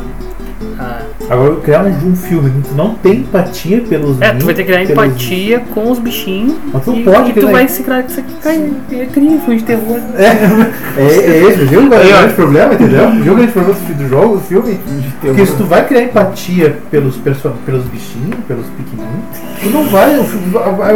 Agora, 1.30 1.56
criar 1.58 1.84
um, 1.84 2.12
um 2.12 2.16
filme 2.16 2.50
que 2.50 2.70
tu 2.70 2.76
não 2.76 2.96
tem 2.96 3.18
empatia 3.18 3.82
pelos 3.82 4.22
é, 4.22 4.34
tu 4.34 4.46
vai 4.46 4.54
ter 4.54 4.64
que 4.64 4.72
criar 4.72 4.84
empatia 4.84 5.64
com 5.74 5.92
os 5.92 6.00
bichinhos. 6.00 6.56
Mas 6.72 6.84
tu 6.84 6.96
e, 6.96 7.04
pode 7.04 7.32
e 7.32 7.34
tu 7.34 7.48
vai 7.48 7.68
se 7.68 7.84
criar. 7.84 8.02
Isso 8.02 8.20
aqui 8.20 8.34
cai. 8.42 8.72
É 8.92 9.06
cria 9.06 9.40
filme 9.40 9.58
de 9.58 9.64
terror. 9.64 10.00
É, 10.18 11.02
é, 11.02 11.04
é 11.04 11.44
esse, 11.50 11.66
viu? 11.66 11.86
O 11.86 11.90
grande 11.90 12.34
problema, 12.34 12.74
entendeu? 12.74 13.12
Viu 13.12 13.34
o 13.34 13.36
grande 13.36 13.52
problema 13.52 13.80
do 13.80 13.96
do 13.96 14.10
jogo, 14.10 14.36
do 14.36 14.42
filme? 14.42 14.80
Porque 15.22 15.46
se 15.46 15.56
tu 15.56 15.64
vai 15.64 15.86
criar 15.86 16.04
empatia 16.04 16.78
pelos, 16.92 17.18
pelos 17.18 17.84
bichinhos, 17.86 18.36
pelos 18.48 18.66
pequenininhos, 18.68 19.26
tu 19.62 19.70
não 19.70 19.84
vai. 19.90 20.20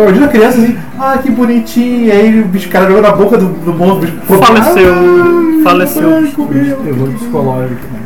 Imagina 0.03 0.25
a 0.25 0.29
criança 0.29 0.59
assim, 0.59 0.77
ah, 0.99 1.17
que 1.21 1.31
bonitinho, 1.31 2.11
aí 2.11 2.41
o 2.41 2.45
bicho 2.45 2.69
cara 2.69 2.85
jogou 2.87 3.01
na 3.01 3.11
boca 3.11 3.37
do, 3.37 3.47
do 3.47 3.73
monstro, 3.73 3.97
o 3.97 4.01
bicho 4.01 4.43
Faleceu. 4.45 4.93
Ah, 4.93 5.63
Faleceu. 5.63 6.15
ai, 6.15 6.31
comeu. 6.35 6.77
Terror 6.77 7.09
psicológico, 7.13 7.81
né? 7.93 7.99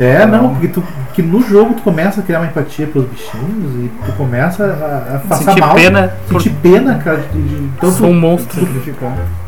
É, 0.00 0.24
não, 0.24 0.50
porque 0.50 0.68
tu, 0.68 0.82
que 1.20 1.26
no 1.26 1.42
jogo 1.42 1.74
tu 1.74 1.82
começa 1.82 2.20
a 2.20 2.24
criar 2.24 2.40
uma 2.40 2.46
empatia 2.46 2.86
pelos 2.86 3.08
bichinhos 3.08 3.72
e 3.84 3.90
tu 4.06 4.12
começa 4.12 4.64
a, 4.64 5.16
a 5.16 5.18
passar 5.20 5.44
Sentir 5.52 5.60
mal. 5.60 5.74
pena 5.74 6.12
por 6.28 6.40
Sentir 6.42 6.56
pena, 6.62 6.94
cara. 6.96 7.18
De, 7.32 7.42
de, 7.42 7.54
então 7.76 7.90
sou 7.90 8.08
um 8.08 8.12
tu, 8.12 8.16
monstro. 8.16 8.68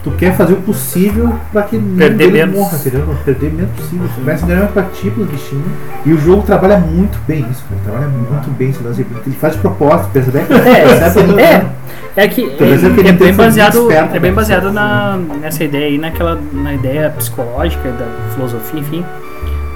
tu 0.05 0.11
quer 0.13 0.35
fazer 0.37 0.53
o 0.55 0.57
possível 0.57 1.35
pra 1.51 1.63
que 1.63 1.79
Perder 1.79 2.31
menos. 2.33 2.57
morra, 2.57 2.77
entendeu? 2.77 3.03
Pra 3.03 3.15
Perder 3.25 3.53
menos 3.53 3.71
possível. 3.73 4.07
Tu 4.15 4.21
começa 4.21 4.45
a 4.45 4.49
ganhar 4.49 4.61
uma 4.61 4.71
empatia 4.71 5.11
pelos 5.11 5.31
bichinhos. 5.31 5.67
E 6.05 6.13
o 6.13 6.19
jogo 6.19 6.43
trabalha 6.43 6.79
muito 6.79 7.19
bem 7.27 7.47
isso, 7.51 7.65
cara. 7.69 7.81
Trabalha 7.85 8.09
muito 8.09 8.51
bem 8.59 8.71
esse 8.71 8.83
lance. 8.83 9.07
Ele 9.27 9.37
faz 9.37 9.55
de 9.55 9.61
propósito, 9.61 10.11
pensa 10.13 10.31
bem. 10.31 10.43
É, 10.43 11.09
Sabe? 11.11 11.41
é, 11.41 11.67
é 12.17 12.29
que 12.29 12.51
Talvez 12.51 12.85
é, 12.85 12.87
é 12.89 12.91
tempo 12.91 13.25
bem 13.25 13.35
baseado, 13.35 13.91
é 13.91 14.19
bem 14.19 14.31
né? 14.31 14.33
baseado 14.33 14.71
na, 14.71 15.17
nessa 15.41 15.65
ideia 15.65 15.87
aí, 15.87 15.99
naquela, 15.99 16.39
na 16.53 16.75
ideia 16.75 17.09
psicológica 17.11 17.89
da 17.91 18.07
filosofia, 18.35 18.81
enfim, 18.81 19.05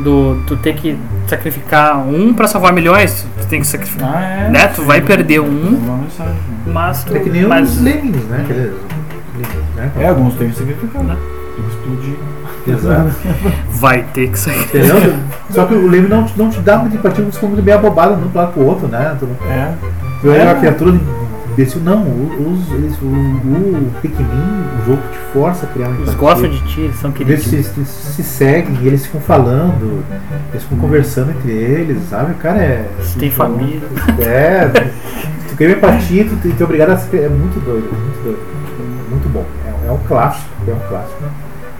do 0.00 0.42
tu 0.46 0.56
ter 0.56 0.74
que 0.74 0.98
sacrificar 1.26 1.98
um 2.06 2.34
pra 2.34 2.46
salvar 2.46 2.72
milhões, 2.72 3.26
tu 3.40 3.46
tem 3.46 3.60
que 3.60 3.66
sacrificar, 3.66 4.12
Ah, 4.14 4.20
é. 4.46 4.48
né? 4.50 4.66
Tu 4.68 4.82
vai 4.82 5.00
perder 5.00 5.40
um, 5.40 5.80
mas 6.66 7.04
tu, 7.04 7.16
É 7.16 7.20
que 7.20 7.30
nem 7.30 7.46
mas, 7.46 7.70
os 7.76 7.80
lemmings, 7.82 8.24
né? 8.24 8.40
Aqueles, 8.44 8.72
né? 9.76 9.90
É, 9.98 10.08
alguns 10.08 10.34
tem 10.34 10.50
que 10.50 10.56
sacrificar, 10.56 11.02
né? 11.02 11.16
Tem 11.56 11.64
que 11.64 11.70
explodir. 11.70 12.16
Exato. 12.68 13.10
vai 13.70 14.02
ter 14.12 14.28
que 14.28 14.38
sacrificar. 14.38 14.84
Entendeu? 14.86 15.14
Só 15.50 15.64
que 15.66 15.74
o 15.74 15.88
leme 15.88 16.08
não, 16.08 16.24
te- 16.24 16.36
não 16.36 16.50
te 16.50 16.58
dá 16.60 16.76
muita 16.78 16.96
empatia, 16.96 17.24
você 17.24 17.32
fica 17.32 17.46
muito 17.46 17.62
bem 17.62 17.74
abobado 17.74 18.16
de 18.16 18.22
um 18.28 18.30
lado 18.34 18.52
pro 18.52 18.62
outro, 18.64 18.88
né? 18.88 19.16
Tu, 19.18 19.28
É. 19.48 19.72
tu 20.20 20.30
é 20.30 20.42
uma 20.42 20.54
criatura 20.56 20.92
imbecil. 21.56 21.80
Não, 21.82 22.02
os, 22.02 22.72
eles, 22.72 22.96
o, 23.00 23.06
o 23.06 23.92
Pikmin, 24.02 24.26
o 24.26 24.86
jogo 24.86 25.02
te 25.10 25.18
força 25.32 25.66
a 25.66 25.68
criar 25.68 25.88
uma 25.88 25.96
Eles 25.96 26.08
empatia. 26.14 26.20
gostam 26.28 26.50
de 26.50 26.60
ti, 26.72 26.80
eles 26.82 26.96
são 26.96 27.10
Eles 27.18 27.44
queridos. 27.44 27.66
se, 27.66 27.84
se, 27.84 28.12
se 28.12 28.22
seguem, 28.22 28.76
eles 28.82 29.06
ficam 29.06 29.20
falando, 29.20 30.04
eles 30.50 30.62
ficam 30.62 30.78
conversando 30.78 31.30
entre 31.30 31.52
eles, 31.52 31.98
sabe? 32.10 32.34
Cara, 32.34 32.58
é. 32.58 32.88
Eles 32.98 33.14
têm 33.14 33.30
família. 33.30 33.80
É, 34.20 34.68
tu 35.48 35.56
cria 35.56 35.68
uma 35.68 35.76
empatia, 35.76 36.24
tu, 36.24 36.36
tu, 36.36 36.50
tu 36.54 36.60
é 36.60 36.64
obrigado 36.64 36.90
a. 36.90 37.16
É 37.16 37.28
muito 37.28 37.64
doido, 37.64 37.88
muito 37.92 38.22
doido. 38.22 38.38
Muito 39.10 39.28
bom. 39.32 39.44
É, 39.66 39.88
é 39.88 39.92
um 39.92 39.98
clássico, 40.06 40.48
é 40.68 40.72
um 40.72 40.88
clássico. 40.88 41.22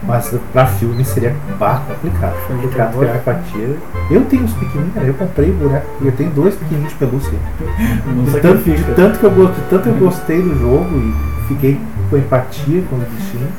Mas 0.07 0.33
pra 0.53 0.65
filme 0.65 1.03
seria 1.03 1.35
bah, 1.59 1.81
complicado. 1.85 2.33
Complicado 2.47 2.91
terror. 2.91 3.05
criar 3.05 3.17
empatia. 3.17 3.77
Eu 4.09 4.23
tenho 4.23 4.43
uns 4.43 4.53
pequenininhos, 4.53 4.93
cara, 4.93 5.05
eu 5.05 5.13
comprei 5.13 5.51
boneco. 5.51 5.85
Eu 6.01 6.11
tenho 6.13 6.29
dois 6.31 6.55
pequenininhos 6.55 6.93
de 6.93 6.99
pelúcia. 6.99 7.33
Não 8.07 8.23
De 8.23 8.39
tanto, 8.39 8.63
de 8.63 8.83
tanto 8.95 9.19
que 9.19 9.25
eu 9.25 9.31
gosto, 9.31 9.55
de 9.55 9.61
tanto 9.69 9.89
eu 9.89 9.95
gostei 9.95 10.41
do 10.41 10.57
jogo 10.57 10.97
e 10.97 11.13
fiquei 11.49 11.77
com 12.09 12.17
empatia 12.17 12.83
com 12.89 12.95
os 12.95 13.03
bichinhos. 13.03 13.49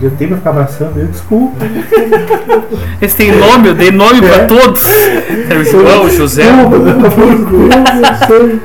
Eu 0.00 0.10
tenho 0.12 0.30
pra 0.30 0.38
ficar 0.38 0.50
abraçando, 0.50 0.98
eu 0.98 1.06
desculpa. 1.06 1.56
Eles 3.00 3.14
têm 3.14 3.32
nome, 3.32 3.68
eu 3.68 3.74
dei 3.74 3.90
nome 3.90 4.20
pra 4.20 4.46
todos. 4.46 4.84
É 4.88 5.56
o 5.56 5.64
João, 5.64 6.04
o 6.04 6.10
José. 6.10 6.44
Eu 8.28 8.60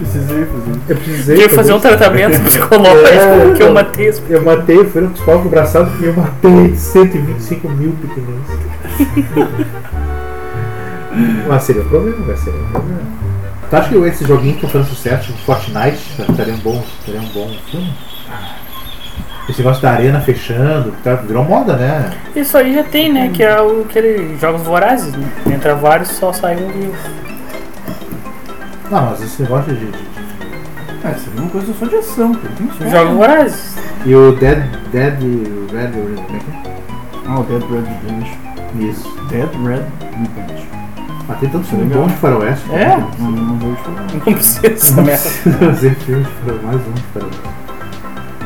precisei 0.00 0.46
fazer. 0.46 0.80
Eu 0.88 0.96
precisei. 0.96 1.36
Eu 1.36 1.40
ia 1.40 1.48
fazer 1.50 1.72
um 1.72 1.80
tratamento 1.80 2.40
psicológico 2.44 3.06
É, 3.08 3.52
que 3.56 3.62
eu 3.62 3.72
matei 3.72 4.14
Eu 4.28 4.42
matei, 4.42 4.84
fui 4.84 5.02
no 5.02 5.10
psicólogo 5.10 5.48
abraçado 5.48 5.92
e 6.00 6.06
eu 6.06 6.14
matei 6.14 6.74
125 6.74 7.68
mil 7.68 7.92
pequeninos. 7.92 8.46
Mas 11.48 11.62
seria 11.64 11.82
um 11.82 11.88
problema, 11.88 12.24
vai 12.24 12.36
ser 12.36 12.50
um 12.50 12.70
problema. 12.70 13.00
Tu 13.68 13.76
acha 13.76 13.88
que 13.88 13.96
esse 13.96 14.24
joguinho 14.24 14.54
que 14.54 14.62
tá 14.62 14.68
fazendo 14.68 14.88
sucesso, 14.88 15.26
tipo 15.26 15.38
Fortnite, 15.40 15.98
seria 16.34 16.54
um 16.54 16.58
bom, 16.58 16.84
seria 17.04 17.20
um 17.20 17.28
bom 17.28 17.50
filme? 17.70 17.92
Esse 19.48 19.58
negócio 19.58 19.82
da 19.82 19.90
arena 19.90 20.20
fechando, 20.20 20.92
que 20.92 21.02
tá, 21.02 21.16
virou 21.16 21.44
moda, 21.44 21.74
né? 21.74 22.10
Isso 22.36 22.56
aí 22.56 22.74
já 22.74 22.84
tem, 22.84 23.12
né? 23.12 23.30
Que 23.34 23.42
é 23.42 23.60
o 23.60 23.82
aquele 23.82 24.36
jogos 24.38 24.62
vorazes, 24.62 25.12
né? 25.12 25.28
Entra 25.52 25.74
vários 25.74 26.10
só 26.10 26.32
sai 26.32 26.56
um 26.56 26.68
vivo. 26.68 26.94
Não, 28.90 29.10
mas 29.10 29.22
esse 29.22 29.42
negócio 29.42 29.72
de. 29.74 29.86
de- 29.86 29.92
de- 29.92 31.06
É, 31.06 31.14
seria 31.14 31.40
uma 31.40 31.50
coisa 31.50 31.72
só 31.78 31.86
de 31.86 31.96
ação, 31.96 32.34
pô. 32.34 32.48
Tem 32.56 32.70
só. 32.78 32.88
Jogos 32.98 33.16
vorazes. 33.16 33.76
E 34.04 34.14
o 34.14 34.32
Dead. 34.32 34.62
Dead. 34.92 35.14
Red. 35.72 35.90
Como 35.92 36.36
é 36.36 36.40
que 36.40 37.26
Ah, 37.26 37.38
o 37.40 37.42
Dead 37.44 37.62
Red 37.62 37.82
Revenge. 37.82 38.38
é? 38.78 38.82
Isso. 38.82 39.26
Dead 39.30 39.48
Red 39.64 39.84
Revenge. 40.10 40.68
Ah, 41.28 41.34
tem 41.38 41.48
tantos 41.48 41.68
filmes 41.70 41.88
Legal. 41.88 42.02
bons 42.02 42.12
de 42.12 42.18
faroeste. 42.18 42.72
É, 42.72 42.88
né? 42.96 43.06
não, 43.20 43.30
não 43.30 43.56
vejo 43.58 43.76
falar. 43.76 44.06
Não 44.12 44.20
precisa 44.34 44.66
essa 44.66 44.96
Não 44.96 45.04
merda. 45.04 45.22
precisa 45.22 45.58
fazer 45.58 45.94
filme 45.96 46.24
de 46.24 46.30
faroeste, 46.30 46.66
mais 46.66 46.80
um 46.88 46.92
de 46.92 47.02
faroeste. 47.14 47.40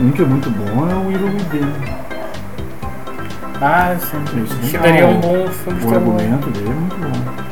Um 0.00 0.11
que 0.11 0.22
é 0.22 0.24
muito 0.26 0.50
bom 0.50 0.90
é 0.90 0.94
o 0.94 1.11
Evil 1.12 1.28
Within. 1.28 1.72
Ah, 3.61 3.96
sim. 3.98 4.42
Isso, 4.44 4.57
que 4.70 4.78
daria 4.78 5.07
um 5.07 5.20
bom 5.20 5.48
filme 5.48 5.80
de 5.80 5.87
O 5.87 5.88
terror. 5.90 5.94
argumento 5.94 6.50
dele 6.50 6.68
é 6.68 6.74
muito 6.74 6.96
bom. 6.96 7.44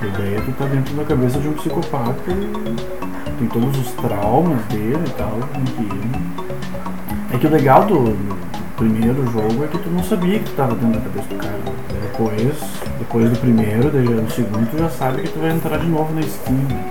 A 0.00 0.06
ideia 0.06 0.38
é 0.38 0.40
que 0.40 0.52
tá 0.52 0.64
dentro 0.66 0.94
da 0.94 1.04
cabeça 1.04 1.38
de 1.40 1.48
um 1.48 1.52
psicopata 1.54 2.14
e 2.30 3.30
tem 3.38 3.48
todos 3.48 3.78
os 3.78 3.90
traumas 3.92 4.60
dele 4.66 4.98
e 5.06 5.10
tal. 5.16 5.38
que 5.54 7.34
É 7.34 7.38
que 7.38 7.46
o 7.46 7.50
legal 7.50 7.84
do, 7.84 8.04
do 8.04 8.38
primeiro 8.76 9.24
jogo 9.32 9.64
é 9.64 9.66
que 9.66 9.78
tu 9.78 9.90
não 9.90 10.02
sabia 10.04 10.38
que 10.38 10.44
tu 10.46 10.52
tava 10.52 10.74
dentro 10.76 11.00
da 11.00 11.08
cabeça 11.08 11.28
do 11.28 11.36
cara. 11.36 11.58
Depois, 12.02 12.58
depois 12.98 13.30
do 13.30 13.38
primeiro, 13.40 13.90
daí 13.90 14.04
no 14.08 14.30
segundo 14.30 14.70
tu 14.70 14.78
já 14.78 14.88
sabe 14.88 15.22
que 15.22 15.28
tu 15.30 15.40
vai 15.40 15.50
entrar 15.50 15.78
de 15.78 15.86
novo 15.86 16.14
na 16.14 16.22
Steam. 16.22 16.56
né? 16.56 16.84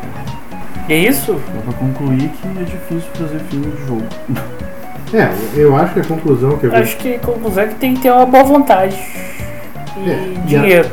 E 0.90 0.94
é 0.94 0.98
isso? 1.00 1.34
Dá 1.54 1.62
pra 1.62 1.74
concluir 1.74 2.30
que 2.30 2.48
é 2.60 2.64
difícil 2.64 3.10
fazer 3.14 3.40
filme 3.50 3.72
de 3.72 3.88
jogo. 3.88 4.06
É, 5.14 5.30
eu 5.58 5.76
acho 5.78 5.94
que 5.94 6.00
a 6.02 6.04
conclusão 6.04 6.58
que 6.58 6.66
eu 6.66 6.72
vi. 6.72 6.76
Acho 6.78 6.98
que 6.98 7.16
a 7.16 7.20
conclusão 7.20 7.64
é 7.64 7.68
que 7.68 7.76
tem 7.76 7.94
que 7.96 8.02
ter 8.02 8.12
uma 8.12 8.26
boa 8.26 8.44
vontade. 8.44 8.96
E 9.98 10.10
É, 10.10 10.34
e 10.48 10.56
a- 10.56 10.60
dinheiro. 10.62 10.90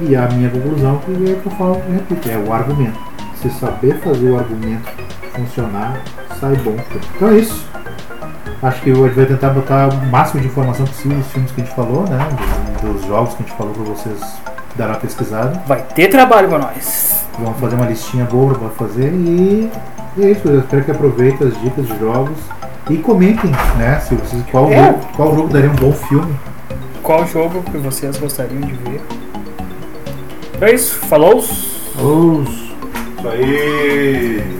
E 0.00 0.14
a 0.16 0.28
minha 0.28 0.48
conclusão 0.50 0.98
que 0.98 1.12
é 1.12 1.34
que 1.34 1.46
eu 1.46 1.52
falo, 1.52 1.82
eu 1.88 1.94
repito, 1.94 2.28
é 2.30 2.36
o 2.36 2.52
argumento. 2.52 2.98
Se 3.42 3.50
saber 3.50 3.98
fazer 4.00 4.30
o 4.30 4.38
argumento 4.38 4.88
funcionar, 5.32 6.00
sai 6.40 6.54
bom. 6.56 6.76
Então 7.16 7.28
é 7.28 7.38
isso. 7.38 7.66
Acho 8.62 8.82
que 8.82 8.90
gente 8.92 9.14
vai 9.14 9.26
tentar 9.26 9.50
botar 9.50 9.88
o 9.88 10.06
máximo 10.06 10.40
de 10.40 10.48
informação 10.48 10.84
possível 10.86 11.16
nos 11.18 11.26
filmes 11.28 11.52
que 11.52 11.60
a 11.60 11.64
gente 11.64 11.74
falou, 11.76 12.02
né? 12.08 12.18
Dos, 12.82 12.92
dos 12.92 13.04
jogos 13.06 13.34
que 13.34 13.42
a 13.42 13.46
gente 13.46 13.56
falou 13.56 13.72
pra 13.72 13.84
vocês 13.84 14.20
darem 14.76 14.94
uma 14.94 15.00
pesquisada. 15.00 15.62
Vai 15.66 15.82
ter 15.82 16.08
trabalho 16.08 16.48
pra 16.48 16.58
nós. 16.58 17.24
Vamos 17.38 17.58
fazer 17.60 17.76
uma 17.76 17.86
listinha 17.86 18.24
boa 18.24 18.54
pra 18.54 18.68
fazer 18.70 19.12
e 19.12 19.70
e 20.16 20.24
é 20.24 20.30
isso. 20.32 20.48
Eu 20.48 20.58
espero 20.60 20.84
que 20.84 20.90
aproveitem 20.90 21.46
as 21.46 21.60
dicas 21.60 21.86
de 21.86 21.96
jogos 22.00 22.38
e 22.90 22.96
comentem, 22.96 23.50
né? 23.76 24.00
Se 24.00 24.14
vocês, 24.16 24.42
qual, 24.50 24.68
É. 24.72 24.86
jogo, 24.86 24.98
qual 25.14 25.34
jogo 25.36 25.48
daria 25.52 25.70
um 25.70 25.76
bom 25.76 25.92
filme. 25.92 26.34
Qual 27.02 27.24
jogo 27.26 27.62
que 27.62 27.78
vocês 27.78 28.16
gostariam 28.18 28.60
de 28.62 28.72
ver? 28.72 29.00
É 30.60 30.74
isso. 30.74 30.94
Falou? 31.06 31.38
Os... 31.38 31.48
Isso 31.98 33.28
aí! 33.28 34.58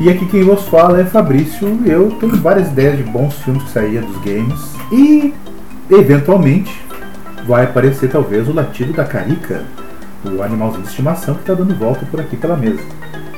E 0.00 0.08
aqui 0.08 0.26
quem 0.26 0.44
vos 0.44 0.62
fala 0.68 1.00
é 1.00 1.04
Fabrício. 1.04 1.80
Eu 1.84 2.12
tenho 2.20 2.36
várias 2.36 2.68
ideias 2.68 2.96
de 2.96 3.02
bons 3.02 3.34
filmes 3.42 3.64
que 3.64 3.70
saíam 3.70 4.04
dos 4.04 4.16
games. 4.18 4.74
E, 4.92 5.34
eventualmente, 5.90 6.70
vai 7.48 7.64
aparecer 7.64 8.08
talvez 8.08 8.48
o 8.48 8.52
latido 8.52 8.92
da 8.92 9.04
carica, 9.04 9.64
o 10.24 10.40
animalzinho 10.40 10.82
de 10.82 10.88
estimação 10.88 11.34
que 11.34 11.40
está 11.40 11.54
dando 11.54 11.74
volta 11.74 12.06
por 12.06 12.20
aqui 12.20 12.36
pela 12.36 12.56
mesa. 12.56 12.80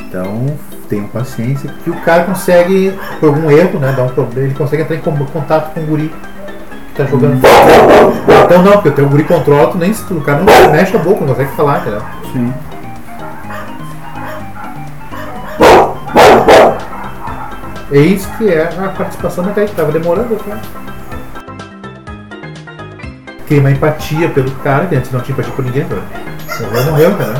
Então, 0.03 0.47
tenham 0.91 1.07
paciência. 1.07 1.71
Que 1.85 1.89
o 1.91 1.95
cara 2.01 2.25
consegue, 2.25 2.93
por 3.21 3.29
algum 3.31 3.51
erro, 3.51 3.79
né, 3.79 3.95
dar 3.97 4.03
um 4.03 4.09
problema, 4.09 4.49
ele 4.49 4.55
consegue 4.55 4.83
entrar 4.83 4.97
em 4.97 5.01
contato 5.01 5.73
com 5.73 5.81
o 5.81 5.87
guri 5.87 6.13
que 6.89 6.97
tá 7.03 7.05
jogando. 7.09 7.41
Então 8.45 8.63
não, 8.63 8.83
porque 8.83 9.01
o 9.01 9.09
guri 9.09 9.25
controla, 9.25 9.69
tu 9.71 9.79
nem 9.79 9.95
se 9.95 10.05
tu- 10.05 10.19
o 10.19 10.21
cara 10.21 10.41
não 10.43 10.73
mexe 10.73 10.97
a 10.97 10.99
boca, 10.99 11.21
não 11.21 11.29
consegue 11.29 11.53
falar, 11.53 11.81
entendeu? 11.81 12.03
Sim. 12.33 12.53
Eis 17.93 18.25
que 18.39 18.49
é 18.49 18.63
a 18.79 18.89
participação 18.89 19.45
da 19.45 19.53
Kate, 19.53 19.73
tava 19.73 19.91
demorando. 19.91 20.37
Tem 23.49 23.59
uma 23.59 23.71
empatia 23.71 24.29
pelo 24.29 24.51
cara, 24.63 24.87
que 24.87 24.95
antes 24.95 25.11
não 25.11 25.21
tinha 25.21 25.35
empatia 25.35 25.53
por 25.55 25.65
ninguém. 25.65 25.85
Morreu, 25.85 26.85
morreu, 26.91 27.17
cara. 27.17 27.35